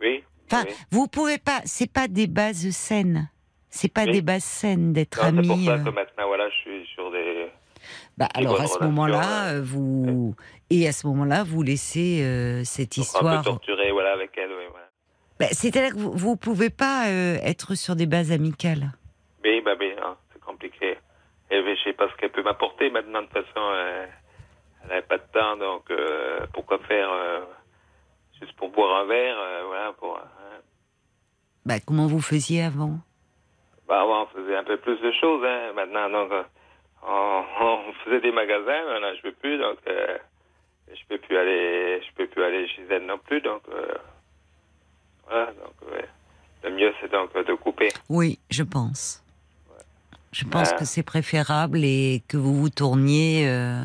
[0.00, 0.22] oui.
[0.50, 0.74] Enfin, oui.
[0.90, 3.30] vous pouvez pas, c'est pas des bases saines.
[3.70, 4.12] C'est pas Oui.
[4.12, 5.64] des bases saines d'être Non, c'est pour amis.
[5.64, 7.46] ça que maintenant, voilà, je suis sur des.
[8.18, 10.34] Bah, alors à ce moment-là, vous
[10.68, 12.18] et à ce moment-là, vous laissez
[12.64, 13.42] cette un peu histoire.
[13.42, 14.86] torturé, voilà, avec elle, oui, voilà.
[15.42, 18.92] Bah, C'est-à-dire que vous, vous pouvez pas euh, être sur des bases amicales.
[19.42, 20.96] Oui, bah oui, hein, c'est compliqué.
[21.50, 23.22] Et je sais pas ce qu'elle peut m'apporter maintenant.
[23.22, 24.06] De toute façon, euh,
[24.82, 27.10] elle n'avait pas de temps, donc euh, pourquoi faire
[28.40, 29.36] juste pour boire un verre,
[29.66, 29.92] voilà.
[29.94, 30.60] Pour, hein.
[31.66, 32.98] Bah, comment vous faisiez avant?
[33.88, 35.44] Bah avant, on faisait un peu plus de choses.
[35.44, 35.72] Hein.
[35.74, 36.30] Maintenant, donc,
[37.02, 38.84] on, on faisait des magasins.
[38.86, 43.06] Maintenant, je peux plus, donc je peux plus aller, je peux plus aller chez elle
[43.06, 43.62] non plus, donc
[45.32, 45.52] euh, voilà.
[45.52, 46.08] Donc, ouais.
[46.64, 47.88] le mieux, c'est donc de couper.
[48.08, 49.22] Oui, je pense.
[50.32, 50.76] Je pense Ah.
[50.78, 53.82] que c'est préférable et que vous vous tourniez euh,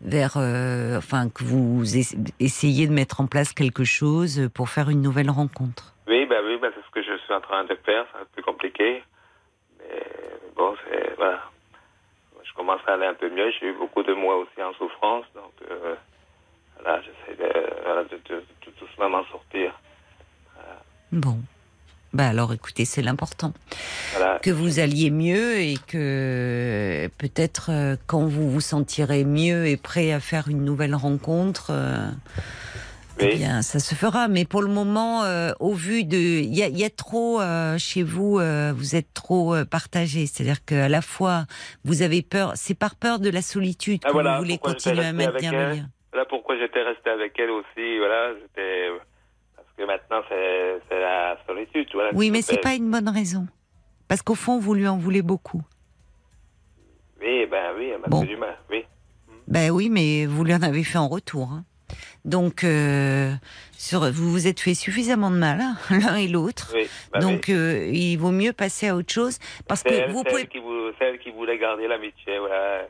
[0.00, 4.88] vers, euh, enfin, que vous ess- essayiez de mettre en place quelque chose pour faire
[4.88, 5.94] une nouvelle rencontre.
[6.06, 8.06] Oui, bah oui, bah c'est ce que je suis en train de faire.
[8.12, 9.02] C'est un peu compliqué.
[9.80, 10.02] Mais
[10.56, 11.14] bon, c'est.
[11.16, 11.40] Voilà.
[12.44, 13.50] Je commence à aller un peu mieux.
[13.58, 15.24] J'ai eu beaucoup de mois aussi en souffrance.
[15.34, 15.94] Donc, euh,
[16.80, 18.36] voilà, j'essaie de, voilà, de, de,
[18.66, 19.72] de doucement m'en sortir.
[21.12, 21.38] Bon.
[22.12, 23.52] Bah alors, écoutez, c'est l'important.
[24.16, 24.40] Voilà.
[24.40, 30.10] Que vous alliez mieux et que peut-être euh, quand vous vous sentirez mieux et prêt
[30.10, 32.08] à faire une nouvelle rencontre, euh,
[33.20, 34.26] eh bien, ça se fera.
[34.26, 37.40] Mais pour le moment, euh, au vu de, il y a, il y a trop
[37.78, 38.40] chez vous,
[38.74, 40.26] vous êtes trop partagé.
[40.26, 41.44] C'est-à-dire qu'à la fois,
[41.84, 42.54] vous avez peur.
[42.56, 45.58] C'est par peur de la solitude que Ah, voilà, vous voulez continuer à maintenir le
[45.58, 45.76] elle.
[45.76, 45.88] lien.
[46.12, 47.98] Voilà pourquoi j'étais resté avec elle aussi.
[47.98, 48.88] Voilà, j'étais.
[49.80, 51.88] Que maintenant, c'est la solitude.
[52.12, 53.46] Oui, mais c'est pas une bonne raison.
[54.08, 55.62] Parce qu'au fond, vous lui en voulez beaucoup.
[57.18, 58.20] Oui, ben oui, elle m'a Bon.
[58.20, 58.58] fait du mal.
[58.70, 58.84] Oui.
[59.48, 61.48] Ben oui, mais vous lui en avez fait en retour.
[61.50, 61.64] hein.
[62.26, 63.32] Donc, euh,
[63.78, 66.72] sur, vous vous êtes fait suffisamment de mal, hein, l'un et l'autre.
[66.74, 67.54] oui bah Donc, oui.
[67.54, 69.38] euh, il vaut mieux passer à autre chose.
[69.66, 70.46] Parce que elle, vous pouvez.
[70.46, 72.38] qui vou- c'est elle qui voulait garder l'amitié.
[72.38, 72.82] Voilà.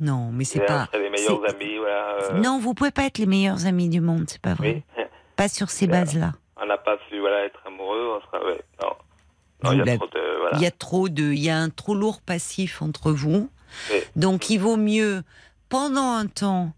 [0.00, 0.88] Non, mais c'est pas.
[0.94, 1.76] les meilleurs amis.
[1.76, 2.14] Voilà.
[2.22, 4.82] euh, Non, vous pouvez pas être les meilleurs amis du monde, c'est pas vrai.
[4.96, 5.04] Oui.
[5.38, 6.34] Pas sur ces bases-là.
[6.60, 8.18] On n'a pas su voilà, être amoureux.
[8.18, 9.72] On sera, ouais, non.
[9.72, 10.40] Il y a trop de.
[10.40, 10.56] Voilà.
[10.56, 13.48] Il y a trop de, il y a un trop lourd passif entre vous.
[13.92, 13.98] Oui.
[14.16, 15.22] Donc, il vaut mieux,
[15.68, 16.72] pendant un temps,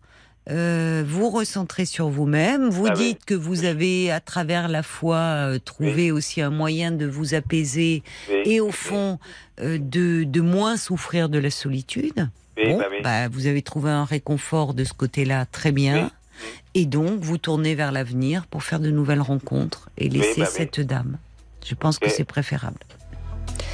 [0.50, 2.68] euh, vous recentrer sur vous-même.
[2.68, 3.14] Vous Ah oui.
[3.14, 7.34] dites que vous avez, à travers la foi, euh, trouvé aussi un moyen de vous
[7.34, 8.02] apaiser
[8.44, 9.18] et, au fond,
[9.60, 12.28] euh, de, de moins souffrir de la solitude.
[12.62, 16.10] Bon, bah bah, vous avez trouvé un réconfort de ce côté-là, très bien.
[16.40, 16.46] Oui.
[16.74, 20.56] Et donc, vous tournez vers l'avenir pour faire de nouvelles rencontres et laisser bah oui.
[20.56, 21.18] cette dame.
[21.64, 22.78] Je pense que c'est préférable.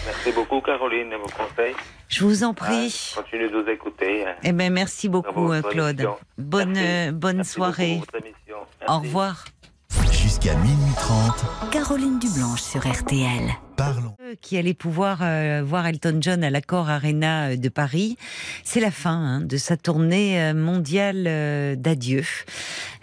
[0.07, 1.75] Merci beaucoup, Caroline, de vos conseils.
[2.09, 3.13] Je vous en prie.
[3.17, 4.27] Ah, continue de nous écouter.
[4.27, 4.35] hein.
[4.45, 6.09] Eh ben, merci beaucoup, euh, Claude.
[6.39, 7.09] Bonne, Merci.
[7.09, 8.01] euh, bonne Merci soirée.
[8.13, 8.27] pour votre.
[8.89, 9.45] Au revoir.
[10.13, 11.71] Jusqu'à minuit 30.
[11.71, 13.51] Caroline Dublanche sur RTL.
[13.77, 14.15] Parlons.
[14.23, 18.17] Euh, qui allait pouvoir euh, voir Elton John à l'Accord Arena euh, de Paris.
[18.65, 22.25] C'est la fin hein, de sa tournée mondiale d'adieu.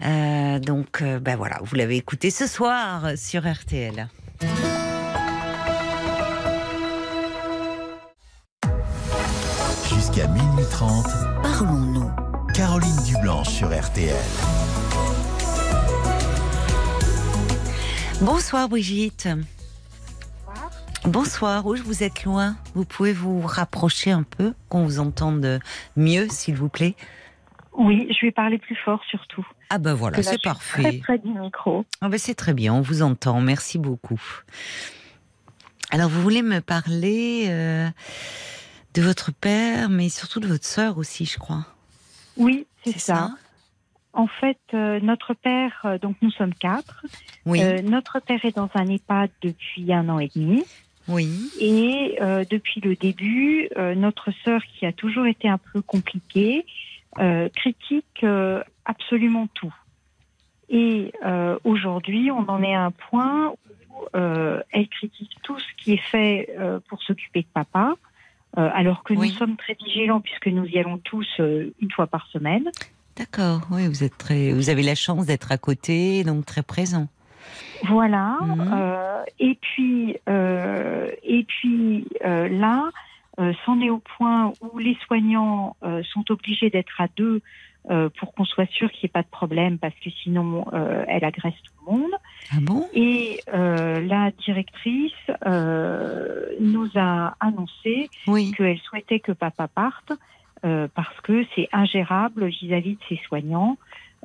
[0.00, 4.08] Donc, ben voilà, vous l'avez écouté ce soir sur RTL.
[9.88, 11.06] Jusqu'à minuit 30.
[11.42, 12.10] Parlons-nous.
[12.54, 14.14] Caroline Dublanche sur RTL.
[18.24, 19.28] Bonsoir Brigitte.
[21.04, 22.56] Bonsoir, où vous êtes loin?
[22.74, 25.60] Vous pouvez vous rapprocher un peu, qu'on vous entende
[25.94, 26.94] mieux, s'il vous plaît?
[27.74, 29.46] Oui, je vais parler plus fort surtout.
[29.68, 30.82] Ah ben voilà, c'est parfait.
[30.82, 31.84] Très près du micro.
[32.00, 34.22] Ah ben c'est très bien, on vous entend, merci beaucoup.
[35.90, 37.90] Alors vous voulez me parler euh,
[38.94, 41.66] de votre père, mais surtout de votre sœur aussi, je crois.
[42.38, 43.32] Oui, c'est ça?
[44.16, 47.04] En fait, euh, notre père, euh, donc nous sommes quatre.
[47.46, 50.62] Oui, Euh, notre père est dans un EHPAD depuis un an et demi.
[51.08, 52.16] oui, Et
[52.48, 56.64] depuis le début, notre sœur, qui a toujours été un peu compliquée,
[57.54, 58.24] critique
[58.86, 59.74] absolument tout.
[60.70, 61.12] Et
[61.64, 63.50] aujourd'hui, on en est à un point
[63.90, 66.48] où elle critique tout ce qui est fait
[66.88, 67.96] pour s'occuper de papa,
[68.56, 69.28] alors que Oui.
[69.28, 72.70] nous sommes très vigilants puisque nous y allons tous une fois par semaine.
[73.16, 73.60] D'accord.
[73.70, 77.08] Oui, vous êtes très, vous avez la chance d'être à côté, donc très présent.
[77.88, 78.38] Voilà.
[78.40, 78.72] Mhm.
[78.72, 82.90] Euh, et puis, euh, et puis euh, là,
[83.66, 85.76] c'en est au point où les soignants
[86.12, 87.42] sont obligés d'être à deux
[88.20, 90.64] pour qu'on soit sûr qu'il n'y ait pas de problème, parce que sinon,
[91.08, 92.12] elle agresse tout le monde.
[92.52, 92.88] Ah bon?
[92.94, 95.12] Et la directrice
[96.60, 98.52] nous a annoncé Oui.
[98.52, 100.12] qu'elle souhaitait que papa parte
[100.64, 103.76] euh, parce que c'est ingérable vis-à-vis de ses soignants.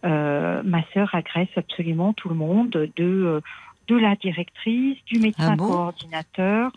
[0.06, 3.41] Euh, ma sœur agresse absolument tout le monde, de, euh,
[3.88, 6.72] de la directrice, du médecin Ah bon coordinateur,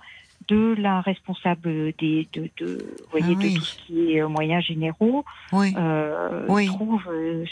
[0.48, 2.50] de la responsable des, de,
[3.12, 3.52] voyez, Ah oui.
[3.54, 5.24] de tout ce qui est moyens généraux.
[5.52, 5.72] Oui.
[5.76, 6.66] Euh, Oui.
[6.66, 7.08] trouve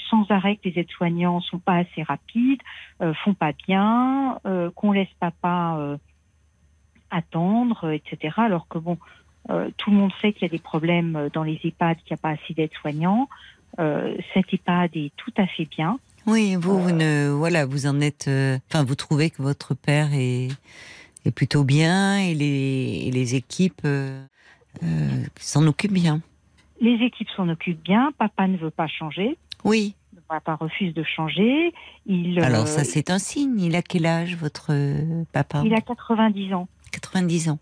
[0.09, 2.63] sans arrêt que les aides-soignants sont pas assez rapides,
[3.01, 5.97] euh, font pas bien, euh, qu'on laisse papa
[7.11, 8.35] attendre, etc.
[8.39, 8.99] Alors que bon,
[9.77, 12.21] tout le monde sait qu'il y a des problèmes euh, dans les EHPAD, qu'il n'y
[12.21, 13.29] a pas assez d'aides-soignants.
[13.79, 15.99] Euh, cet EHPAD est tout à fait bien.
[16.27, 20.13] Oui, vous, vous ne, voilà, vous en êtes, euh, enfin, vous trouvez que votre père
[20.13, 20.49] est,
[21.25, 24.23] est plutôt bien et les, et les équipes euh,
[24.83, 26.21] euh, s'en occupent bien.
[26.81, 28.13] Les équipes s'en occupent bien.
[28.19, 29.37] Papa ne veut pas changer.
[29.65, 29.95] Oui.
[30.29, 31.73] Papa refuse de changer.
[32.07, 33.61] Il, Alors euh, ça, c'est un signe.
[33.61, 35.63] Il a quel âge, votre euh, papa?
[35.65, 36.69] Il a 90 ans.
[36.93, 37.59] 90 ans.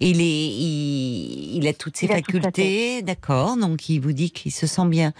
[0.00, 3.56] Il, est, il, il a toutes ses Il facultés, d'accord.
[3.56, 5.12] Donc il vous dit qu'il se sent bien.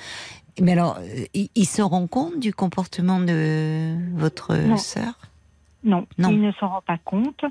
[0.60, 4.76] Mais alors, euh, il, il se rend compte du comportement de votre Non.
[4.76, 5.14] sœur?
[5.84, 6.30] Non, Non.
[6.30, 7.44] il ne s'en rend pas compte.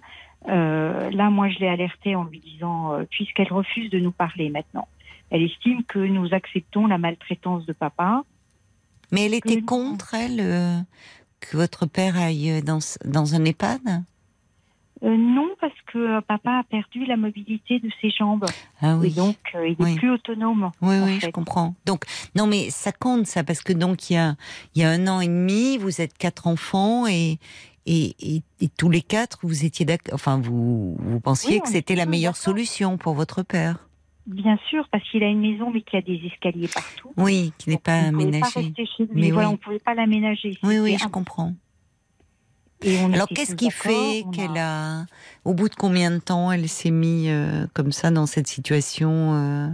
[0.48, 4.50] Euh, là, moi, je l'ai alertée en lui disant, euh, puisqu'elle refuse de nous parler
[4.50, 4.88] maintenant,
[5.30, 8.24] elle estime que nous acceptons la maltraitance de papa.
[9.12, 10.78] Mais elle était contre, elle, euh,
[11.42, 13.82] que votre père aille dans, dans un EHPAD?
[15.04, 18.46] Euh, non, parce que euh, papa a perdu la mobilité de ses jambes.
[18.82, 19.12] Ah Et oui.
[19.14, 19.94] donc, euh, il Oui.
[19.94, 20.72] est plus autonome.
[20.82, 21.28] Oui, oui, fait.
[21.28, 21.74] je comprends.
[21.88, 22.04] Donc,
[22.36, 24.36] non, mais ça compte, ça, parce que donc, il y a,
[24.76, 27.40] il y a un an et demi, vous êtes quatre enfants et,
[27.88, 31.68] et, et, et tous les quatre, vous étiez d'accord, enfin, vous, vous pensiez Oui, que
[31.68, 33.88] c'était était la meilleure solution pour votre père.
[34.28, 37.12] Bien sûr, parce qu'il a une maison, mais qui a des escaliers partout.
[37.18, 38.60] Oui, qui n'est pas on ne pouvait pas aménagé.
[38.62, 39.20] rester chez lui.
[39.20, 39.54] Mais voilà, oui.
[39.54, 40.60] on ne pouvait pas l'aménager.
[40.62, 41.54] Oui, oui, je comprends.
[42.84, 45.06] Alors, qu'est-ce qui fait qu'elle a,
[45.46, 49.34] au bout de combien de temps, elle s'est mise euh, comme ça dans cette situation
[49.34, 49.68] euh,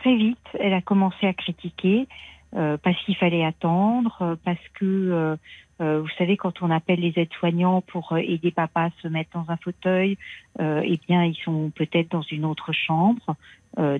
[0.00, 2.08] très vite, elle a commencé à critiquer
[2.56, 5.36] euh, parce qu'il fallait attendre, parce que
[5.80, 9.56] vous savez quand on appelle les aides-soignants pour aider papa à se mettre dans un
[9.56, 10.16] fauteuil,
[10.60, 13.34] eh bien ils sont peut-être dans une autre chambre,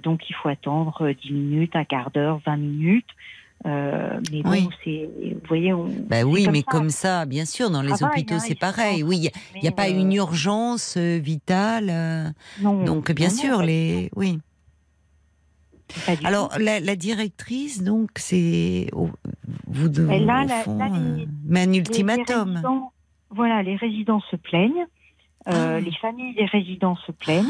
[0.02, 3.08] donc il faut attendre euh, 10 minutes, un quart d'heure, 20 minutes.
[3.64, 4.68] Euh, mais bon, Oui.
[4.84, 5.86] c'est, vous voyez, on.
[6.08, 6.64] Bah oui, comme mais ça.
[6.70, 9.02] comme ça, bien sûr, dans les hôpitaux, hein, c'est pareil.
[9.04, 11.88] Oui, il n'y a, pas une euh, urgence euh, vitale.
[11.90, 12.28] euh,
[12.60, 14.38] non, donc, bien non, sûr, les, oui.
[16.24, 18.88] Alors, la, la directrice, donc, c'est.
[19.66, 22.62] Vous de, Elle a au la- fond, là, les- mais un Les- les ultimatum.
[23.30, 24.86] voilà, les résidents se plaignent.
[25.46, 25.80] Ah.
[25.80, 27.46] Les familles des résidents se plaignent.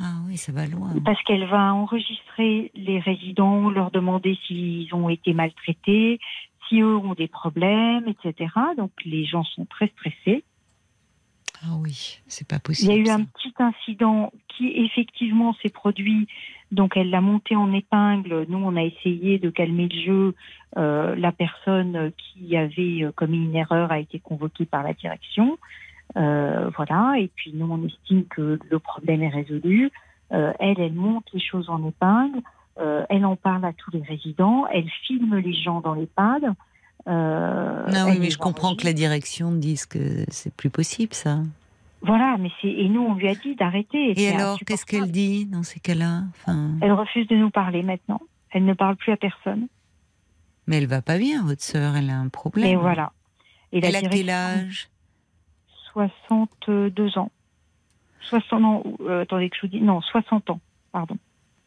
[0.00, 0.90] Ah oui, ça va loin.
[1.04, 6.18] Parce qu'elle va enregistrer les résidents, leur demander s'ils ont été maltraités,
[6.68, 8.50] si eux ont des problèmes, etc.
[8.76, 10.44] Donc les gens sont très stressés.
[11.62, 12.92] Ah oui, c'est pas Il possible.
[12.92, 13.14] y a eu ça.
[13.14, 16.26] un petit incident qui effectivement s'est produit.
[16.72, 18.46] Donc elle l'a monté en épingle.
[18.48, 20.34] Nous, on a essayé de calmer le jeu.
[20.76, 25.56] Euh, la personne qui avait commis une erreur a été convoquée par la direction.
[26.16, 27.14] Euh, voilà.
[27.18, 29.90] Et puis nous, on estime que le problème est résolu.
[30.32, 32.40] Euh, elle, elle monte les choses en épingle.
[32.78, 34.66] Euh, elle en parle à tous les résidents.
[34.72, 36.44] Elle filme les gens dans l'EHPAD.
[37.06, 41.14] Euh, Ah oui, elle mais je comprends que la direction dise que c'est plus possible,
[41.14, 41.38] ça.
[42.02, 44.20] Voilà, mais c'est et nous on lui a dit d'arrêter.
[44.20, 46.22] Et alors, qu'est-ce qu'elle dit dans ces cas-là?
[46.30, 48.20] Enfin, Elle refuse de nous parler maintenant.
[48.50, 49.68] Elle ne parle plus à personne.
[50.66, 52.66] Mais elle va pas bien, votre sœur, elle a un problème.
[52.66, 53.12] Et voilà.
[53.72, 54.88] Et la elle a quel âge?
[55.94, 57.30] 62 ans.
[58.28, 60.60] 60 ans, euh, attendez que je vous dis, non, 60 ans,
[60.92, 61.16] pardon.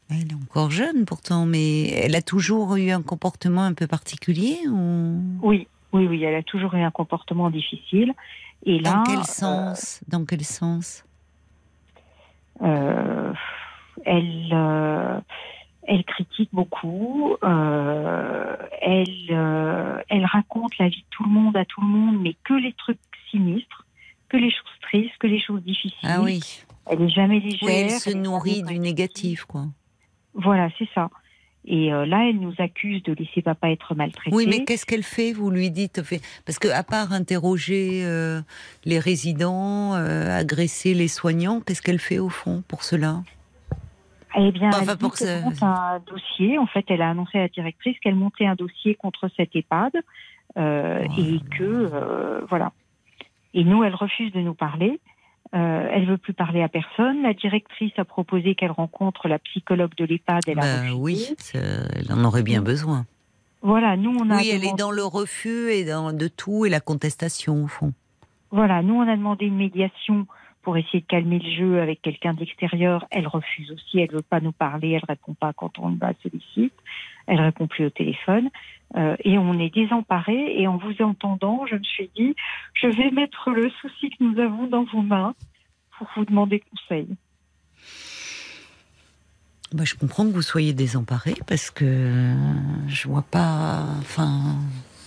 [0.09, 4.57] Elle est encore jeune pourtant, mais elle a toujours eu un comportement un peu particulier
[4.69, 5.19] ou...
[5.41, 8.13] Oui, oui, oui, elle a toujours eu un comportement difficile.
[8.65, 10.01] Et là, Dans quel sens?
[10.07, 11.03] Dans quel sens?
[12.61, 13.33] Euh,
[14.05, 15.19] elle, euh,
[15.83, 17.35] elle critique beaucoup.
[17.43, 22.17] euh, elle, euh, elle raconte la vie de tout le monde à tout le monde,
[22.21, 22.99] mais que les trucs
[23.29, 23.85] sinistres,
[24.29, 25.97] que les choses tristes, que les choses difficiles.
[26.03, 26.41] Ah oui.
[26.89, 27.59] Elle est jamais légère.
[27.63, 29.65] Oui, elle se nourrit du négatif, quoi.
[30.33, 31.09] Voilà, c'est ça.
[31.69, 34.33] Et euh, là, elle nous accuse de laisser papa être maltraité.
[34.33, 36.01] Oui, mais qu'est-ce qu'elle fait Vous lui dites
[36.45, 38.39] parce que à part interroger euh,
[38.85, 43.21] les résidents, euh, agresser les soignants, qu'est-ce qu'elle fait au fond pour cela?
[44.37, 46.57] Eh bien, Enfin, elle pour ça- monte un dossier.
[46.57, 49.91] En fait, elle a annoncé à la directrice qu'elle montait un dossier contre cet EHPAD
[50.55, 50.59] Oh.
[50.59, 52.71] et que voilà.
[53.53, 54.99] Et nous, elle refuse de nous parler.
[55.55, 57.21] Euh, elle veut plus parler à personne.
[57.23, 60.43] La directrice a proposé qu'elle rencontre la psychologue de l'EHPAD.
[60.47, 60.95] Elle a Bah refusé.
[60.99, 63.05] oui, elle en aurait bien besoin.
[63.61, 66.69] Voilà, nous on a Oui, elle est dans le refus et dans de tout et
[66.69, 67.93] la contestation au fond.
[68.51, 70.27] Voilà, nous on a demandé une médiation
[70.61, 73.05] pour essayer de calmer le jeu avec quelqu'un d'extérieur.
[73.09, 76.73] Elle refuse aussi, elle veut pas nous parler, elle répond pas quand on la sollicite,
[77.27, 78.49] elle répond plus au téléphone.
[78.95, 80.59] Euh, et on est désemparés.
[80.59, 82.35] Et en vous entendant, je me suis dit,
[82.73, 85.35] je vais mettre le souci que nous avons dans vos mains
[85.97, 87.07] pour vous demander conseil.
[89.73, 92.33] Bah, je comprends que vous soyez désemparé parce que euh,
[92.87, 93.83] je vois pas.
[93.99, 94.55] Enfin,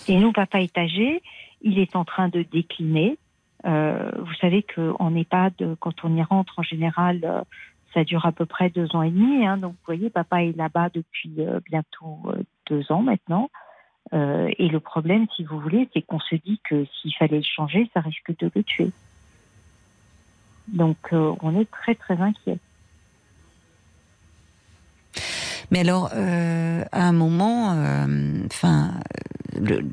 [0.06, 1.22] Et nous, papa est âgé,
[1.62, 3.16] il est en train de décliner.
[3.66, 7.44] Euh, vous savez qu'en EHPAD, quand on y rentre, en général,
[7.94, 9.46] ça dure à peu près deux ans et demi.
[9.46, 9.56] hein.
[9.56, 13.50] donc, vous voyez, papa est là-bas depuis euh, bientôt euh, deux ans maintenant.
[14.12, 17.42] Euh, et le problème, si vous voulez, c'est qu'on se dit que s'il fallait le
[17.42, 18.90] changer, ça risque de le tuer.
[20.68, 22.58] Donc, on est très, très inquiet.
[25.72, 27.76] mais alors à un moment,
[28.46, 28.94] enfin,
[29.56, 29.88] le-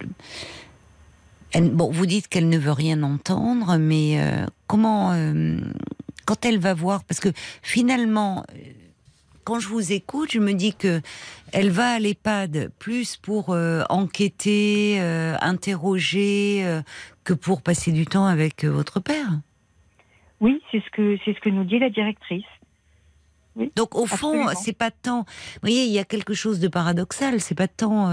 [1.61, 4.19] bon, vous dites qu'elle ne veut rien entendre, mais
[4.67, 5.13] comment
[6.27, 7.31] quand elle va voir, parce que
[7.63, 8.43] finalement.
[8.51, 8.73] euh,
[9.47, 10.99] Quand je vous écoute, je me dis que
[11.53, 16.81] elle va à l'EHPAD plus pour euh, enquêter, euh, interroger, euh,
[17.23, 19.31] que pour passer du temps avec votre père.
[20.41, 22.51] Oui, c'est ce que c'est ce que nous dit la directrice.
[23.77, 25.21] Donc au fond, c'est pas tant.
[25.21, 27.39] Vous voyez, il y a quelque chose de paradoxal.
[27.39, 28.11] C'est pas tant,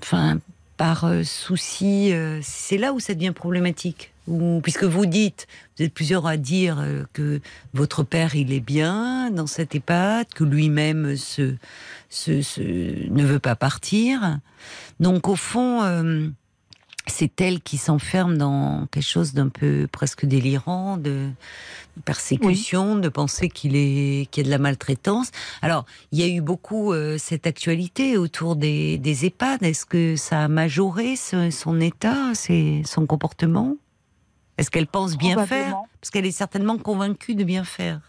[0.00, 0.38] enfin,
[0.78, 2.10] par souci.
[2.40, 4.13] c'est là où ça devient problématique.
[4.26, 5.46] Ou puisque vous dites,
[5.76, 7.40] vous êtes plusieurs à dire euh, que
[7.74, 11.54] votre père il est bien dans cette EHPAD, que lui-même se,
[12.08, 14.38] se, se- ne veut pas partir.
[15.00, 15.82] Donc au fond.
[15.82, 16.28] euh,
[17.06, 21.28] c'est elle qui s'enferme dans quelque chose d'un peu presque délirant, de
[22.06, 25.30] persécution, de penser qu'il est qu'il y a de la maltraitance.
[25.60, 29.62] Alors, il y a eu beaucoup euh, cette actualité autour des, des EHPAD.
[29.62, 33.76] Est-ce que ça a majoré ce- son état, ses- son comportement?
[34.58, 35.76] Est-ce qu'elle pense bien faire.
[36.00, 38.00] Parce qu'elle est certainement convaincue de bien faire.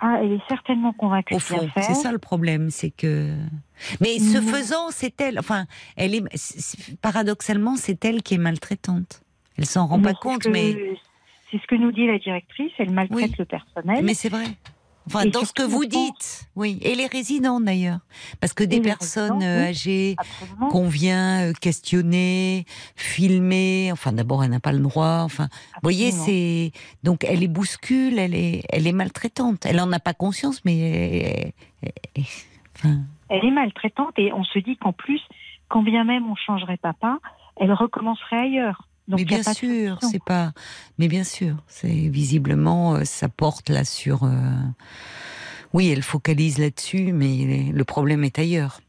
[0.00, 1.84] Ah, elle est certainement convaincue Au de bien faire.
[1.84, 3.34] c'est ça le problème, c'est que.
[4.00, 4.46] Mais ce Non.
[4.52, 5.38] faisant, c'est elle.
[5.38, 6.24] Enfin, elle est
[7.00, 9.22] paradoxalement, c'est elle qui est maltraitante.
[9.56, 10.74] Elle s'en rend Mais pas compte, que- mais
[11.50, 13.34] C'est ce que nous dit la directrice, elle maltraite Oui.
[13.38, 14.04] le personnel.
[14.04, 14.44] mais c'est vrai.
[15.06, 17.98] Enfin, Et dans ce que vous dites, oui, et les résidents d'ailleurs,
[18.40, 19.44] parce que des personnes oui.
[19.44, 20.16] âgées
[20.70, 22.64] qu'on vient euh, questionner,
[22.96, 23.90] filmer.
[23.92, 25.20] Enfin, d'abord, elle n'a pas le droit.
[25.20, 26.72] Enfin, vous voyez, c'est
[27.02, 29.66] donc elle est bouscule, elle est, elle est maltraitante.
[29.66, 31.52] Elle en a pas conscience, mais
[31.84, 32.22] euh, euh,
[32.76, 32.96] enfin,
[33.28, 35.20] Elle est maltraitante et on se dit qu'en plus,
[35.68, 37.18] quand bien même on changerait papa,
[37.56, 38.88] elle recommencerait ailleurs.
[39.06, 40.52] Donc, mais bien sûr, c'est pas.
[40.98, 44.24] Mais bien sûr, c'est visiblement euh, ça porte là sur.
[44.24, 44.30] euh,
[45.74, 48.80] Oui, elle focalise là-dessus, mais le problème est ailleurs.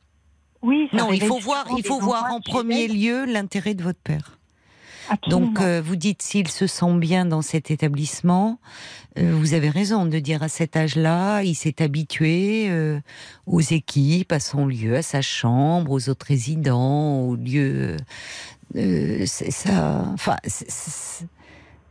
[0.61, 3.99] Oui, ça Non, il faut voir, il faut voir en premier lieu l'intérêt de votre
[3.99, 4.37] père.
[5.07, 5.47] Absolument.
[5.51, 8.57] Donc, euh, vous dites s'il se sent bien dans cet établissement,
[9.19, 12.99] euh, vous avez raison de dire à cet âge-là, il s'est habitué euh,
[13.45, 17.97] aux équipes, à son lieu, à sa chambre, aux autres résidents, au lieu.
[18.75, 20.35] Euh, ça, enfin,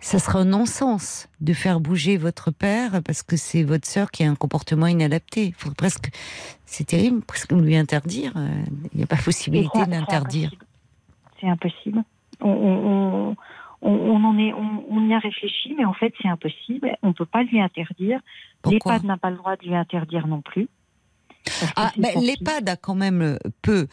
[0.01, 4.22] ça sera un non-sens de faire bouger votre père parce que c'est votre sœur qui
[4.24, 5.55] a un comportement inadapté.
[5.56, 6.10] Faut presque,
[6.66, 8.32] c'est terrible, presque lui interdire.
[8.36, 8.48] euh,
[8.92, 9.90] Il n'y a pas possibilité de
[11.40, 12.02] c'est impossible.
[12.40, 12.86] On, on,
[13.30, 13.36] on,
[13.82, 16.96] on- on en est, on, y a réfléchi, mais en fait, c'est impossible.
[17.02, 18.20] On ne peut pas lui interdire.
[18.66, 20.68] L'EHPAD n'a pas le droit de lui interdire non plus.
[21.76, 23.86] Ah, mais l'EHPAD a quand même peu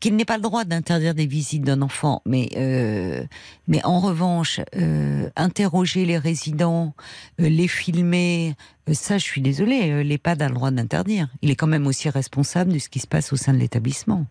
[0.00, 3.24] qu'il n'ait pas le droit d'interdire des visites d'un enfant, mais euh,
[3.66, 6.94] mais en revanche, euh, interroger les résidents,
[7.40, 8.54] euh, les filmer,
[8.92, 11.28] ça, je suis désolée, l'EHPAD a le droit d'interdire.
[11.42, 14.26] Il est quand même aussi responsable de ce qui se passe au sein de l'établissement.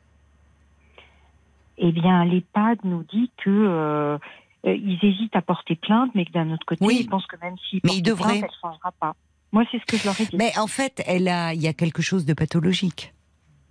[1.77, 4.17] Eh bien, l'EHPAD nous dit que euh,
[4.65, 6.99] euh, ils hésitent à porter plainte, mais que d'un autre côté, Oui.
[7.01, 9.15] ils pensent que même s'ils Mais portent plainte, elle ne changera pas.
[9.51, 10.37] Moi, c'est ce que je leur ai dit.
[10.37, 13.13] Mais en fait, elle a, il y a quelque chose de pathologique.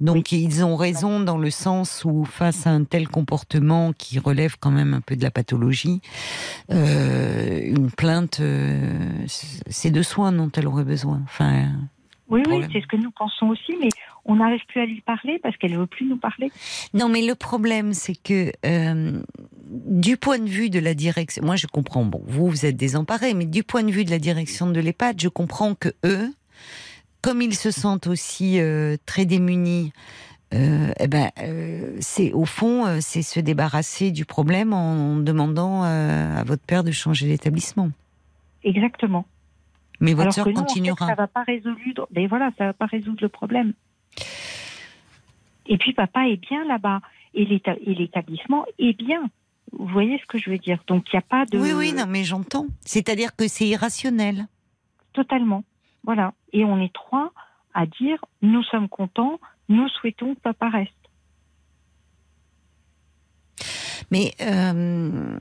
[0.01, 4.57] Donc ils ont raison dans le sens où face à un tel comportement qui relève
[4.59, 6.01] quand même un peu de la pathologie,
[6.71, 8.93] euh, une plainte, euh,
[9.27, 11.21] c'est de soins dont elle aurait besoin.
[11.25, 11.69] Enfin,
[12.29, 13.91] oui, oui, c'est ce que nous pensons aussi, mais
[14.25, 16.51] on n'arrive plus à lui parler parce qu'elle ne veut plus nous parler.
[16.95, 19.23] non, mais le problème, c'est que euh,
[19.69, 22.05] du point de vue de la direction, moi je comprends.
[22.05, 25.21] Bon, vous vous êtes désemparés, mais du point de vue de la direction de l'EHPAD,
[25.21, 26.33] je comprends que eux,
[27.25, 29.93] comme ils se sentent aussi euh, très démunis.
[30.53, 36.45] Euh, eh ben, euh, c'est au fond, c'est se débarrasser du problème en demandant à
[36.45, 37.91] votre père de changer d'établissement.
[38.63, 39.25] Exactement.
[40.01, 41.07] Mais votre Alors sœur que continuera.
[41.07, 42.07] ça va pas résoudre.
[42.15, 43.73] Mais voilà, ça va pas résoudre le problème.
[45.67, 47.01] Et puis papa est bien là-bas
[47.33, 49.23] et l'établissement est bien.
[49.73, 50.85] Vous voyez ce que je veux dire?
[50.87, 52.67] Donc il n'y a pas de Oui, oui, non, mais j'entends.
[52.85, 54.47] C'est-à-dire que c'est irrationnel.
[55.15, 55.65] totalement.
[56.05, 56.33] Voilà.
[56.53, 57.33] Et on est trois
[57.75, 60.93] à dire nous sommes contents, nous souhaitons que papa reste.
[64.11, 65.39] Mais euh,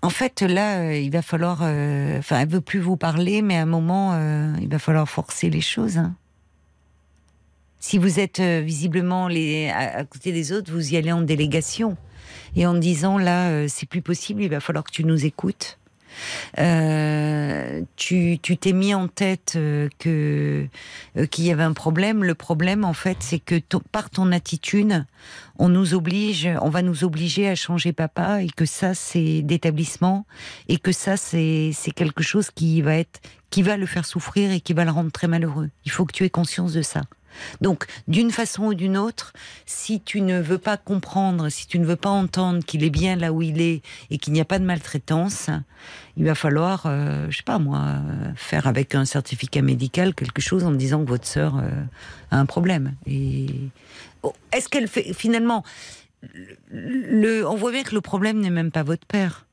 [0.00, 1.60] en fait, là, euh, il va falloir.
[1.62, 4.16] euh, Enfin, elle veut plus vous parler, mais à un moment,
[4.60, 5.98] il va falloir forcer les choses.
[5.98, 6.14] hein.
[7.78, 11.96] Si vous êtes visiblement à, à côté des autres, vous y allez en délégation
[12.54, 15.78] et en disant là, c'est plus possible, il va falloir que tu nous écoutes.
[16.58, 20.66] Euh, tu t'es mis en tête euh, euh,
[21.30, 22.24] qu'il y avait un problème.
[22.24, 23.60] Le problème, en fait, c'est que
[23.90, 25.04] par ton attitude,
[25.58, 30.26] on nous oblige, on va nous obliger à changer papa et que ça c'est d'établissement
[30.68, 33.20] et que ça c'est c'est quelque chose qui va être
[33.50, 35.70] qui va le faire souffrir et qui va le rendre très malheureux.
[35.84, 37.02] Il faut que tu aies conscience de ça.
[37.60, 39.32] Donc, d'une façon ou d'une autre,
[39.66, 43.16] si tu ne veux pas comprendre, si tu ne veux pas entendre qu'il est bien
[43.16, 45.50] là où il est et qu'il n'y a pas de maltraitance,
[46.16, 50.40] il va falloir, euh, je sais pas moi, euh, faire avec un certificat médical quelque
[50.40, 51.70] chose en me disant que votre sœur euh,
[52.30, 52.94] a un problème.
[53.06, 53.46] Et
[54.22, 55.64] Oh, est-ce qu'elle fait finalement
[56.70, 59.46] le, on voit bien que le problème n'est même pas votre père.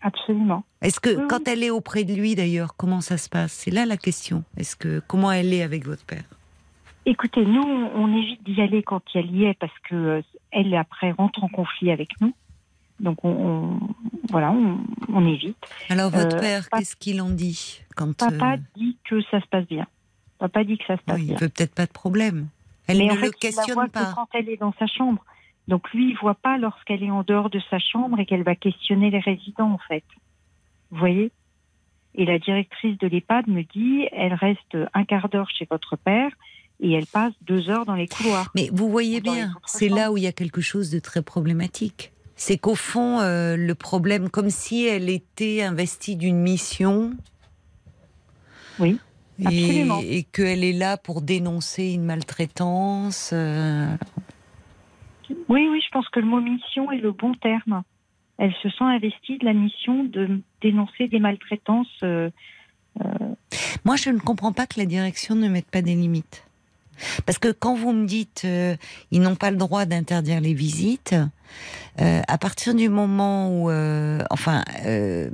[0.00, 0.64] Absolument.
[0.80, 1.26] Est-ce que oui.
[1.28, 3.52] quand elle est auprès de lui d'ailleurs, comment ça se passe?
[3.52, 4.44] C'est là la question.
[4.56, 6.24] Est-ce que comment elle est avec votre père?
[7.08, 11.12] Écoutez, nous, on évite d'y aller quand elle y est parce que euh, elle après
[11.12, 12.34] rentre en conflit avec nous.
[12.98, 13.80] Donc on, on-
[14.30, 14.78] voilà, on,
[15.12, 15.56] on évite.
[15.88, 19.46] Alors votre Euh, père, qu'est-ce qu'il en dit quand Papa euh, dit que ça se
[19.46, 19.86] passe bien.
[20.38, 21.36] Papa dit que ça se passe oui, il bien.
[21.38, 22.48] veut peut-être pas de problème.
[22.88, 24.12] Elle Mais ne en fait, le il la questionne voit que pas.
[24.14, 25.24] quand elle est dans sa chambre.
[25.68, 28.54] Donc lui, il voit pas lorsqu'elle est en dehors de sa chambre et qu'elle va
[28.56, 30.04] questionner les résidents, en fait.
[30.90, 31.30] Vous voyez?
[32.14, 36.30] Et la directrice de l'EHPAD me dit, elle reste un quart d'heure chez votre père
[36.80, 38.50] et elle passe deux heures dans les couloirs.
[38.54, 42.12] Mais vous voyez bien, c'est là où il y a quelque chose de très problématique.
[42.38, 47.12] C'est qu'au fond, euh, le problème, comme si elle était investie d'une mission.
[48.78, 48.98] Oui,
[49.42, 50.00] absolument.
[50.02, 53.30] Et, et qu'elle est là pour dénoncer une maltraitance.
[53.32, 53.96] euh,
[55.48, 57.82] Oui, oui, je pense que le mot mission est le bon terme.
[58.36, 61.88] Elle se sent investie de la mission de dénoncer des maltraitances.
[62.02, 62.28] euh,
[63.86, 66.45] Moi, je ne comprends pas que la direction ne mette pas des limites.
[67.24, 68.76] Parce que quand vous me dites euh,
[69.10, 71.14] ils n'ont pas le droit d'interdire les visites,
[72.00, 75.30] euh, à partir du moment où, euh, enfin, euh,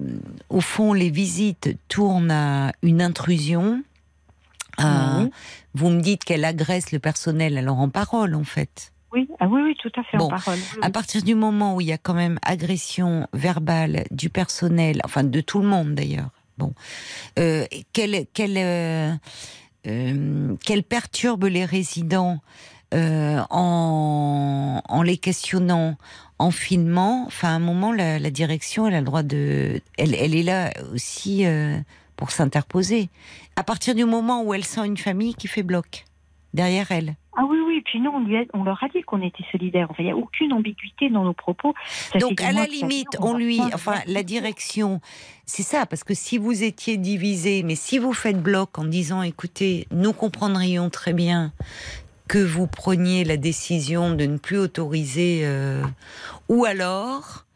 [0.48, 3.82] au fond, les visites tournent à une intrusion,
[4.78, 5.30] Oui.
[5.74, 8.93] vous me dites qu'elle agresse le personnel alors en parole, en fait.
[9.12, 10.59] Oui, ah oui, oui, tout à fait Bon, en parole.
[10.59, 10.93] Oui, À oui.
[10.93, 15.40] partir du moment où il y a quand même agression verbale du personnel, enfin de
[15.43, 16.72] tout le monde d'ailleurs, bon,
[17.93, 19.18] qu'elle qu'elle
[19.86, 22.40] euh, qu'elle perturbe les résidents
[22.94, 25.96] euh, en, en les questionnant,
[26.38, 27.24] en filmant.
[27.26, 30.42] Enfin, à un moment, la, la direction, elle a le droit de, elle, elle est
[30.42, 31.78] là aussi euh,
[32.16, 33.09] pour s'interposer.
[33.56, 36.04] À partir du moment où elle sent une famille qui fait bloc
[36.54, 37.16] derrière elle.
[37.34, 39.86] Ah oui, oui, puis nous, on, lui a- on leur a dit qu'on était solidaires.
[39.90, 41.74] Enfin, il n'y a aucune ambiguïté dans nos propos.
[42.12, 44.42] Ça Donc, à la limite, on lui, enfin, la dire.
[44.42, 45.00] direction,
[45.46, 49.22] c'est ça, parce que si vous étiez divisé, mais si vous faites bloc en disant,
[49.22, 51.52] écoutez, nous comprendrions très bien
[52.28, 55.82] que vous preniez la décision de ne plus autoriser, euh,
[56.48, 57.46] ou alors,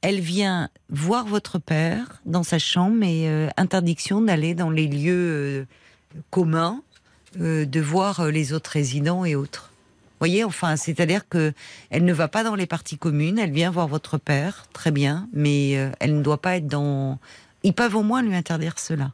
[0.00, 5.66] elle vient voir votre père dans sa chambre et euh, interdiction d'aller dans les lieux
[5.66, 5.66] euh,
[6.30, 6.80] communs
[7.40, 9.70] euh, de voir euh, les autres résidents et autres.
[9.72, 11.52] Vous voyez, enfin, c'est-à-dire que
[11.90, 15.28] elle ne va pas dans les parties communes, elle vient voir votre père, très bien,
[15.32, 17.18] mais euh, elle ne doit pas être dans.
[17.62, 19.12] Ils peuvent au moins lui interdire cela.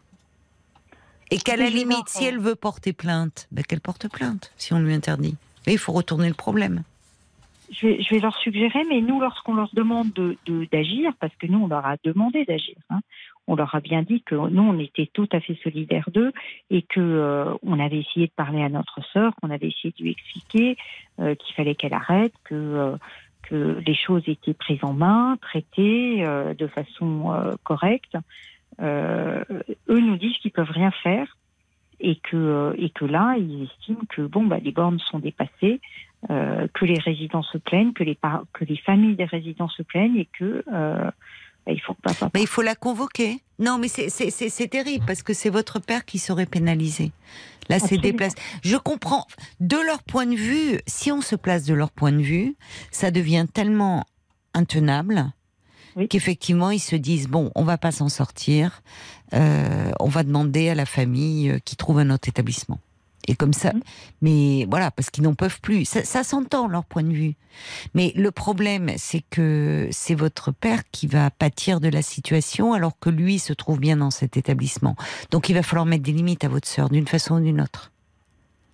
[1.31, 4.79] Et qu'à la limite, si elle veut porter plainte, ben qu'elle porte plainte, si on
[4.79, 5.37] lui interdit.
[5.67, 6.85] Mais il faut retourner le problème.
[7.71, 11.35] Je vais, je vais leur suggérer, mais nous, lorsqu'on leur demande de de- d'agir, parce
[11.37, 13.01] que nous, on leur a demandé d'agir, hein,
[13.47, 16.33] on leur a bien dit que nous, on était tout à fait solidaires d'eux
[16.71, 20.03] et que euh, on avait essayé de parler à notre sœur, qu'on avait essayé de
[20.03, 20.77] lui expliquer
[21.21, 22.97] euh, qu'il fallait qu'elle arrête, que euh,
[23.43, 28.17] que les choses étaient prises en main, traitées euh, de façon euh, correcte.
[28.81, 29.45] Euh,
[29.89, 31.37] eux nous disent qu'ils peuvent rien faire
[32.01, 35.81] et que et que là, ils estiment que bon, bah, les bornes sont dépassées
[36.31, 39.83] euh, que les résidents se plaignent, que les, par- que les familles des résidents se
[39.83, 41.11] plaignent et que euh,
[41.67, 42.31] bah, il faut papa.
[42.35, 43.39] Mais il faut la convoquer.
[43.59, 47.13] Non, mais c'est- terrible parce que c'est votre père qui serait pénalisé.
[47.71, 48.37] Là, c'est déplacé.
[48.63, 49.27] Je comprends.
[49.61, 52.57] De leur point de vue, si on se place de leur point de vue,
[52.91, 54.05] ça devient tellement
[54.53, 55.31] intenable
[55.97, 56.09] Oui.
[56.09, 58.83] qu'effectivement, ils se disent bon, on va pas s'en sortir.
[59.33, 62.79] euh, on va demander à la famille qui trouve un autre établissement.
[63.27, 63.81] Et comme ça, Mhm.
[64.23, 65.85] mais voilà, parce qu'ils n'en peuvent plus.
[65.87, 67.35] Ça, ça s'entend leur point de vue.
[67.95, 72.99] Mais le problème, c'est que c'est votre père qui va pâtir de la situation alors
[72.99, 74.95] que lui se trouve bien dans cet établissement.
[75.31, 77.93] Donc il va falloir mettre des limites à votre sœur d'une façon ou d'une autre.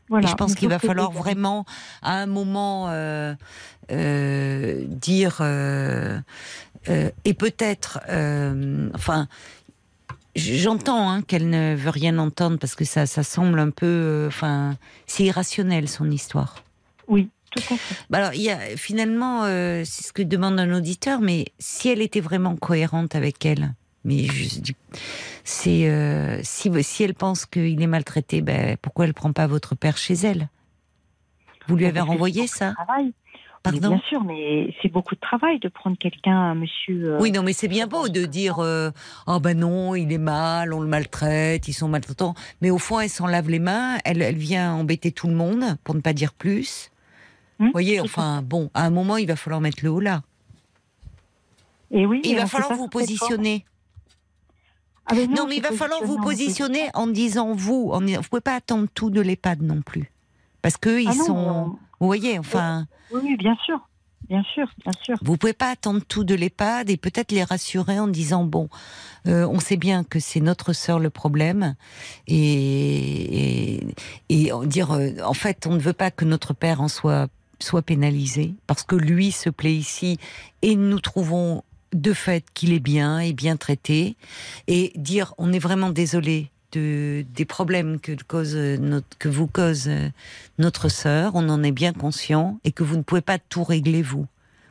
[0.09, 0.27] Voilà.
[0.27, 1.65] Et je pense qu'il va falloir vraiment,
[2.03, 3.35] à un moment, euh,
[3.93, 6.19] euh, dire euh,
[7.25, 8.01] et peut-être,
[8.95, 9.29] enfin.
[10.37, 14.29] J'entends hein, qu'elle ne veut rien entendre parce que ça, ça semble un peu, euh,
[14.29, 14.77] enfin,
[15.07, 16.63] c'est irrationnel son histoire.
[17.09, 17.97] Oui, tout à fait.
[18.11, 21.89] Bah alors, il y a finalement, euh, c'est ce que demande un auditeur, mais si
[21.89, 23.75] elle était vraiment cohérente avec elle,
[24.05, 24.29] mais
[25.43, 29.75] c'est euh, si si elle pense qu'il est maltraité, ben pourquoi elle prend pas votre
[29.75, 30.49] père chez elle?
[31.67, 32.75] Vous lui avez renvoyé ça?
[33.67, 37.15] Mais Bien sûr, mais c'est beaucoup de travail de prendre quelqu'un, un monsieur.
[37.15, 38.91] euh, Oui, non, mais c'est bien beau de dire euh,
[39.27, 42.35] oh ben non, il est mal, on le maltraite, ils sont maltraitants.
[42.63, 45.77] Mais au fond, elle s'en lave les mains, elle, elle vient embêter tout le monde,
[45.85, 46.91] pour ne pas dire plus.
[47.61, 50.23] Hum, Vous voyez, enfin, bon, à un moment, il va falloir mettre le haut là.
[51.91, 53.67] Et oui, Il et va falloir vous positionner.
[55.07, 57.91] Ah, Non, mais il va falloir vous positionner en disant vous.
[57.93, 60.11] En, vous pouvez pas attendre tout de l'EHPAD non plus,
[60.63, 61.79] parce que ils Ah non, sont.
[62.01, 63.79] Vous voyez, enfin, Oui, oui, bien sûr,
[64.29, 65.17] bien sûr, bien sûr.
[65.23, 68.69] vous pouvez pas attendre tout de l'EHPAD et peut-être les rassurer en disant bon,
[69.27, 71.75] euh, on sait bien que c'est notre sœur le problème
[72.27, 73.95] et et,
[74.31, 77.29] et en dire euh, en fait on ne veut pas que notre père en soit
[77.59, 80.19] soit pénalisé parce que lui se plaît ici
[80.63, 81.63] et nous trouvons
[81.93, 84.17] de fait qu'il est bien et bien traité
[84.69, 89.47] et dire on est vraiment désolé de, des problèmes que, cause euh, notre, que vous
[89.47, 90.09] cause euh,
[90.59, 94.03] notre sœur, on en est bien conscient et que vous ne pouvez pas tout régler
[94.03, 94.23] vous.
[94.23, 94.27] Vous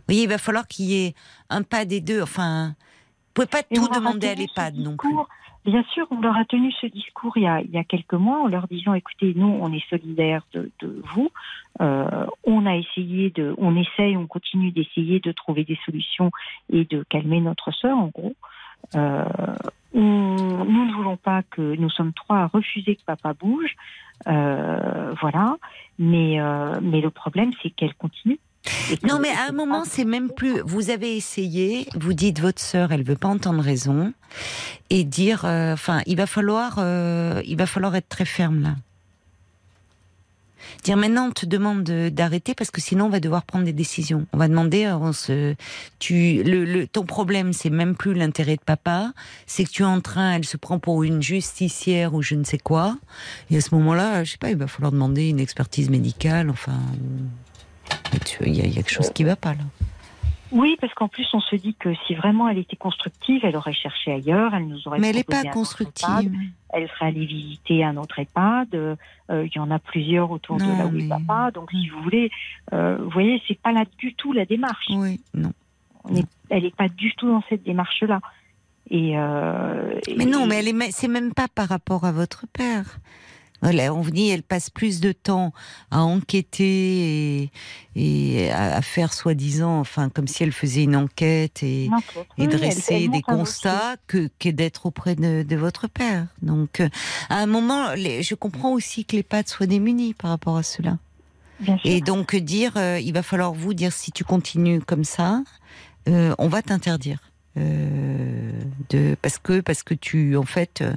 [0.07, 1.15] voyez, il va falloir qu'il y ait
[1.49, 2.21] un pas des deux.
[2.21, 5.09] Enfin, vous pouvez pas Et tout demander à l'EHPAD non plus.
[5.65, 8.13] Bien sûr, on leur a tenu ce discours il y a, il y a quelques
[8.13, 11.29] mois en leur disant écoutez, nous, on est solidaires de, de vous.
[11.81, 16.31] Euh, on a essayé de, on essaye, on continue d'essayer de trouver des solutions
[16.71, 18.35] et de calmer notre sœur, en gros.
[18.95, 19.23] Euh,
[19.93, 23.75] on- nous ne voulons pas que nous sommes trois à refuser que papa bouge,
[24.27, 25.57] euh, voilà.
[25.97, 28.39] Mais euh, mais le problème, c'est qu'elle continue.
[28.63, 30.59] Que- Non, mais à un moment, c'est même plus.
[30.65, 34.13] Vous avez essayé, vous dites votre sœur, elle veut pas entendre raison,
[34.89, 36.77] et dire, euh, enfin, il va falloir,
[37.45, 38.75] il va falloir être très ferme là.
[40.83, 43.73] Dire maintenant, on te demande de- d'arrêter parce que sinon, on va devoir prendre des
[43.73, 44.25] décisions.
[44.33, 45.53] On va demander, euh,
[45.99, 46.43] tu,
[46.91, 49.13] ton problème, c'est même plus l'intérêt de papa,
[49.47, 52.43] c'est que tu es en train, elle se prend pour une justicière ou je ne
[52.43, 52.97] sais quoi.
[53.51, 56.77] Et à ce moment-là, je sais pas, il va falloir demander une expertise médicale, enfin.
[58.25, 59.63] tu- Il y, a- quelque chose qui va pas là.
[60.51, 63.73] Oui, parce qu'en plus, on se dit que si vraiment elle était constructive, elle aurait
[63.73, 66.07] cherché ailleurs, elle nous aurait Mais elle n'est pas constructive.
[66.09, 66.31] EHPAD,
[66.73, 68.73] elle serait allée visiter un autre EHPAD.
[68.73, 68.95] euh,
[69.29, 71.51] Il y en a plusieurs autour de là où il mais- va pas.
[71.51, 72.31] Donc, si vous voulez,
[72.73, 74.87] euh, vous voyez, c'est pas là du tout la démarche.
[74.89, 75.51] Oui, non.
[76.03, 78.19] On est- elle n'est pas du tout dans cette démarche-là.
[78.89, 82.97] Et, euh, Mais non, mais elle est, c'est même pas par rapport à votre père.
[83.61, 85.53] Vous dit, elle passe plus de temps
[85.91, 87.51] à enquêter et,
[87.95, 92.93] et à, faire soi-disant, enfin, comme si elle faisait une enquête et, Oui, elle- dresser
[93.05, 96.27] elle des constats que, que d'être auprès de, de votre père.
[96.41, 96.89] Donc, euh,
[97.29, 100.63] à un moment, les- je comprends aussi que les pattes soient démunies par rapport à
[100.63, 100.97] cela.
[101.77, 101.91] sûr.
[101.91, 105.43] Et donc dire, euh, il va falloir vous dire si tu continues comme ça,
[106.07, 107.19] euh, on va t'interdire.
[107.57, 108.51] Euh,
[108.89, 110.93] de parce que parce que tu en fait euh,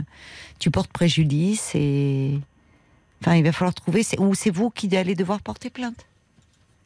[0.59, 2.39] tu portes préjudice et
[3.23, 4.03] Enfin, il va falloir trouver.
[4.19, 6.07] Ou c'est vous qui allez devoir porter plainte.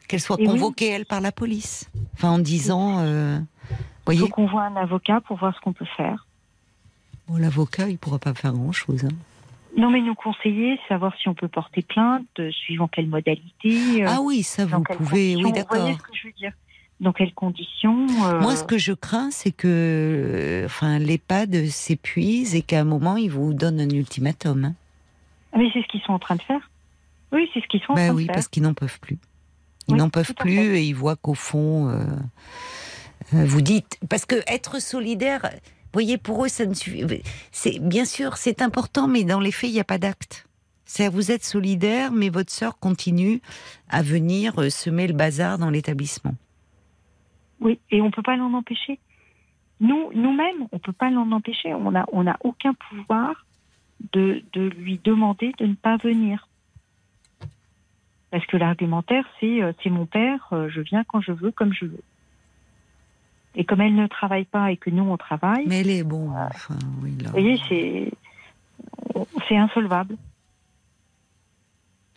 [0.07, 0.47] Qu'elle soit Et oui.
[0.59, 1.89] convoquée, elle, par la police.
[2.13, 2.99] Enfin, en disant.
[2.99, 3.39] euh,
[4.11, 6.25] Il faut qu'on voit un avocat pour voir ce qu'on peut faire.
[7.27, 9.03] bon, l'avocat, il pourra pas faire grand-chose.
[9.05, 9.15] hein.
[9.75, 14.03] Non, mais nous conseiller, savoir si on peut porter plainte, euh, suivant quelle modalité.
[14.03, 15.33] euh, Ah oui, ça, vous pouvez.
[15.33, 15.39] conditions.
[15.39, 15.77] Oui, Vous d'accord.
[15.77, 16.51] voyez ce que je veux dire
[16.99, 22.61] Dans quelles conditions euh, Moi, ce que je crains, c'est que enfin, l'EHPAD s'épuise et
[22.61, 24.65] qu'à un moment, il vous donne un ultimatum.
[24.65, 24.73] hein.
[25.57, 26.69] Mais c'est ce qu'ils sont en train de faire.
[27.31, 28.35] Oui, c'est ce qu'ils sont en Ben train oui, de faire.
[28.35, 29.17] parce qu'ils n'en peuvent plus.
[29.87, 32.03] Ils Oui, n'en peuvent plus et ils voient qu'au fond, euh,
[33.33, 33.99] euh, vous dites.
[34.09, 37.05] Parce que être solidaire, vous voyez, pour eux, ça ne suffit.
[37.51, 40.47] C'est bien sûr, c'est important, mais dans les faits, il n'y a pas d'acte.
[40.85, 43.41] C'est vous êtes solidaire, mais votre sœur continue
[43.89, 46.35] à venir euh, semer le bazar dans l'établissement.
[47.59, 48.99] Oui, et on peut pas l'en empêcher.
[49.79, 51.73] Nous, nous-mêmes, on peut pas l'en empêcher.
[51.73, 53.45] On a, on n'a aucun pouvoir
[54.13, 56.47] de, de lui demander de ne pas venir.
[58.31, 61.73] Parce que l'argumentaire, c'est euh, c'est mon père, euh, je viens quand je veux, comme
[61.73, 62.03] je veux.
[63.55, 66.31] Et comme elle ne travaille pas et que nous, on travaille, Mais elle est bon.
[66.31, 67.27] Enfin, oui, là.
[67.27, 68.11] vous voyez, c'est
[69.47, 70.17] c'est insolvable.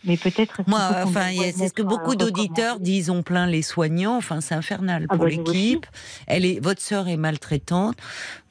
[0.03, 0.61] Mais peut-être.
[0.67, 3.09] Moi, enfin, c'est ce que beaucoup d'auditeurs disent.
[3.09, 4.17] On plaint les soignants.
[4.17, 5.85] Enfin, c'est infernal Ah pour bah, l'équipe.
[6.27, 7.97] Elle est, votre sœur est maltraitante.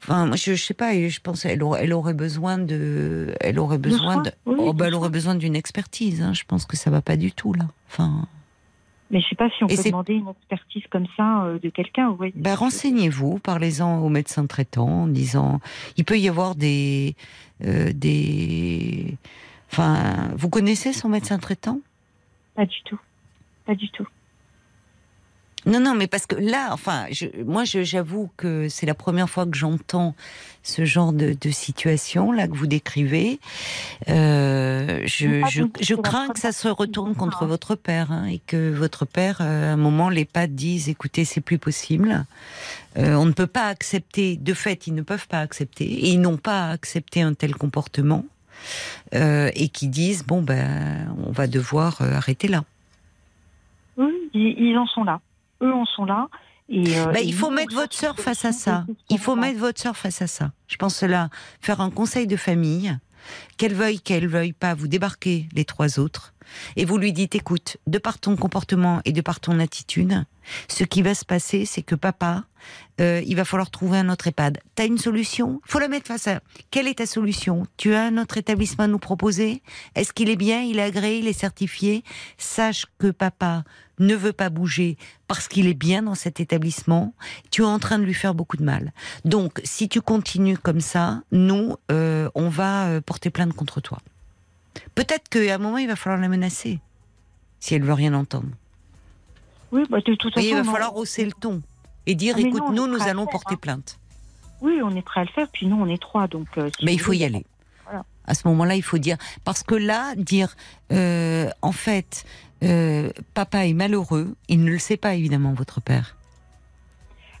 [0.01, 0.93] Enfin, moi, je, je sais pas.
[0.93, 4.73] Je pense elle aurait, elle aurait besoin de, elle aurait besoin soin, de, oui, oh,
[4.73, 6.21] bah, elle aurait besoin d'une expertise.
[6.21, 6.33] hein.
[6.33, 7.65] Je pense que ça va pas du tout là.
[7.89, 8.27] Enfin,
[9.09, 11.69] Mais je sais pas si on Et peut demander une expertise comme ça euh, de
[11.69, 12.11] quelqu'un.
[12.11, 12.33] voyez.
[12.35, 15.59] ben, renseignez-vous, parlez-en au médecin traitant en disant,
[15.97, 17.15] il peut y avoir des,
[17.65, 19.17] euh, des,
[19.71, 21.79] enfin, vous connaissez son médecin traitant?
[22.55, 22.99] Pas du tout.
[23.65, 24.07] Pas du tout.
[25.67, 29.45] Non, non, mais parce que là, enfin, je, moi, j'avoue que c'est la première fois
[29.45, 30.15] que j'entends
[30.63, 33.39] ce genre de, de situation là que vous décrivez.
[34.09, 38.39] Euh, je, Pas je, je crains que ça se retourne contre votre père hein, et
[38.39, 42.25] que votre père, euh, à un moment, les pattes disent "Écoutez, c'est plus possible.
[42.97, 44.37] Euh, on ne peut pas accepter.
[44.37, 48.25] De fait, ils ne peuvent pas accepter et ils n'ont pas accepté un tel comportement."
[49.13, 52.63] Euh, et qui disent bon ben on va devoir euh, arrêter là.
[53.97, 55.19] Oui, ils, en sont là.
[55.61, 56.27] Eux en sont là.
[56.69, 58.85] Et, euh, Bah, et il faut mettre votre sœur face à ça.
[59.09, 60.51] Il faut mettre votre sœur face à ça.
[60.67, 61.29] Je pense là,
[61.59, 62.97] faire un conseil de famille,
[63.57, 66.33] qu'elle veuille, qu'elle veuille pas, vous débarquez les trois autres,
[66.75, 70.25] et vous lui dites, écoute, de par ton comportement et de par ton attitude,
[70.67, 72.45] ce qui va se passer, c'est que papa,
[72.99, 74.59] euh, il va falloir trouver un autre EHPAD.
[74.75, 75.61] T'as une solution?
[75.65, 76.41] Faut la mettre face à.
[76.69, 77.65] Quelle est ta solution?
[77.77, 79.61] Tu as un autre établissement à nous proposer?
[79.95, 80.61] Est-ce qu'il est bien?
[80.61, 81.19] Il est agréé?
[81.19, 82.03] Il est certifié?
[82.37, 83.63] Sache que papa
[83.99, 84.97] ne veut pas bouger
[85.27, 87.13] parce qu'il est bien dans cet établissement.
[87.51, 88.93] Tu es en train de lui faire beaucoup de mal.
[89.25, 93.99] Donc, si tu continues comme ça, nous, euh, on va euh, porter plainte contre toi.
[94.95, 96.79] Peut-être qu'à un moment, il va falloir la menacer
[97.59, 98.49] si elle veut rien entendre.
[99.71, 100.71] Oui, bah, de toute Vous voyez, il façon, va non.
[100.73, 101.61] falloir hausser le ton
[102.05, 103.59] et dire Ah, écoute, non, nous, nous allons faire, porter hein.
[103.61, 103.99] plainte.
[104.61, 105.47] Oui, on est prêt à le faire.
[105.51, 106.47] Puis nous, on est trois, donc.
[106.57, 107.45] euh, si Mais il faut y aller.
[107.85, 108.03] Voilà.
[108.25, 109.17] À ce moment-là, il faut dire.
[109.43, 110.55] Parce que là, dire,
[110.91, 112.25] euh, en fait,
[112.63, 116.15] euh, papa est malheureux, il ne le sait pas, évidemment, votre père.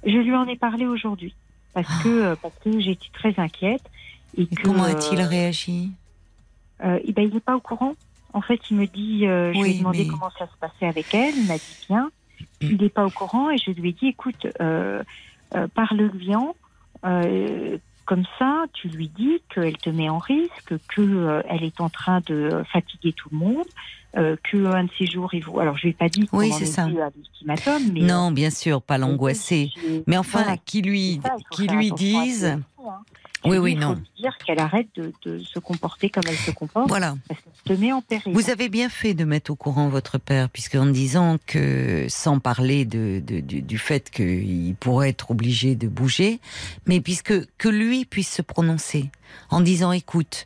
[0.05, 1.35] Je lui en ai parlé aujourd'hui
[1.73, 3.83] parce que euh, parce que j'étais très inquiète
[4.35, 4.63] et Et que.
[4.63, 5.91] comment a-t-il réagi?
[6.83, 7.93] Euh, eh ben, il n'est pas au courant.
[8.33, 10.87] En fait, il me dit, euh, je lui ai demandé mais- comment ça se passait
[10.87, 11.35] avec elle.
[11.35, 12.09] Il m'a dit bien.
[12.61, 15.03] Il n'est pas au courant et je lui ai dit, écoute, euh,
[15.55, 16.55] euh, parle-lui en.
[17.05, 21.79] euh, comme ça, tu lui dis qu'elle te met en risque, que euh, elle est
[21.79, 23.65] en train de fatiguer tout le monde,
[24.17, 25.59] euh, que un de ces jours, il faut.
[25.59, 26.87] Alors, je lui ai pas dit Oui, c'est est ça.
[27.93, 29.69] mais Non, bien sûr, pas l'angoisser.
[30.07, 31.21] Mais enfin, voilà, qui lui,
[31.51, 32.41] qui lui attention à dise.
[32.41, 32.99] ça aussi, hein.
[33.43, 33.99] Oui, oui, non.
[34.17, 37.15] dire qu'elle arrête de, de se comporter comme elle se comporte, Voilà.
[37.27, 38.33] parce qu'elle te met en péril.
[38.33, 42.39] Vous avez bien fait de mettre au courant votre père, puisque en disant que, sans
[42.39, 46.39] parler de, de- du, du fait qu'il pourrait être obligé de bouger,
[46.85, 49.09] mais puisque que lui puisse se prononcer
[49.49, 50.45] en disant, écoute,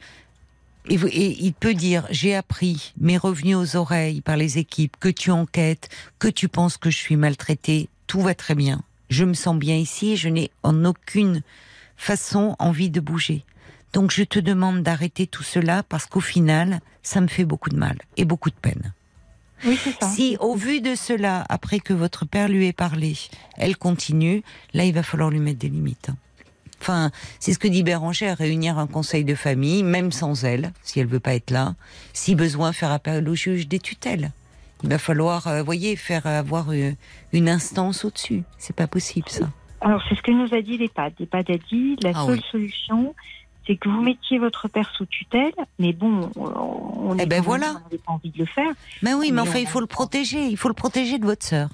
[0.88, 4.96] et, vous- et il peut dire, j'ai appris, m'est revenu aux oreilles par les équipes,
[5.00, 5.90] que tu enquêtes,
[6.20, 8.82] que tu penses que je suis maltraité, tout va très bien.
[9.10, 11.42] Je me sens bien ici et je n'ai en aucune
[11.98, 13.44] façon envie de bouger.
[13.94, 17.78] Donc je te demande d'arrêter tout cela parce qu'au final, ça me fait beaucoup de
[17.78, 18.94] mal et beaucoup de peine.
[19.66, 20.10] Oui, c'est ça.
[20.10, 23.16] Si au vu de cela, après que votre père lui ait parlé,
[23.56, 24.44] elle continue,
[24.74, 26.12] là il va falloir lui mettre des limites.
[26.82, 27.10] Enfin,
[27.40, 31.08] c'est ce que dit Bérangère, réunir un conseil de famille, même sans elle, si elle
[31.08, 31.74] veut pas être là,
[32.14, 34.32] si besoin faire appel au juge des tutelles.
[34.84, 36.92] Il va falloir, euh, voyez, faire avoir euh,
[37.34, 38.44] une instance au-dessus.
[38.60, 39.50] C'est pas possible ça.
[39.82, 41.14] Alors, c'est ce que nous a dit l'EHPAD.
[41.20, 42.46] L'EHPAD a dit la Ah seule oui.
[42.52, 43.16] solution,
[43.68, 47.74] c'est que vous mettiez votre père sous tutelle, mais bon, on Eh est ben voilà.
[47.84, 48.72] n'avait pas envie de le faire.
[49.02, 50.46] Mais oui, mais Mais enfin, on il faut le protéger.
[50.48, 51.70] Il faut le protéger de votre sœur.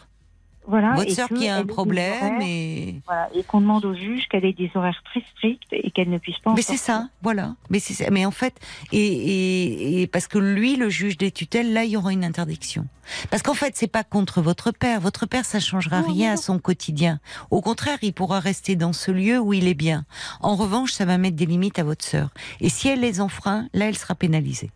[0.67, 0.93] Voilà.
[0.93, 3.01] votre sœur qui a un problème horaires, et.
[3.05, 6.17] voilà, et qu'on demande au juge qu'elle ait des horaires très stricts et qu'elle ne
[6.17, 6.51] puisse pas.
[6.51, 7.55] en Mais c'est ça, voilà.
[7.69, 8.09] Mais c'est ça.
[8.11, 8.53] Mais en fait,
[8.91, 12.23] et, et, et parce que lui, le juge des tutelles, là, il y aura une
[12.23, 12.85] interdiction.
[13.29, 15.01] Parce qu'en fait, c'est pas contre votre père.
[15.01, 16.33] Votre père, ça changera Non, rien non.
[16.35, 17.19] à son quotidien.
[17.49, 20.05] Au contraire, il pourra rester dans ce lieu où il est bien.
[20.41, 22.29] En revanche, ça va mettre des limites à votre sœur.
[22.61, 24.69] Et si elle les enfreint, là, elle sera pénalisée.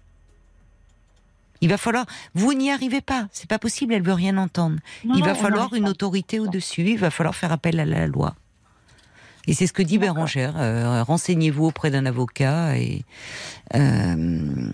[1.61, 2.06] Il va falloir.
[2.34, 3.27] Vous n'y arrivez pas.
[3.32, 3.94] C'est pas possible.
[3.94, 4.77] Elle veut rien entendre.
[5.06, 6.84] Non, il va falloir une autorité au-dessus.
[6.84, 8.36] Il va falloir faire appel à la loi.
[9.48, 9.98] Et c'est ce que dit.
[9.98, 10.56] Bérangère.
[10.57, 12.77] Euh, Renseignez-vous auprès d'un avocat.
[12.77, 13.03] Et
[13.74, 14.68] euh,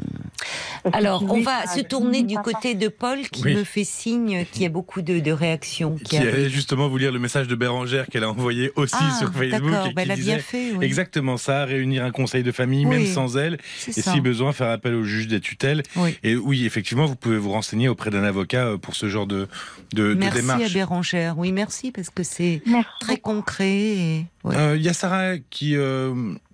[0.93, 3.55] alors, on va se tourner du côté de Paul qui Oui.
[3.55, 5.95] me fait signe qu'il y a beaucoup de, de réactions.
[6.03, 9.31] Qui allait justement vous lire le message de Bérangère qu'elle a envoyé aussi ah, sur
[9.31, 9.71] Facebook.
[9.71, 9.87] d'accord.
[9.87, 10.71] et Ben, qui elle a bien disait fait.
[10.73, 10.83] oui.
[10.85, 12.97] Exactement ça, réunir un conseil de famille, Oui.
[12.97, 14.11] même sans elle, et ça.
[14.13, 15.83] si besoin, faire appel au juge des tutelles.
[15.95, 16.17] Oui.
[16.23, 19.47] Et oui, effectivement, vous pouvez vous renseigner auprès d'un avocat euh, pour ce genre de,
[19.93, 20.73] de, de Merci à démarche.
[20.73, 21.37] Bérangère.
[21.37, 22.61] Oui, merci parce que c'est
[22.99, 23.69] très concret.
[23.71, 24.25] Et...
[24.43, 24.55] ouais.
[24.57, 26.13] Euh, Il y a Sarah qui euh,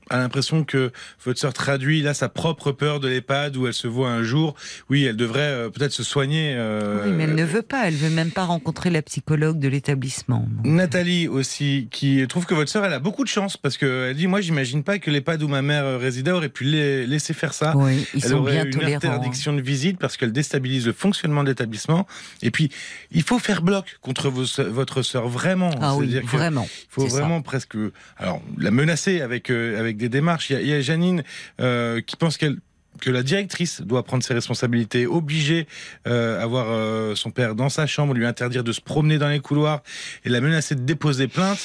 [0.09, 0.91] a l'impression que
[1.23, 4.55] votre sœur traduit là sa propre peur de l'EHPAD où elle se voit un jour.
[4.89, 6.53] Oui, elle devrait euh, peut-être se soigner.
[6.55, 7.87] euh, Oui, mais elle ne veut pas.
[7.87, 10.47] Elle veut même pas rencontrer la psychologue de l'établissement.
[10.63, 14.15] Donc, Nathalie aussi, qui trouve que votre sœur, elle a beaucoup de chance parce qu'elle
[14.15, 17.33] dit, moi, j'imagine pas que l'EHPAD où ma mère euh, résidait aurait pu la- laisser
[17.33, 17.73] faire ça.
[17.75, 18.95] Oui, ils elle sont aurait bien une tolérants.
[18.97, 22.07] interdiction de visite parce qu'elle déstabilise le fonctionnement de l'établissement.
[22.41, 22.69] Et puis,
[23.11, 25.71] il faut faire bloc contre vos votre sœur, vraiment.
[25.81, 26.67] Ah oui, vraiment.
[26.71, 27.19] Il faut ça.
[27.19, 27.75] vraiment presque,
[28.17, 30.49] alors, la menacer avec euh, avec des démarches.
[30.49, 31.23] Il y y a Janine
[31.59, 32.57] euh, qui pense qu'elle
[32.99, 35.67] que la directrice doit prendre ses responsabilités, obliger
[36.07, 39.39] euh, avoir euh, son père dans sa chambre, lui interdire de se promener dans les
[39.39, 39.83] couloirs
[40.25, 41.59] et la menacer de déposer plainte.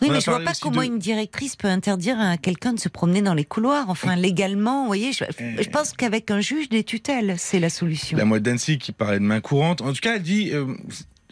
[0.00, 2.72] Oui, On a mais je vois pas comment de- une directrice peut interdire à quelqu'un
[2.72, 3.84] de se promener dans les couloirs.
[3.90, 8.16] Enfin, légalement, vous voyez, je, je pense qu'avec un juge des tutelles, c'est la solution.
[8.16, 9.82] La mode d'Annecy qui parlait de main courante.
[9.82, 10.64] En tout cas, elle dit euh,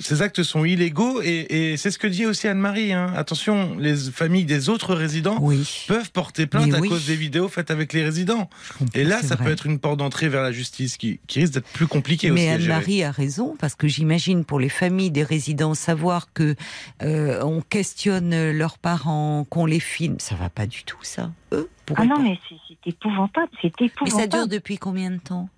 [0.00, 2.92] ces actes sont illégaux et, et c'est ce que dit aussi Anne-Marie.
[2.92, 3.12] hein.
[3.16, 5.84] Attention, les familles des autres résidents Oui.
[5.88, 6.88] peuvent porter plainte Mais à oui.
[6.88, 8.48] cause des vidéos faites avec les résidents.
[8.94, 9.44] Et là, ça vrai.
[9.44, 12.42] peut être une porte d'entrée vers la justice qui, qui risque d'être plus compliquée aussi.
[12.42, 12.48] Mais.
[12.50, 16.56] Anne-Marie a raison parce que j'imagine pour les familles des résidents savoir que
[17.02, 21.30] euh, on questionne leurs parents, qu'on les filme, ça va pas du tout ça.
[21.52, 22.22] Eux Ah non, pas.
[22.22, 23.48] mais c'est c'est épouvantable.
[23.60, 24.20] C'est Mais épouvantable.
[24.22, 25.48] ça dure depuis combien de temps?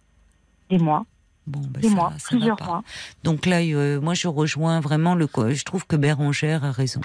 [0.70, 1.04] Des mois.
[1.46, 2.10] Bon, ben Des ça, mois.
[2.10, 2.64] ça va Plusieurs pas.
[2.66, 2.84] mois.
[3.24, 5.28] Donc là, euh, moi, je rejoins vraiment le.
[5.50, 7.00] Je trouve que Bérangère a raison.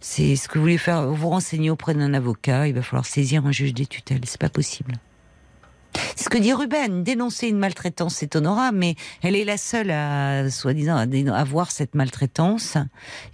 [0.00, 1.06] C'est ce que vous voulez faire.
[1.06, 2.68] Vous renseigner auprès d'un avocat.
[2.68, 4.20] Il va falloir saisir un juge des tutelles.
[4.24, 4.94] C'est pas possible.
[6.16, 7.02] C'est ce que dit Ruben.
[7.02, 11.70] Dénoncer une maltraitance, c'est honorable, mais elle est la seule à, soi-disant, à, à voir
[11.70, 12.76] cette maltraitance.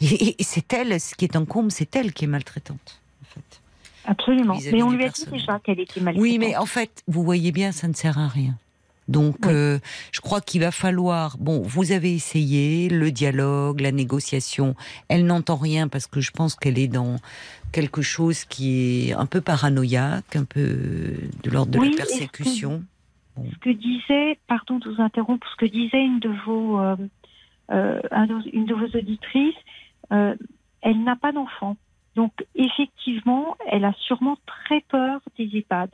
[0.00, 3.00] Et, et c'est elle, ce qui est en comble, c'est elle qui est maltraitante.
[3.22, 3.60] En fait.
[4.04, 4.58] Absolument.
[4.72, 6.22] Mais on lui a dit déjà qu'elle était maltraitante.
[6.22, 8.56] Oui, mais en fait, vous voyez bien, ça ne sert à rien.
[9.08, 9.52] Donc, Oui.
[9.52, 9.78] euh,
[10.12, 11.36] je crois qu'il va falloir.
[11.38, 14.74] Bon, vous avez essayé le dialogue, la négociation.
[15.08, 17.16] Elle n'entend rien parce que je pense qu'elle est dans
[17.72, 20.60] quelque chose qui est un peu paranoïaque, un peu
[21.42, 22.82] de l'ordre de Oui, la que- persécution.
[23.36, 26.96] ce que disait, pardon de vous interrompre, ce que disait une de vos, euh,
[27.70, 28.00] euh,
[28.52, 29.54] une de vos auditrices,
[30.12, 30.34] euh,
[30.82, 31.76] elle n'a pas d'enfant.
[32.16, 35.90] Donc effectivement, elle a sûrement très peur des EHPAD.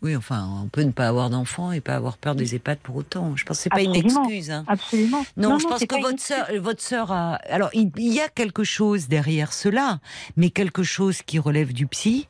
[0.00, 2.96] Oui, enfin, on peut ne pas avoir d'enfant et pas avoir peur des EHPAD pour
[2.96, 3.34] autant.
[3.34, 4.50] Je pense que c'est pas une excuse.
[4.50, 4.64] hein.
[4.68, 5.24] Absolument.
[5.36, 7.34] Non, je pense que votre sœur, votre sœur a.
[7.50, 9.98] Alors, il y a quelque chose derrière cela,
[10.36, 12.28] mais quelque chose qui relève du psy.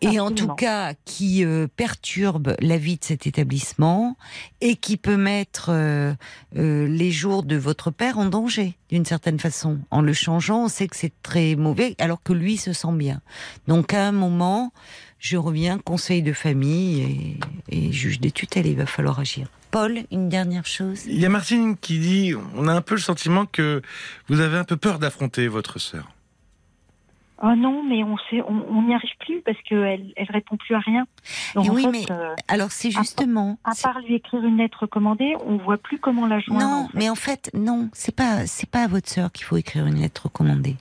[0.00, 4.16] Et en tout cas, qui euh, perturbe la vie de cet établissement
[4.62, 6.14] et qui peut mettre euh,
[6.56, 9.78] euh, les jours de votre père en danger, d'une certaine façon.
[9.90, 13.20] En le changeant, on sait que c'est très mauvais, alors que lui se sent bien.
[13.66, 14.72] Donc, à un moment,
[15.18, 17.38] je reviens, conseil de famille
[17.70, 19.48] et, et juge des tutelles, il va falloir agir.
[19.70, 23.00] Paul, une dernière chose Il y a Martine qui dit on a un peu le
[23.00, 23.82] sentiment que
[24.28, 26.08] vous avez un peu peur d'affronter votre sœur.
[27.40, 30.74] Oh non, mais on sait, on on n'y arrive plus parce qu'elle elle répond plus
[30.74, 31.06] à rien.
[31.54, 33.58] Donc, Et en oui, fait, mais euh, Alors c'est à- justement.
[33.62, 36.62] à part lui écrire une lettre recommandée, on voit plus comment la joindre.
[36.64, 36.98] Non, en fait.
[36.98, 40.00] mais en fait, non, c'est pas, c'est pas à votre sœur qu'il faut écrire une
[40.00, 40.74] lettre recommandée.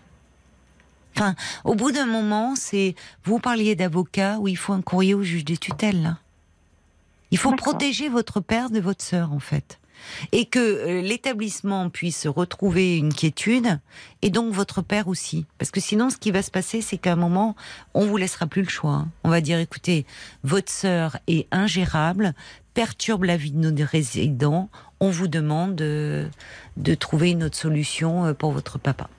[1.18, 1.34] Enfin,
[1.64, 5.46] au bout d'un moment, c'est, vous parliez d'avocat, où il faut un courrier au juge
[5.46, 6.20] des tutelles, là.
[7.32, 9.80] Il faut protéger votre père de votre sœur, en fait.
[10.32, 13.80] Et que euh, l'établissement puisse retrouver une quiétude,
[14.22, 15.48] et donc votre père aussi.
[15.58, 17.56] Parce que sinon, ce qui va se passer, c'est qu'à un moment,
[17.96, 18.92] on vous laissera plus le choix.
[18.92, 19.10] hein.
[19.24, 20.06] On va dire, écoutez,
[20.44, 22.36] votre sœur est ingérable,
[22.76, 24.70] perturbe la vie de nos résidents,
[25.00, 26.30] on vous demande de,
[26.78, 29.10] de trouver une autre solution euh, pour votre papa.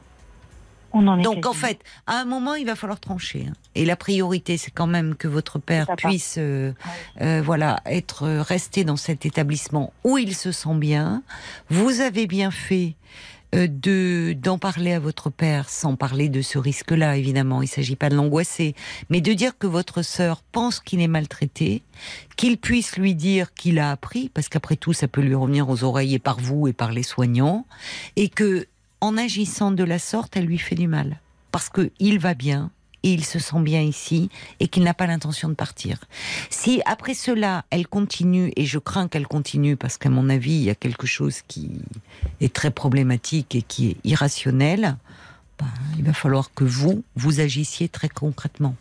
[0.93, 3.47] On en est Donc en fait, à un moment, il va falloir trancher.
[3.48, 3.52] hein.
[3.74, 6.73] Et la priorité, c'est quand même que votre père puisse, euh,
[7.20, 11.23] euh, voilà, être euh, resté dans cet établissement où il se sent bien.
[11.69, 12.94] Vous avez bien fait
[13.55, 17.62] euh, de d'en parler à votre père, sans parler de ce risque-là, évidemment.
[17.62, 18.74] Il s'agit pas de l'angoisser,
[19.10, 21.82] mais de dire que votre sœur pense qu'il est maltraité,
[22.36, 25.85] qu'il puisse lui dire qu'il a appris, parce qu'après tout, ça peut lui revenir aux
[25.85, 27.66] oreilles et par vous et par les soignants,
[28.16, 28.66] et que
[29.01, 31.20] en agissant de la sorte, elle lui fait du mal.
[31.53, 32.70] Parce que il va bien,
[33.03, 34.29] et il se sent bien ici,
[34.61, 35.99] et qu'il n'a pas l'intention de partir.
[36.51, 40.62] Si après cela, elle continue, et je crains qu'elle continue, parce qu'à mon avis, il
[40.65, 41.70] y a quelque chose qui
[42.41, 44.97] est très problématique et qui est irrationnel,
[45.59, 45.66] ben,
[45.97, 48.75] il va falloir que vous, vous agissiez très concrètement.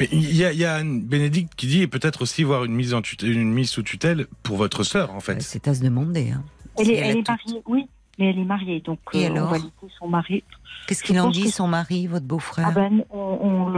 [0.00, 2.64] Mais il y a, il y a Anne Bénédicte qui dit et peut-être aussi voir
[2.64, 5.40] une mise, en tutelle, une mise sous tutelle pour votre sœur, en fait.
[5.42, 6.30] C'est à se demander.
[6.30, 6.42] hein.
[6.78, 7.88] Elle Si est, elle a elle est tout- mariée, oui,
[8.20, 10.44] mais elle est mariée, donc Et euh, alors on va laisser son mari.
[10.86, 13.70] Qu'est-ce qu'il en dit, que- son mari, votre beau-frère Ah ben, on,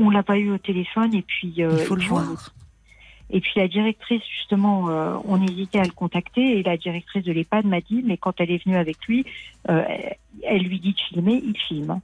[0.00, 1.54] on l'a pas eu au téléphone et puis.
[1.58, 2.52] euh, Il faut le voir.
[3.32, 7.30] Et puis la directrice, justement, euh, on hésitait à le contacter et la directrice de
[7.32, 9.24] l'EHPAD m'a dit, mais quand elle est venue avec lui,
[9.68, 9.84] euh,
[10.42, 12.00] elle lui dit de filmer, il filme.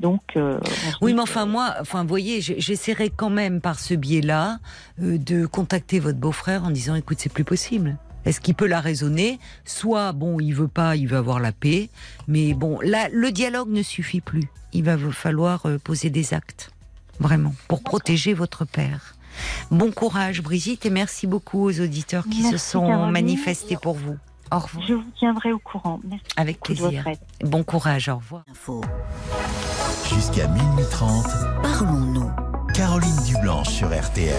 [0.00, 0.22] Donc.
[0.36, 0.58] euh,
[1.00, 4.58] Oui, mais que- enfin moi, enfin vous voyez, j'essaierai quand même par ce biais-là
[4.98, 7.96] de contacter votre beau-frère en disant, écoute, c'est plus possible.
[8.24, 9.38] Est-ce qu'il peut la raisonner?
[9.64, 11.90] Soit bon, il veut pas, il veut avoir la paix,
[12.26, 14.44] mais bon, là, le dialogue ne suffit plus.
[14.72, 16.70] Il va falloir euh, poser des actes,
[17.20, 19.14] vraiment, pour protéger votre père.
[19.70, 23.12] Bon courage, Brigitte, et merci beaucoup aux auditeurs qui se sont Caroline.
[23.12, 24.16] manifestés pour vous.
[24.52, 24.86] Au revoir.
[24.86, 26.00] Je vous tiendrai au courant.
[26.04, 27.04] Merci Avec plaisir.
[27.42, 28.44] Bon courage, au revoir.
[30.08, 31.26] Jusqu'à minuit 30,
[31.62, 32.30] Parlons-nous.
[32.74, 34.34] Caroline Dublanche sur RTL.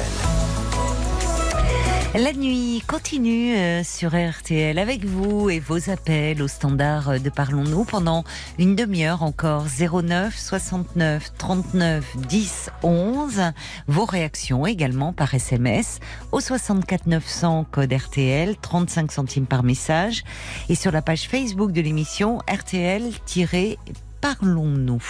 [2.17, 7.83] La nuit continue euh, sur RTL avec vous et vos appels au standard de Parlons-nous
[7.83, 8.23] pendant
[8.57, 13.41] une demi-heure encore 09 69 39 10 11.
[13.87, 15.99] Vos réactions également par SMS
[16.31, 20.23] au 64 900 code RTL 35 centimes par message
[20.69, 25.03] et sur la page Facebook de l'émission RTL-Parlons-nous.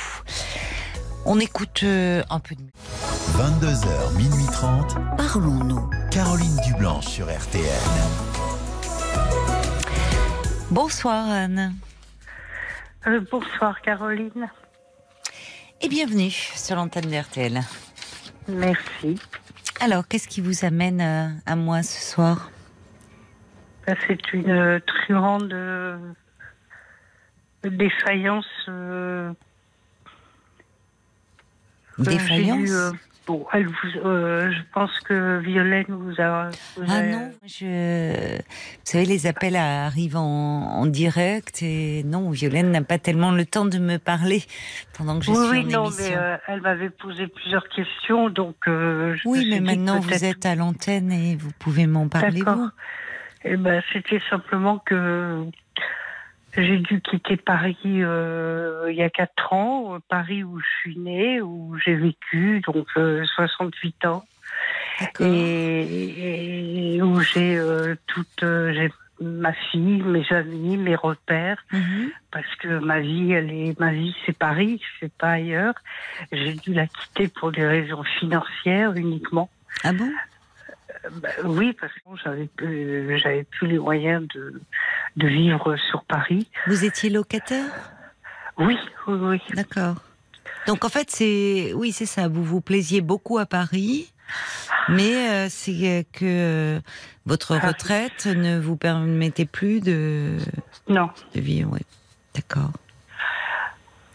[1.25, 2.61] On écoute euh, un peu de
[3.37, 5.89] 22h, minuit 30, Parlons-nous.
[6.11, 7.63] Caroline Dublanche sur RTL.
[10.71, 11.75] Bonsoir Anne
[13.07, 14.49] Euh, bonsoir Caroline.
[15.81, 17.59] et bienvenue sur l'antenne de RTL.
[18.47, 19.19] Merci.
[19.81, 22.49] Alors, qu'est-ce qui vous amène euh, à moi ce soir?
[23.87, 25.97] Ben, C'est une euh, truande euh,
[27.63, 28.45] défaillance.
[31.99, 32.93] Euh, Défaillance
[33.27, 33.73] bon, elle vous,
[34.05, 36.49] euh, je pense que Violaine vous a.
[36.77, 38.35] vous Ah a- non, je...
[38.37, 38.41] vous
[38.83, 43.65] savez, les appels arrivent en, en direct et non, Violaine n'a pas tellement le temps
[43.65, 44.43] de me parler
[44.95, 46.05] pendant que je oui, suis oui, en non, émission.
[46.11, 48.55] mais euh, elle m'avait posé plusieurs questions, donc.
[48.67, 52.69] euh, je oui, mais maintenant vous êtes à l'antenne et vous pouvez m'en parler D'accord.
[53.43, 55.45] Eh ben, c'était simplement que
[56.57, 61.41] j'ai dû quitter Paris euh, il y a quatre ans, Paris où je suis née,
[61.41, 64.25] où j'ai vécu, donc euh, 68 ans,
[65.19, 68.89] et, et où j'ai euh, toute, euh, j'ai
[69.21, 72.11] ma fille, mes amis, mes repères, Mhm.
[72.31, 75.73] parce que ma vie, elle est, ma vie, c'est Paris, c'est pas ailleurs.
[76.31, 79.49] J'ai dû la quitter pour des raisons financières uniquement.
[79.83, 80.09] Ah bon?
[81.21, 84.61] Bah, oui, parce que j'avais plus, j'avais plus les moyens de,
[85.17, 86.49] de vivre sur Paris.
[86.67, 87.71] Vous étiez locataire?
[88.57, 88.77] Oui,
[89.07, 89.41] oui, oui.
[89.55, 89.95] D'accord.
[90.67, 92.27] Donc en fait, c'est oui, c'est ça.
[92.27, 94.11] Vous vous plaisiez beaucoup à Paris,
[94.89, 96.79] mais euh, c'est que
[97.25, 97.67] votre Ah.
[97.67, 100.37] retraite ne vous permettait plus de,
[100.87, 101.09] Non.
[101.35, 101.69] de vivre.
[101.73, 101.81] Oui.
[102.33, 102.71] D'accord.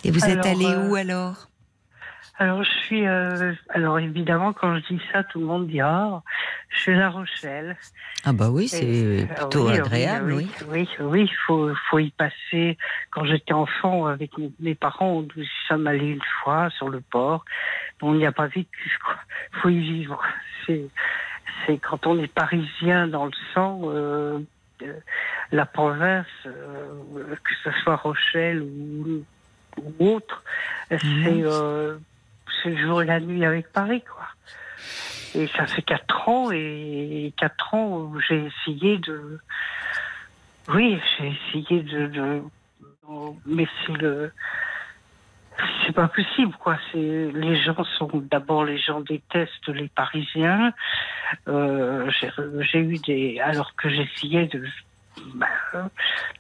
[0.03, 1.50] Et vous êtes allé euh, où alors?
[2.41, 6.23] Alors je suis, euh, alors évidemment quand je dis ça, tout le monde dit ah,
[6.71, 7.77] je suis à La Rochelle.
[8.25, 10.51] Ah bah oui, c'est Ah plutôt oui, agréable, oui.
[10.63, 10.67] oui.
[10.71, 12.79] Oui, oui, il faut, faut y passer.
[13.11, 17.45] Quand j'étais enfant, avec mes, parents, nous y sommes allés une fois sur le port.
[18.01, 19.17] On n'y a pas vécu, quoi.
[19.61, 20.23] faut y vivre.
[20.67, 20.87] C'est,
[21.67, 24.39] c'est quand on est parisien dans le sang, euh,
[24.83, 24.95] euh,
[25.53, 29.25] la province, euh, que ce soit Rochelle ou,
[29.83, 30.43] ou autre,
[30.89, 32.10] c'est, euh, c'est
[32.69, 34.27] le jour et la nuit avec Paris, quoi.
[35.35, 39.39] Et ça fait quatre ans, et quatre ans où j'ai essayé de.
[40.69, 42.43] Oui, j'ai essayé de.
[43.47, 44.33] Mais c'est le.
[45.85, 46.77] C'est pas possible, quoi.
[46.91, 50.73] C'est les gens sont d'abord les gens détestent les Parisiens.
[51.49, 52.11] Euh,
[52.63, 54.67] j'ai- eu des alors que j'essayais de
[55.35, 55.47] bah,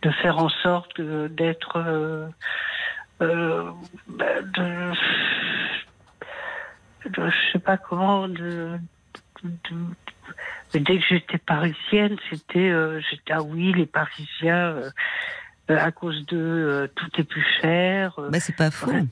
[0.02, 2.26] de faire en sorte d'être euh,
[3.20, 3.70] euh,
[4.08, 4.92] bah, de-
[7.04, 8.78] je sais pas comment, de,
[9.42, 14.90] de- de- dès que j'étais parisienne, c'était, euh, j'étais, ah oui, les Parisiens, euh,
[15.70, 18.18] euh, à cause de euh, tout est plus cher.
[18.18, 18.90] euh, Bah, c'est pas faux.
[18.90, 19.04] Ouais.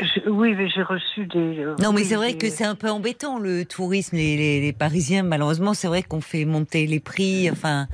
[0.00, 1.58] je- oui, mais j'ai reçu des.
[1.60, 4.16] euh, Non, mais c'est vrai des- que c'est un peu embêtant le tourisme.
[4.16, 7.50] Les, les- les Parisiens, malheureusement, c'est vrai qu'on fait monter les prix.
[7.50, 7.86] Enfin,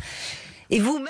[0.70, 1.08] et vous-même,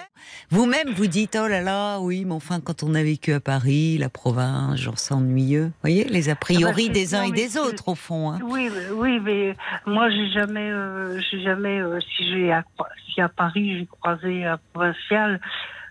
[0.50, 3.98] vous-même, vous dites oh là là, oui, mais enfin, quand on a vécu à Paris,
[3.98, 5.66] la province, genre c'est ennuyeux.
[5.66, 8.30] Vous voyez, les a priori c'est- des uns et des autres au fond.
[8.32, 8.38] hein.
[8.44, 12.64] Oui, oui, mais moi j'ai jamais, euh, j'ai jamais, euh, si j'ai à,
[13.12, 15.40] si à Paris j'ai croisé un provincial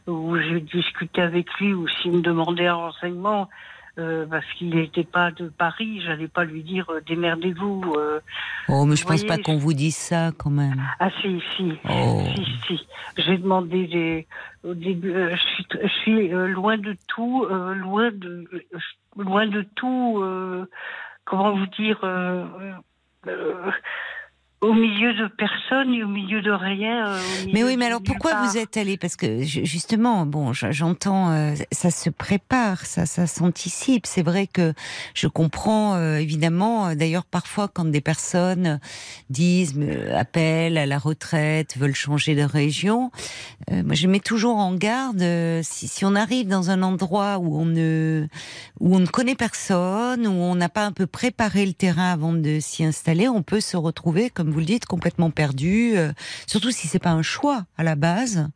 [0.07, 3.49] où j'ai discuté avec lui ou s'il me demandait un renseignement
[3.97, 7.93] euh, parce qu'il n'était pas de Paris, j'allais pas lui dire euh, démerdez-vous.
[7.97, 8.19] euh.
[8.67, 10.81] Oh, mais je pense voyez, pas qu'on vous dise ça quand même.
[10.99, 12.23] Ah si, si, Oh.
[12.35, 12.88] si, si.
[13.17, 14.27] J'ai demandé des,
[14.63, 18.45] au début, euh, je suis, je suis euh, loin de tout, euh, loin de,
[19.17, 20.19] loin de tout.
[20.22, 20.65] euh,
[21.23, 22.45] comment vous dire euh,
[23.27, 23.72] euh,
[24.61, 27.07] au milieu de personne et au milieu de rien.
[27.14, 27.22] euh,
[27.53, 28.45] Mais oui, mais alors pourquoi part.
[28.49, 33.27] vous êtes allé Parce que ju- justement, bon, j'entends, euh, ça se prépare, ça, ça
[33.27, 34.07] s'anticipe.
[34.07, 34.73] C'est vrai que
[35.14, 36.88] je comprends euh, évidemment.
[36.88, 38.80] euh, D'ailleurs, parfois, quand des personnes
[39.30, 43.11] disent, me- appellent à la retraite, veulent changer de région,
[43.72, 45.22] euh, moi, je mets toujours en garde.
[45.22, 48.26] euh, si, si on arrive dans un endroit où on ne,
[48.80, 52.34] où on ne connaît personne, où on n'a pas un peu préparé le terrain avant
[52.34, 55.98] de s'y installer, on peut se retrouver, comme vous le dites, complètement perdu.
[55.98, 56.14] euh,
[56.48, 58.48] surtout si c'est pas un choix à la base.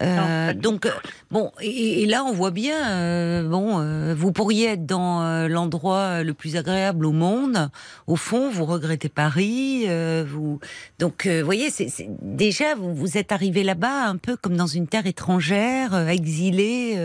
[0.00, 0.90] Euh, donc euh,
[1.30, 6.56] bon, et, et là on voit bien, bon, vous pourriez être dans l'endroit le plus
[6.56, 7.70] agréable au monde.
[8.06, 9.86] Au fond, vous regrettez Paris.
[10.26, 10.58] vous
[10.98, 11.90] donc, vous voyez, c'est
[12.22, 16.96] déjà vous, vous êtes arrivé là-bas un peu comme dans une terre étrangère, exilé.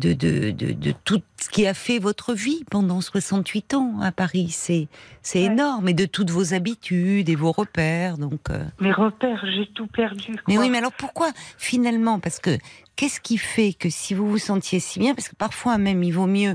[0.00, 4.10] De, de, de, de tout ce qui a fait votre vie pendant 68 ans à
[4.12, 4.48] Paris.
[4.50, 4.88] C'est
[5.22, 5.88] c'est énorme.
[5.88, 8.16] Et de toutes vos habitudes et vos repères.
[8.18, 10.34] Donc, euh, Mes repères, j'ai tout perdu.
[10.48, 12.18] mais oui, mais alors pourquoi finalement?
[12.18, 12.56] Parce que
[13.00, 16.10] qu'est-ce qui fait que si vous vous sentiez si bien, parce que parfois même il
[16.10, 16.54] vaut mieux,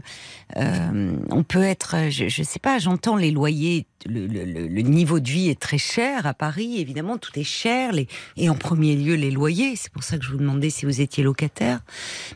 [0.57, 5.49] euh, on peut être, je, je sais pas, j'entends les loyers, le, niveau de vie
[5.49, 7.93] est très cher à Paris, évidemment tout est cher,
[8.37, 9.75] et en premier lieu les loyers.
[9.75, 11.79] C'est pour ça que je vous demandais si vous étiez locataire.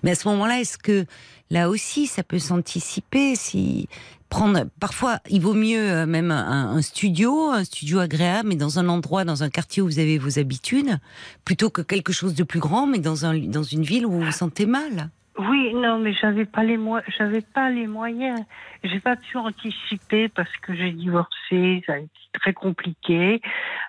[0.01, 1.05] Mais à ce moment-là, est-ce que
[1.51, 3.89] là aussi ça peut s'anticiper si
[4.29, 8.87] prendre parfois il vaut mieux euh, même un, studio un studio agréable mais dans un
[8.87, 10.97] endroit dans un quartier où vous avez vos habitudes
[11.45, 14.21] plutôt que quelque chose de plus grand mais dans un dans une ville où vous
[14.21, 16.77] vous sentez mal Oui, non, mais j'avais pas les.
[17.17, 18.43] J'avais pas les moyens.
[18.83, 21.81] J'ai pas pu anticiper parce que j'ai divorcé.
[21.85, 23.41] Ça a été très compliqué.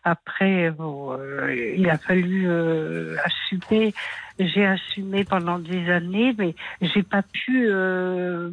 [0.05, 3.93] Après, bon, euh, il a fallu euh, assumer.
[4.39, 8.53] J'ai assumé pendant des années, mais j'ai pas pu euh,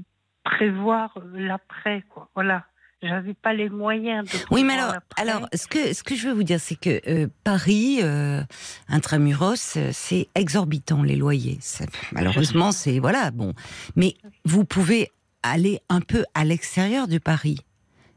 [0.52, 2.04] prévoir l'après.
[2.10, 2.30] Quoi.
[2.36, 2.66] Voilà.
[3.04, 4.38] J'avais pas les moyens de.
[4.50, 7.28] oui mais alors alors ce que ce que je veux vous dire c'est que euh,
[7.44, 8.42] Paris euh,
[8.90, 13.54] intramuros euh, c'est exorbitant les loyers Ça- malheureusement c'est voilà bon
[13.96, 14.16] mais
[14.46, 15.12] vous pouvez
[15.44, 17.60] aller un peu à l'extérieur de Paris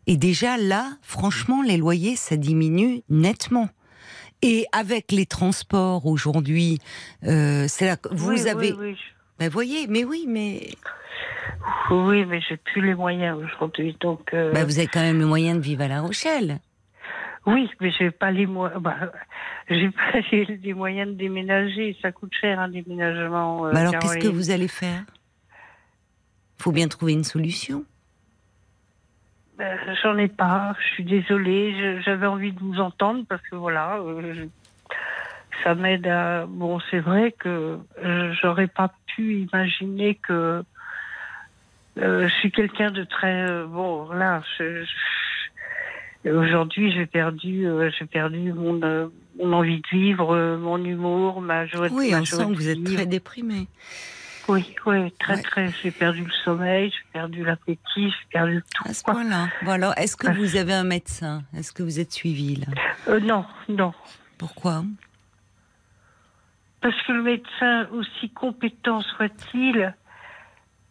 [0.06, 3.68] et déjà là franchement les loyers ça diminue nettement
[4.40, 6.78] et avec les transports aujourd'hui,
[7.26, 8.72] euh, c'est là que vous Oui, oui, avez.
[8.72, 8.96] Oui,
[9.38, 10.70] Ben voyez, mais oui, mais
[11.90, 14.32] oui, mais j'ai plus les moyens aujourd'hui, donc.
[14.34, 16.58] euh, ben vous avez quand même le moyen de vivre à La Rochelle.
[17.46, 18.80] Oui, mais j'ai pas les moyens.
[18.82, 18.96] Bah,
[19.68, 21.96] j'ai pas les, les moyens de déménager.
[22.02, 23.66] Ça coûte cher un déménagement.
[23.66, 25.02] euh, Ben alors qu'est-ce que vous allez faire?
[26.58, 27.84] Faut bien trouver une solution.
[29.56, 30.74] Ben, J'en ai pas.
[30.80, 32.00] Je suis désolée.
[32.02, 34.48] J'avais envie de vous entendre parce que voilà, euh, je-
[35.64, 36.46] ça m'aide à.
[36.46, 37.78] Bon, c'est vrai que
[38.42, 40.62] j'aurais pas pu imaginer que
[41.96, 44.10] je suis quelqu'un de très euh, bon.
[44.12, 44.84] Là, je-
[46.24, 49.08] je- aujourd'hui, j'ai perdu, euh, j'ai perdu mon, euh,
[49.38, 51.88] mon envie de vivre, euh, mon humour, ma joie.
[51.88, 53.66] de- Oui, ma on joie sent de que vous êtes très déprimé.
[54.48, 55.42] Oui, oui, très, Ouais.
[55.42, 55.70] très.
[55.82, 58.88] J'ai perdu le sommeil, j'ai perdu l'appétit, j'ai perdu tout.
[58.88, 59.48] À ce point-là.
[59.66, 61.42] Alors, est-ce que vous avez un médecin?
[61.56, 62.66] Est-ce que vous êtes suivi là?
[63.08, 63.92] Euh, non, non.
[64.38, 64.82] Pourquoi?
[66.80, 69.94] Parce que le médecin, aussi compétent soit-il,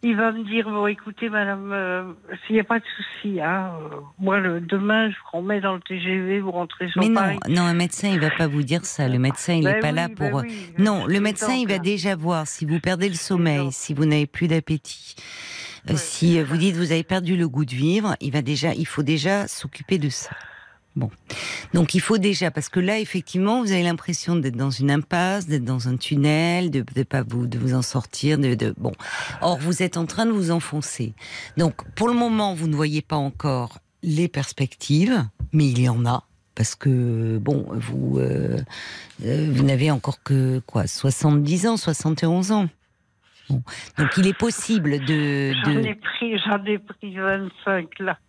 [0.02, 2.12] il va me dire bon, écoutez, madame, euh,
[2.46, 5.74] s'il n'y a pas de souci, hein, euh, moi, le, demain, je vous remets dans
[5.74, 7.38] le TGV, vous rentrez sur Mais non, Paris.
[7.48, 9.08] non, un médecin, il va pas vous dire ça.
[9.08, 10.40] Le médecin, il n'est Ben pas oui, là ben pour.
[10.42, 14.04] oui, non, le médecin, il va déjà voir si vous perdez le sommeil, si vous
[14.06, 15.16] n'avez plus d'appétit,
[15.88, 15.96] euh, Ouais.
[15.96, 18.14] si euh, vous dites vous avez perdu le goût de vivre.
[18.20, 20.30] Il va déjà, il faut déjà s'occuper de ça.
[20.96, 21.10] Bon.
[21.72, 25.46] Donc il faut déjà, parce que là, effectivement, vous avez l'impression d'être dans une impasse,
[25.46, 28.38] d'être dans un tunnel, de ne pas vous, de vous en sortir.
[28.38, 28.92] De, de, bon.
[29.40, 31.14] Or, vous êtes en train de vous enfoncer.
[31.56, 36.04] Donc, pour le moment, vous ne voyez pas encore les perspectives, mais il y en
[36.06, 36.24] a.
[36.56, 38.58] Parce que, bon, vous, euh,
[39.24, 42.68] euh, vous n'avez encore que, quoi, 70 ans, 71 ans.
[43.98, 45.52] Donc il est possible de.
[45.64, 45.80] J'en de...
[45.80, 48.18] ai pris, j'en ai pris 25 là.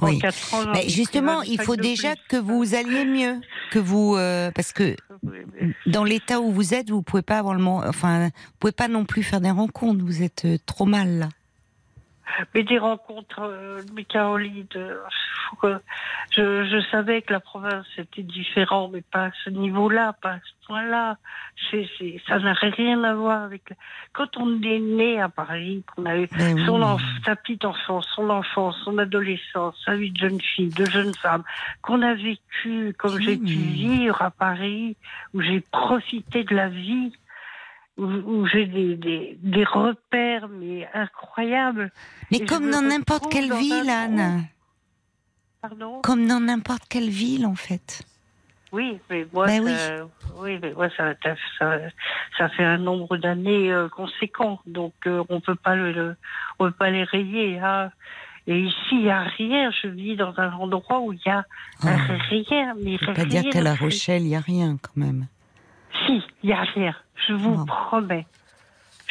[0.00, 0.18] En Oui.
[0.20, 2.22] 4 ans, j'en ai Mais justement, il 25 faut déjà plus.
[2.28, 3.40] que vous alliez mieux,
[3.72, 7.38] que vous, euh, parce que Oui, mais- dans l'état où vous êtes, vous pouvez pas
[7.38, 8.30] avoir le, enfin, vous
[8.60, 10.04] pouvez pas non plus faire des rencontres.
[10.04, 11.28] Vous êtes euh, trop mal là.
[12.54, 14.98] Mais des rencontres, euh, mais Caroline, euh,
[16.30, 20.38] je, je savais que la province était différente, mais pas à ce niveau-là, pas à
[20.38, 21.16] ce point-là.
[21.70, 23.62] C'est, c'est, ça n'a rien à voir avec.
[24.12, 27.36] Quand on est né à Paris, qu'on a eu Ben oui, son mais- enf- sa
[27.36, 31.44] petite enfance, son enfance, son adolescence, sa vie de jeune fille, de jeune femme,
[31.82, 34.96] qu'on a vécu comme Oui, j'ai pu vivre à Paris,
[35.34, 37.12] où j'ai profité de la vie,
[37.96, 41.92] où, où j'ai des, des, des repères mais incroyables.
[42.30, 44.44] Mais Et comme me dans n'importe quelle dans ville, Anne.
[45.62, 46.00] Pardon?
[46.02, 48.02] Comme dans n'importe quelle ville, en fait.
[48.72, 50.58] Oui, mais moi, Ben ça, oui.
[50.60, 51.14] mais moi ça,
[51.58, 51.78] ça,
[52.36, 56.16] ça fait un nombre d'années euh, conséquent, donc euh, on peut pas le, le-
[56.58, 57.60] on peut pas les rayer.
[57.60, 57.92] hein.
[58.48, 59.70] Et ici, il n'y a rien.
[59.70, 61.44] Je vis dans un endroit où il y a
[61.84, 61.86] Oh,
[62.30, 62.74] rien.
[62.82, 63.42] Mais peux pas rien.
[63.42, 65.28] dire qu'à La Rochelle, il y a rien quand même.
[66.06, 66.94] Si, il n'y a rien.
[67.28, 67.64] Je vous Non.
[67.66, 68.26] promets.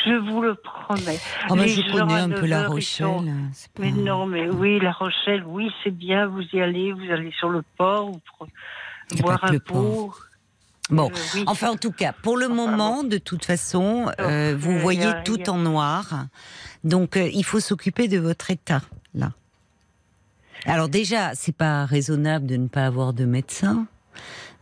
[0.06, 1.20] Je vous le promets.
[1.50, 3.34] Oh, je connais un peu La 9 heures, ils sont- Rochelle.
[3.76, 6.28] pas- Mais non, mais oui, La Rochelle, oui, c'est bien.
[6.28, 10.14] Vous y allez, vous allez sur le port, vous pre- boire un le pot.
[10.90, 11.44] Bon, Euh, oui.
[11.48, 15.14] enfin en tout cas, pour le moment, de toute façon, euh, Oh, vous voyez a
[15.22, 16.26] tout en noir.
[16.84, 18.82] Donc euh, il faut s'occuper de votre état
[19.16, 19.32] là.
[20.66, 23.86] Alors déjà, c'est pas raisonnable de ne pas avoir de médecin.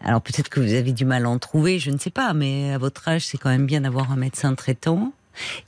[0.03, 2.73] Alors peut-être que vous avez du mal à en trouver, je ne sais pas, mais
[2.73, 5.13] à votre âge, c'est quand même bien d'avoir un médecin traitant.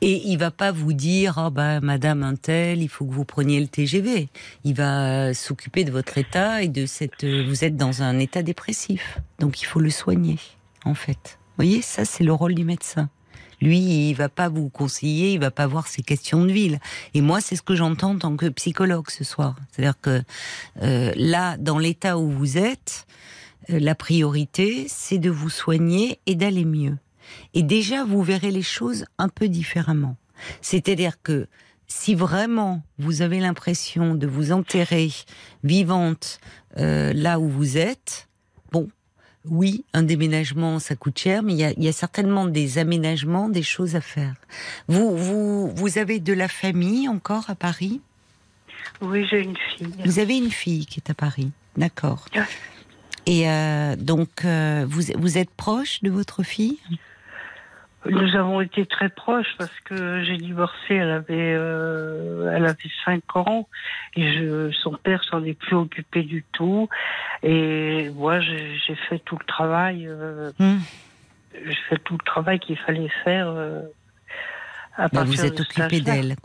[0.01, 3.61] Et il va pas vous dire, oh bah Madame Untel, il faut que vous preniez
[3.61, 4.27] le TGV.
[4.65, 7.23] Il va euh, s'occuper de votre état et de cette.
[7.23, 10.37] euh, Vous êtes dans un état dépressif, donc il faut le soigner,
[10.83, 11.37] en fait.
[11.57, 13.09] Vous voyez, ça c'est le rôle du médecin.
[13.61, 16.79] Lui, il va pas vous conseiller, il va pas voir ces questions de ville.
[17.13, 19.55] Et moi, c'est ce que j'entends en tant que psychologue ce soir.
[19.71, 20.21] C'est-à-dire que
[20.81, 23.05] euh, là, dans l'état où vous êtes,
[23.69, 26.97] la priorité, c'est de vous soigner et d'aller mieux.
[27.53, 30.17] Et déjà, vous verrez les choses un peu différemment.
[30.61, 31.47] C'est-à-dire que
[31.87, 35.11] si vraiment vous avez l'impression de vous enterrer
[35.63, 36.39] vivante
[36.77, 38.27] euh, là où vous êtes,
[38.71, 38.89] bon,
[39.45, 42.77] oui, un déménagement, ça coûte cher, mais il y a, il y a certainement des
[42.77, 44.33] aménagements, des choses à faire.
[44.87, 48.01] Vous, vous, vous avez de la famille encore à Paris?
[49.01, 49.93] Oui, j'ai une fille.
[50.05, 52.25] Vous avez une fille qui est à Paris, d'accord.
[53.25, 56.79] Et euh, donc, euh, vous, vous êtes proche de votre fille?
[58.05, 63.37] Nous avons été très proches parce que j'ai divorcé, elle avait, euh, elle avait 5
[63.37, 63.69] ans
[64.17, 66.89] et je, son père s'en est plus occupé du tout.
[67.43, 70.09] Et moi, j'ai fait tout le travail,
[70.59, 73.55] j'ai fait tout le travail qu'il fallait faire.
[74.97, 76.35] À Bah, Vous êtes occupé d'elle.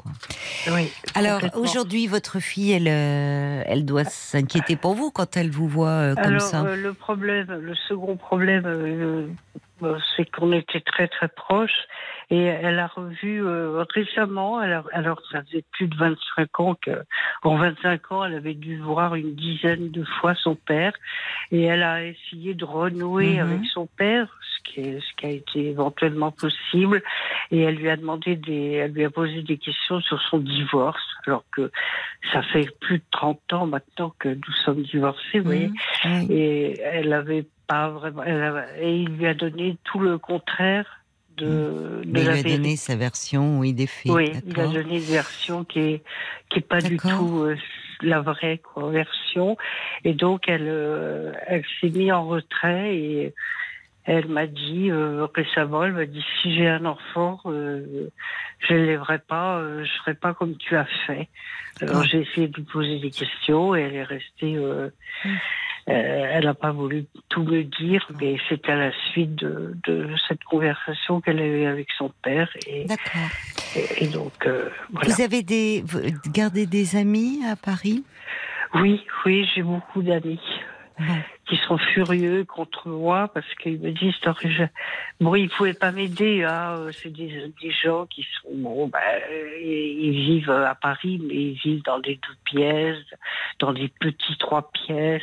[0.70, 0.90] Oui.
[1.14, 5.88] Alors aujourd'hui, votre fille, elle, euh, elle doit s'inquiéter pour vous quand elle vous voit
[5.88, 6.62] euh, comme Alors, ça.
[6.62, 9.26] euh, le problème, le second problème, euh,
[10.16, 11.86] c'est qu'on était très très proches
[12.30, 17.02] et elle a revu euh, récemment, alors, alors ça faisait plus de 25 ans que,
[17.42, 20.92] en 25 ans, elle avait dû voir une dizaine de fois son père
[21.50, 23.40] et elle a essayé de renouer Mhm.
[23.50, 27.02] avec son père, ce qui, est, ce qui a été éventuellement possible
[27.50, 31.02] et elle lui a demandé des, elle lui a posé des questions sur son divorce,
[31.26, 31.70] alors que
[32.32, 35.68] ça fait plus de 30 ans maintenant que nous sommes divorcés, vous voyez.
[36.04, 36.34] Mhm, oui.
[36.34, 38.22] Et elle avait pas vraiment.
[38.22, 40.97] elle avait- et il lui a donné tout le contraire
[41.38, 42.56] de, de Mais il a vérité.
[42.56, 44.12] donné sa version, oui, des faits.
[44.12, 46.02] Oui, il a donné une version qui est
[46.48, 47.56] qui est pas du tout euh,
[48.02, 49.56] la vraie quoi, version.
[50.04, 53.34] Et donc elle euh, elle s'est mise en retrait et
[54.04, 58.08] elle m'a dit euh, récemment, elle m'a dit si j'ai un enfant, euh,
[58.60, 61.28] je ne l'élèverai pas, euh, je ferai pas comme tu as fait.
[61.82, 64.56] Alors j'ai essayé de lui poser des questions et elle est restée.
[64.56, 65.28] Mm.
[65.90, 70.44] Elle n'a pas voulu tout me dire, mais c'est à la suite de, de cette
[70.44, 72.48] conversation qu'elle a eue avec son père.
[72.66, 73.30] Et, D'accord.
[73.74, 75.08] et, et donc, euh, voilà.
[75.14, 75.82] Vous avez des,
[76.32, 78.04] gardez des amis à Paris?
[78.74, 80.40] Oui, oui, j'ai beaucoup d'amis.
[81.46, 84.14] Qui sont furieux contre moi parce qu'ils me disent
[85.20, 89.00] bon ils pouvaient pas m'aider hein, euh, c'est des, des gens qui sont bon ben,
[89.62, 93.04] ils, vivent à Paris mais ils vivent dans des deux pièces
[93.58, 95.22] dans des petits trois pièces.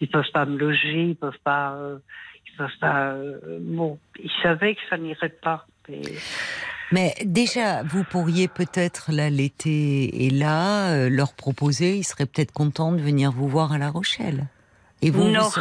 [0.00, 1.98] Ils peuvent pas me loger ils peuvent pas euh,
[2.46, 6.02] ils peuvent pas euh, bon ils savaient que ça n'irait pas mais
[6.92, 12.52] Mais déjà, vous pourriez peut-être, là, l'été est là, euh, leur proposer, ils seraient peut-être
[12.52, 14.46] contents de venir vous voir à La Rochelle.
[15.02, 15.60] Et vous, non vous ser-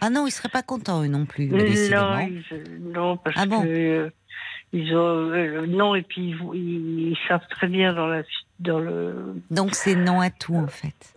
[0.00, 2.18] Ah non, ils seraient pas contents, eux non plus, non décidément.
[2.20, 2.44] ils-
[2.92, 4.10] non parce Ah bon que euh,
[4.72, 8.22] ils ont euh, non et puis ils, savent très bien dans la
[8.60, 11.14] dans le Donc c'est non à tout, en fait.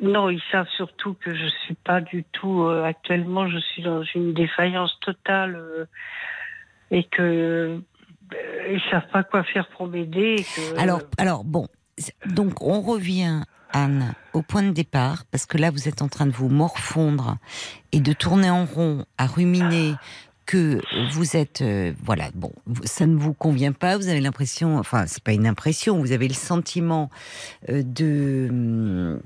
[0.00, 3.48] Non, ils savent surtout que je suis pas du tout euh, actuellement.
[3.48, 5.84] Je suis dans une défaillance totale euh,
[6.92, 7.80] et que
[8.70, 10.36] ils savent pas quoi faire pour m'aider.
[10.54, 11.66] que- Alors, alors bon,
[12.26, 13.40] donc on revient,
[13.72, 17.36] Anne, au point de départ, parce que là, vous êtes en train de vous morfondre
[17.92, 19.94] et de tourner en rond, à ruminer
[20.46, 20.80] que
[21.12, 22.52] vous êtes, euh, voilà, bon,
[22.84, 23.98] ça ne vous convient pas.
[23.98, 27.10] Vous avez l'impression, enfin, c'est pas une impression, vous avez le sentiment
[27.68, 29.20] euh, de hum,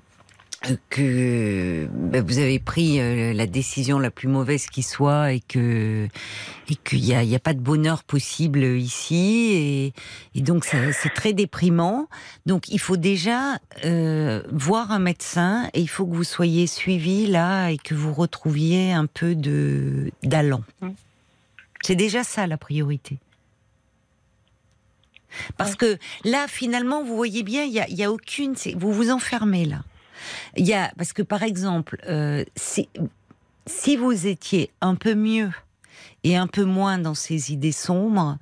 [0.90, 6.06] que ben, vous avez pris euh, la décision la plus mauvaise qui soit et que
[6.68, 9.92] et qu'il n'y a, y a pas de bonheur possible ici et,
[10.38, 12.08] et donc c'est très déprimant.
[12.46, 17.26] Donc il faut déjà euh, voir un médecin et il faut que vous soyez suivi
[17.26, 20.62] là et que vous retrouviez un peu de d'allant.
[20.80, 20.90] Mm.
[21.82, 23.18] C'est déjà ça la priorité.
[25.56, 28.54] Parce que là, finalement, vous voyez bien, il y a, y a aucune.
[28.54, 29.82] c'est- Vous vous enfermez là.
[30.56, 32.88] Il y a parce que par exemple, euh, si,
[33.66, 35.50] si vous étiez un peu mieux
[36.24, 38.38] et un peu moins dans ces idées sombres,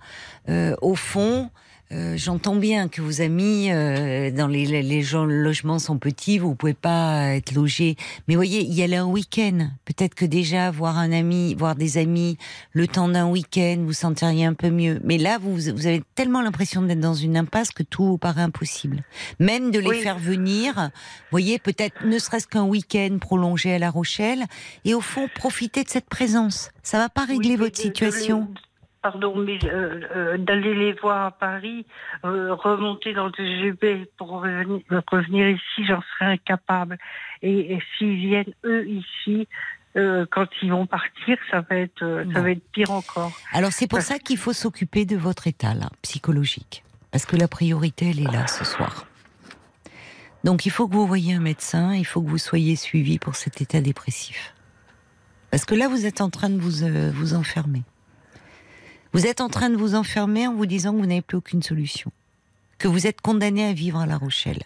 [0.49, 1.51] euh, au fond,
[1.93, 5.99] euh, j'entends bien que vos amis, euh, dans les, les, les gens, le logement sont
[5.99, 7.97] petits, vous pouvez pas être logé.
[8.29, 9.71] Mais voyez, y aller un week-end.
[9.85, 12.39] Peut-être que déjà voir un ami, voir des amis,
[12.73, 15.01] le temps d'un week-end, vous sentiriez un peu mieux.
[15.03, 18.43] Mais là, vous, vous avez tellement l'impression d'être dans une impasse que tout vous paraît
[18.43, 19.03] impossible.
[19.41, 20.01] Même de les Oui.
[20.01, 20.91] faire venir,
[21.33, 24.45] voyez, peut-être ne serait-ce qu'un week-end prolongé à La Rochelle,
[24.85, 26.71] et au fond, profiter de cette présence.
[26.83, 28.49] Ça va pas régler Oui, votre de situation.
[29.03, 31.87] Pardon, mais euh, euh, d'aller les voir à Paris,
[32.25, 36.99] euh, remonter dans le TGV pour revenir, revenir ici, j'en serais incapable.
[37.41, 39.49] Et, et s'ils viennent eux ici,
[39.95, 42.43] quand ils vont partir, ça va être, ça Bon.
[42.43, 43.33] va être pire encore.
[43.53, 46.85] Alors c'est pour Parce ça qu'il faut s'occuper de votre état là, psychologique.
[47.11, 49.07] Parce que la priorité, elle est là ce soir.
[50.45, 53.35] Donc il faut que vous voyiez un médecin, il faut que vous soyez suivi pour
[53.35, 54.55] cet état dépressif.
[55.51, 57.83] Parce que là, vous êtes en train de vous, vous enfermer.
[59.13, 61.65] Vous êtes en train de vous enfermer en vous disant que vous n'avez plus aucune
[61.65, 62.13] solution.
[62.79, 64.63] Que vous êtes condamné à vivre à La Rochelle.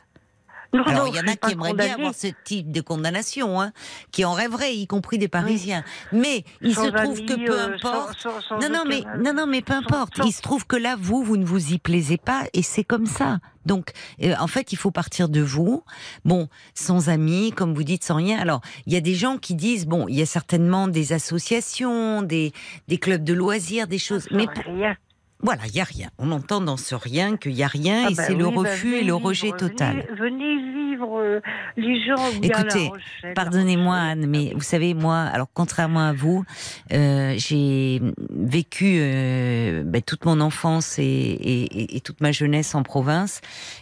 [0.74, 3.72] Non, Alors, il y en a qui aimeraient bien avoir ce type de condamnation, hein,
[4.12, 5.84] qui en rêveraient, y compris des Parisiens.
[6.12, 8.18] Mais il Sans se trouve amis, que peu euh, importe.
[8.20, 10.18] sans- sans- sans Non, non, mais, non, non, mais peu importe.
[10.24, 13.06] Il se trouve que là, vous, vous ne vous y plaisez pas et c'est comme
[13.06, 13.38] ça.
[13.66, 13.92] Donc,
[14.22, 15.82] euh, en fait, il faut partir de vous.
[16.26, 18.38] Bon, sans amis, comme vous dites, sans rien.
[18.38, 22.20] Alors, il y a des gens qui disent, bon, il y a certainement des associations,
[22.22, 22.52] des,
[22.88, 24.26] des clubs de loisirs, des choses.
[24.30, 24.96] Mais pour- Rien.
[25.44, 26.08] Voilà, il y a rien.
[26.18, 28.54] On entend dans ce rien qu'il y a rien Ah et bah c'est le oui,
[28.54, 30.06] bah refus et le rejet total.
[30.18, 31.40] Venez vivre, euh,
[31.76, 32.16] les gens.
[32.42, 32.90] Écoutez,
[33.34, 33.94] Pardonnez-moi.
[33.96, 36.44] Anne, mais vous savez moi, alors contrairement à vous,
[36.92, 38.00] euh, j'ai
[38.30, 43.40] vécu euh, ben, toute mon enfance et, et- et- et toute ma jeunesse en province,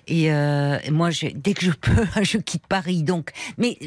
[0.09, 0.31] et
[0.91, 3.03] moi, je, dès que je peux, je quitte Paris.
[3.03, 3.79] Donc, mais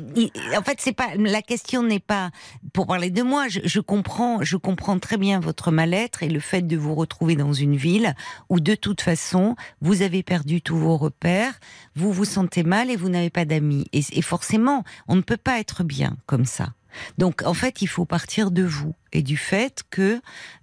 [0.58, 2.30] en fait, c'est pas la question n'est pas
[2.74, 3.48] pour parler de moi.
[3.50, 7.36] Je, je comprends, je comprends très bien votre mal-être et le fait de vous retrouver
[7.36, 8.14] dans une ville
[8.50, 11.54] où de toute façon vous avez perdu tous vos repères,
[11.96, 13.88] vous vous sentez mal et vous n'avez pas d'amis.
[13.94, 16.74] Et, et forcément, on ne peut pas être bien comme ça.
[17.18, 20.22] Donc, en fait, il faut partir de vous et du fait que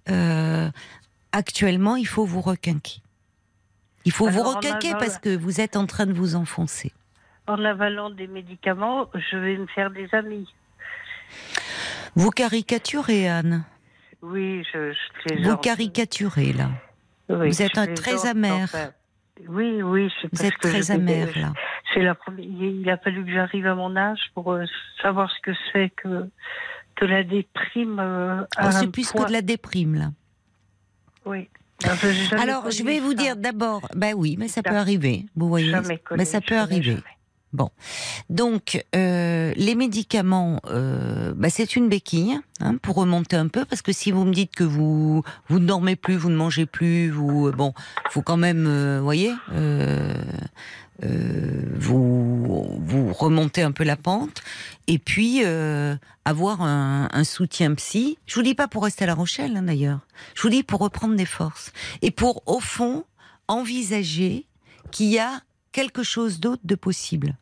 [0.09, 0.69] euh,
[1.31, 3.01] actuellement, il faut vous requinquer.
[4.05, 6.91] Il faut Alors, vous requinquer parce que vous êtes en train de vous enfoncer.
[7.47, 10.47] En avalant des médicaments, je vais me faire des amis.
[12.15, 13.63] Vous caricaturez, Anne.
[14.21, 16.69] Oui, je, je Vous caricaturez, là.
[17.39, 18.67] Oui, vous êtes un très amer.
[19.47, 21.53] Oui, oui, c'est Vous êtes très amer, là.
[21.93, 22.45] C'est la première.
[22.47, 24.63] Il a fallu que j'arrive à mon âge pour euh,
[25.01, 26.29] savoir ce que c'est que
[26.95, 27.99] que la déprime.
[27.99, 30.11] euh, Oh, c'est plus point- que de la déprime, là.
[31.25, 31.49] Oui.
[31.83, 33.17] Alors, jamais Alors, je vais vous ça.
[33.17, 35.73] dire d'abord, ben oui, mais ça peut arriver, vous voyez.
[36.15, 36.81] Mais ça peut arriver.
[36.83, 37.01] jamais.
[37.53, 37.69] Bon,
[38.31, 43.83] donc euh, les médicaments, euh, bah, c'est une béquille hein, pour remonter un peu, parce
[43.83, 47.11] que si vous me dites que vous vous ne dormez plus, vous ne mangez plus,
[47.11, 47.73] vous bon,
[48.09, 50.15] faut quand même, euh, voyez, euh,
[51.03, 54.41] euh, vous vous remonter un peu la pente
[54.87, 58.17] et puis euh, avoir un, un, soutien psy.
[58.25, 59.99] Je vous dis pas pour rester à La Rochelle hein, d'ailleurs.
[60.33, 61.71] Je vous dis pour reprendre des forces
[62.01, 63.05] et pour au fond
[63.47, 64.47] envisager
[64.91, 67.35] qu'il y a quelque chose d'autre de possible.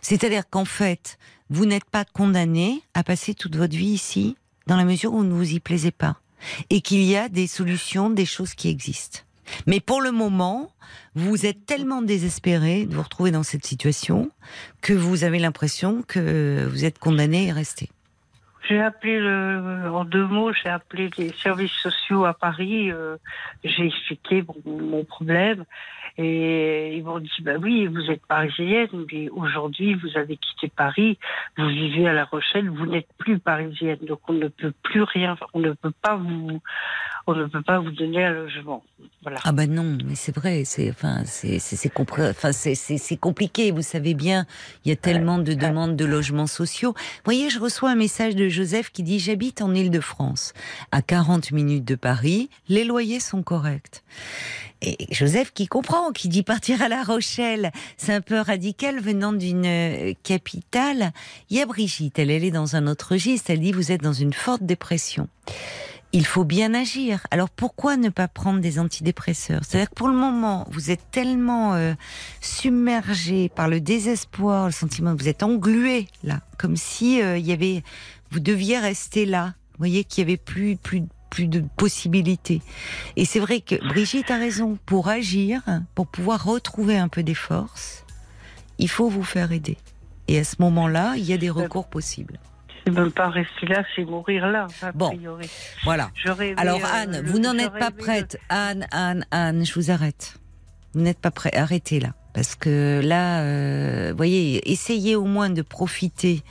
[0.00, 1.18] C'est-à-dire qu'en fait,
[1.50, 4.36] vous n'êtes pas condamné à passer toute votre vie ici
[4.66, 6.16] dans la mesure où vous ne vous y plaisez pas
[6.70, 9.20] et qu'il y a des solutions, des choses qui existent.
[9.66, 10.72] Mais pour le moment,
[11.14, 14.30] vous êtes tellement désespéré de vous retrouver dans cette situation
[14.80, 17.90] que vous avez l'impression que vous êtes condamné à rester.
[18.68, 22.92] J'ai appelé en deux mots, j'ai appelé les services sociaux à Paris.
[22.92, 23.16] Euh,
[23.64, 25.64] j'ai expliqué mon problème
[26.18, 31.18] et ils m'ont dit bah oui, vous êtes parisienne, mais aujourd'hui vous avez quitté Paris,
[31.56, 35.36] vous vivez à La Rochelle, vous n'êtes plus parisienne, donc on ne peut plus rien,
[35.54, 36.60] on ne peut pas vous,
[37.26, 38.82] on ne peut pas vous donner un logement.
[39.22, 39.38] Voilà.
[39.44, 43.70] Ah ben non, mais c'est vrai, c'est enfin c'est c'est compliqué.
[43.70, 44.46] Vous savez bien,
[44.84, 46.92] il y a tellement de demandes de logements sociaux.
[46.96, 50.52] Vous voyez, je reçois un message de Joseph qui dit j'habite en Île-de-France,
[50.90, 54.02] à 40 minutes de Paris, les loyers sont corrects.
[54.84, 59.32] Et Joseph qui comprend, qui dit partir à La Rochelle, c'est un peu radical venant
[59.32, 61.12] d'une euh, capitale.
[61.50, 64.02] Il y a Brigitte, elle, elle est dans un autre registre, elle dit vous êtes
[64.02, 65.28] dans une forte dépression
[66.12, 67.26] il faut bien agir.
[67.30, 69.62] Alors pourquoi ne pas prendre des antidépresseurs?
[69.64, 71.94] C'est-à-dire que pour le moment, vous êtes tellement euh,
[72.40, 77.46] submergé par le désespoir, le sentiment que vous êtes englué là, comme si euh, il
[77.46, 77.82] y avait,
[78.30, 79.54] vous deviez rester là.
[79.72, 82.60] Vous voyez qu'il y avait plus plus plus de possibilités.
[83.16, 84.78] Et c'est vrai que Brigitte a raison.
[84.84, 85.62] Pour agir,
[85.94, 88.04] pour pouvoir retrouver un peu des forces,
[88.78, 89.78] il faut vous faire aider.
[90.28, 92.38] Et à ce moment-là, il y a des recours possibles.
[92.84, 94.66] C'est même pas rester là, c'est mourir là.
[94.94, 95.16] bon,
[95.84, 96.10] voilà.
[96.56, 98.38] Alors euh, Anne, vous n'en êtes pas prête.
[98.48, 100.34] Anne, Anne, Anne, je vous arrête.
[100.94, 101.56] Vous n'êtes pas prête.
[101.56, 102.14] Arrêtez là.
[102.34, 106.42] Parce que là, euh, voyez, essayez au moins de profiter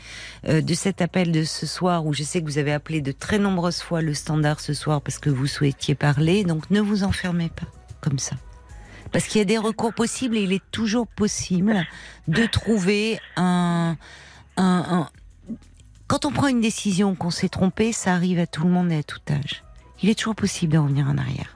[0.47, 3.11] euh, de cet appel de ce soir où je sais que vous avez appelé de
[3.11, 6.43] très nombreuses fois le standard ce soir parce que vous souhaitiez parler.
[6.43, 7.67] Donc ne vous enfermez pas
[7.99, 8.35] comme ça.
[9.11, 11.85] Parce qu'il y a des recours possibles et il est toujours possible
[12.27, 13.97] de trouver un,
[14.57, 15.09] un,
[16.11, 18.97] quand on prend une décision qu'on s'est trompé, ça arrive à tout le monde et
[18.97, 19.63] à tout âge.
[20.03, 21.55] Il est toujours possible de revenir en arrière.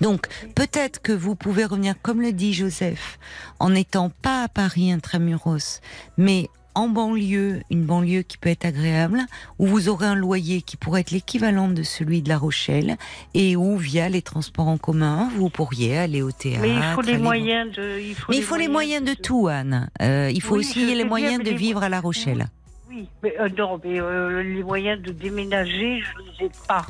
[0.00, 3.18] Donc, peut-être que vous pouvez revenir, comme le dit Joseph,
[3.58, 5.82] en n'étant pas à Paris intramuros,
[6.16, 9.20] mais en banlieue, une banlieue qui peut être agréable,
[9.58, 12.96] où vous aurez un loyer qui pourrait être l'équivalent de celui de La Rochelle,
[13.34, 16.62] et où, via les transports en commun, vous pourriez aller au théâtre.
[16.62, 18.00] Mais il faut les moyens de.
[18.00, 19.90] Il faut mais il faut les moyens de, tout, Anne.
[20.00, 22.48] Euh, il faut aussi les moyens de vivre à La Rochelle.
[22.88, 26.86] Oui, mais euh, non, mais euh, les moyens de déménager, je ne les ai pas.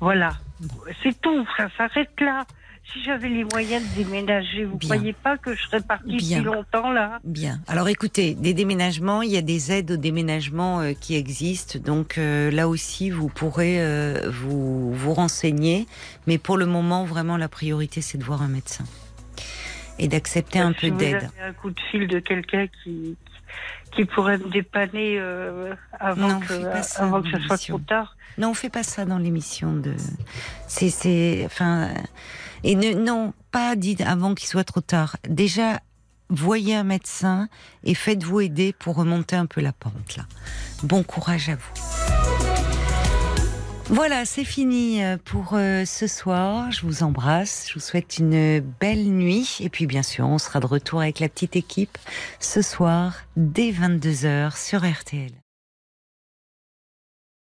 [0.00, 0.34] Voilà,
[1.02, 2.44] c'est tout, ça s'arrête là.
[2.92, 6.40] Si j'avais les moyens de déménager, vous ne croyez pas que je serais partie si
[6.40, 7.18] longtemps là?
[7.24, 7.58] Bien.
[7.66, 11.78] Alors écoutez, des déménagements, il y a des aides au déménagement euh, qui existent.
[11.78, 13.80] Donc là aussi, vous pourrez
[14.28, 15.86] vous, vous renseigner.
[16.26, 18.84] Mais pour le moment, vraiment, la priorité, c'est de voir un médecin.
[19.98, 21.30] Et d'accepter un peu d'aide.
[21.42, 23.16] Un coup de fil de quelqu'un qui,
[23.94, 28.16] qui pourrait me dépanner euh, avant, que, avant que ce soit trop tard.
[28.38, 29.94] Non, on fait pas ça dans l'émission de.
[30.66, 31.90] C'est, c'est, enfin,
[32.64, 35.16] et ne, non, pas dit avant qu'il soit trop tard.
[35.28, 35.80] Déjà,
[36.30, 37.48] voyez un médecin
[37.84, 40.24] et faites-vous aider pour remonter un peu la pente là.
[40.82, 42.23] Bon courage à vous.
[43.90, 46.72] Voilà, c'est fini euh, pour euh, ce soir.
[46.72, 47.66] Je vous embrasse.
[47.68, 49.58] Je vous souhaite une belle nuit.
[49.60, 51.98] Et puis, bien sûr, on sera de retour avec la petite équipe
[52.40, 55.43] ce soir dès 22h sur RTL.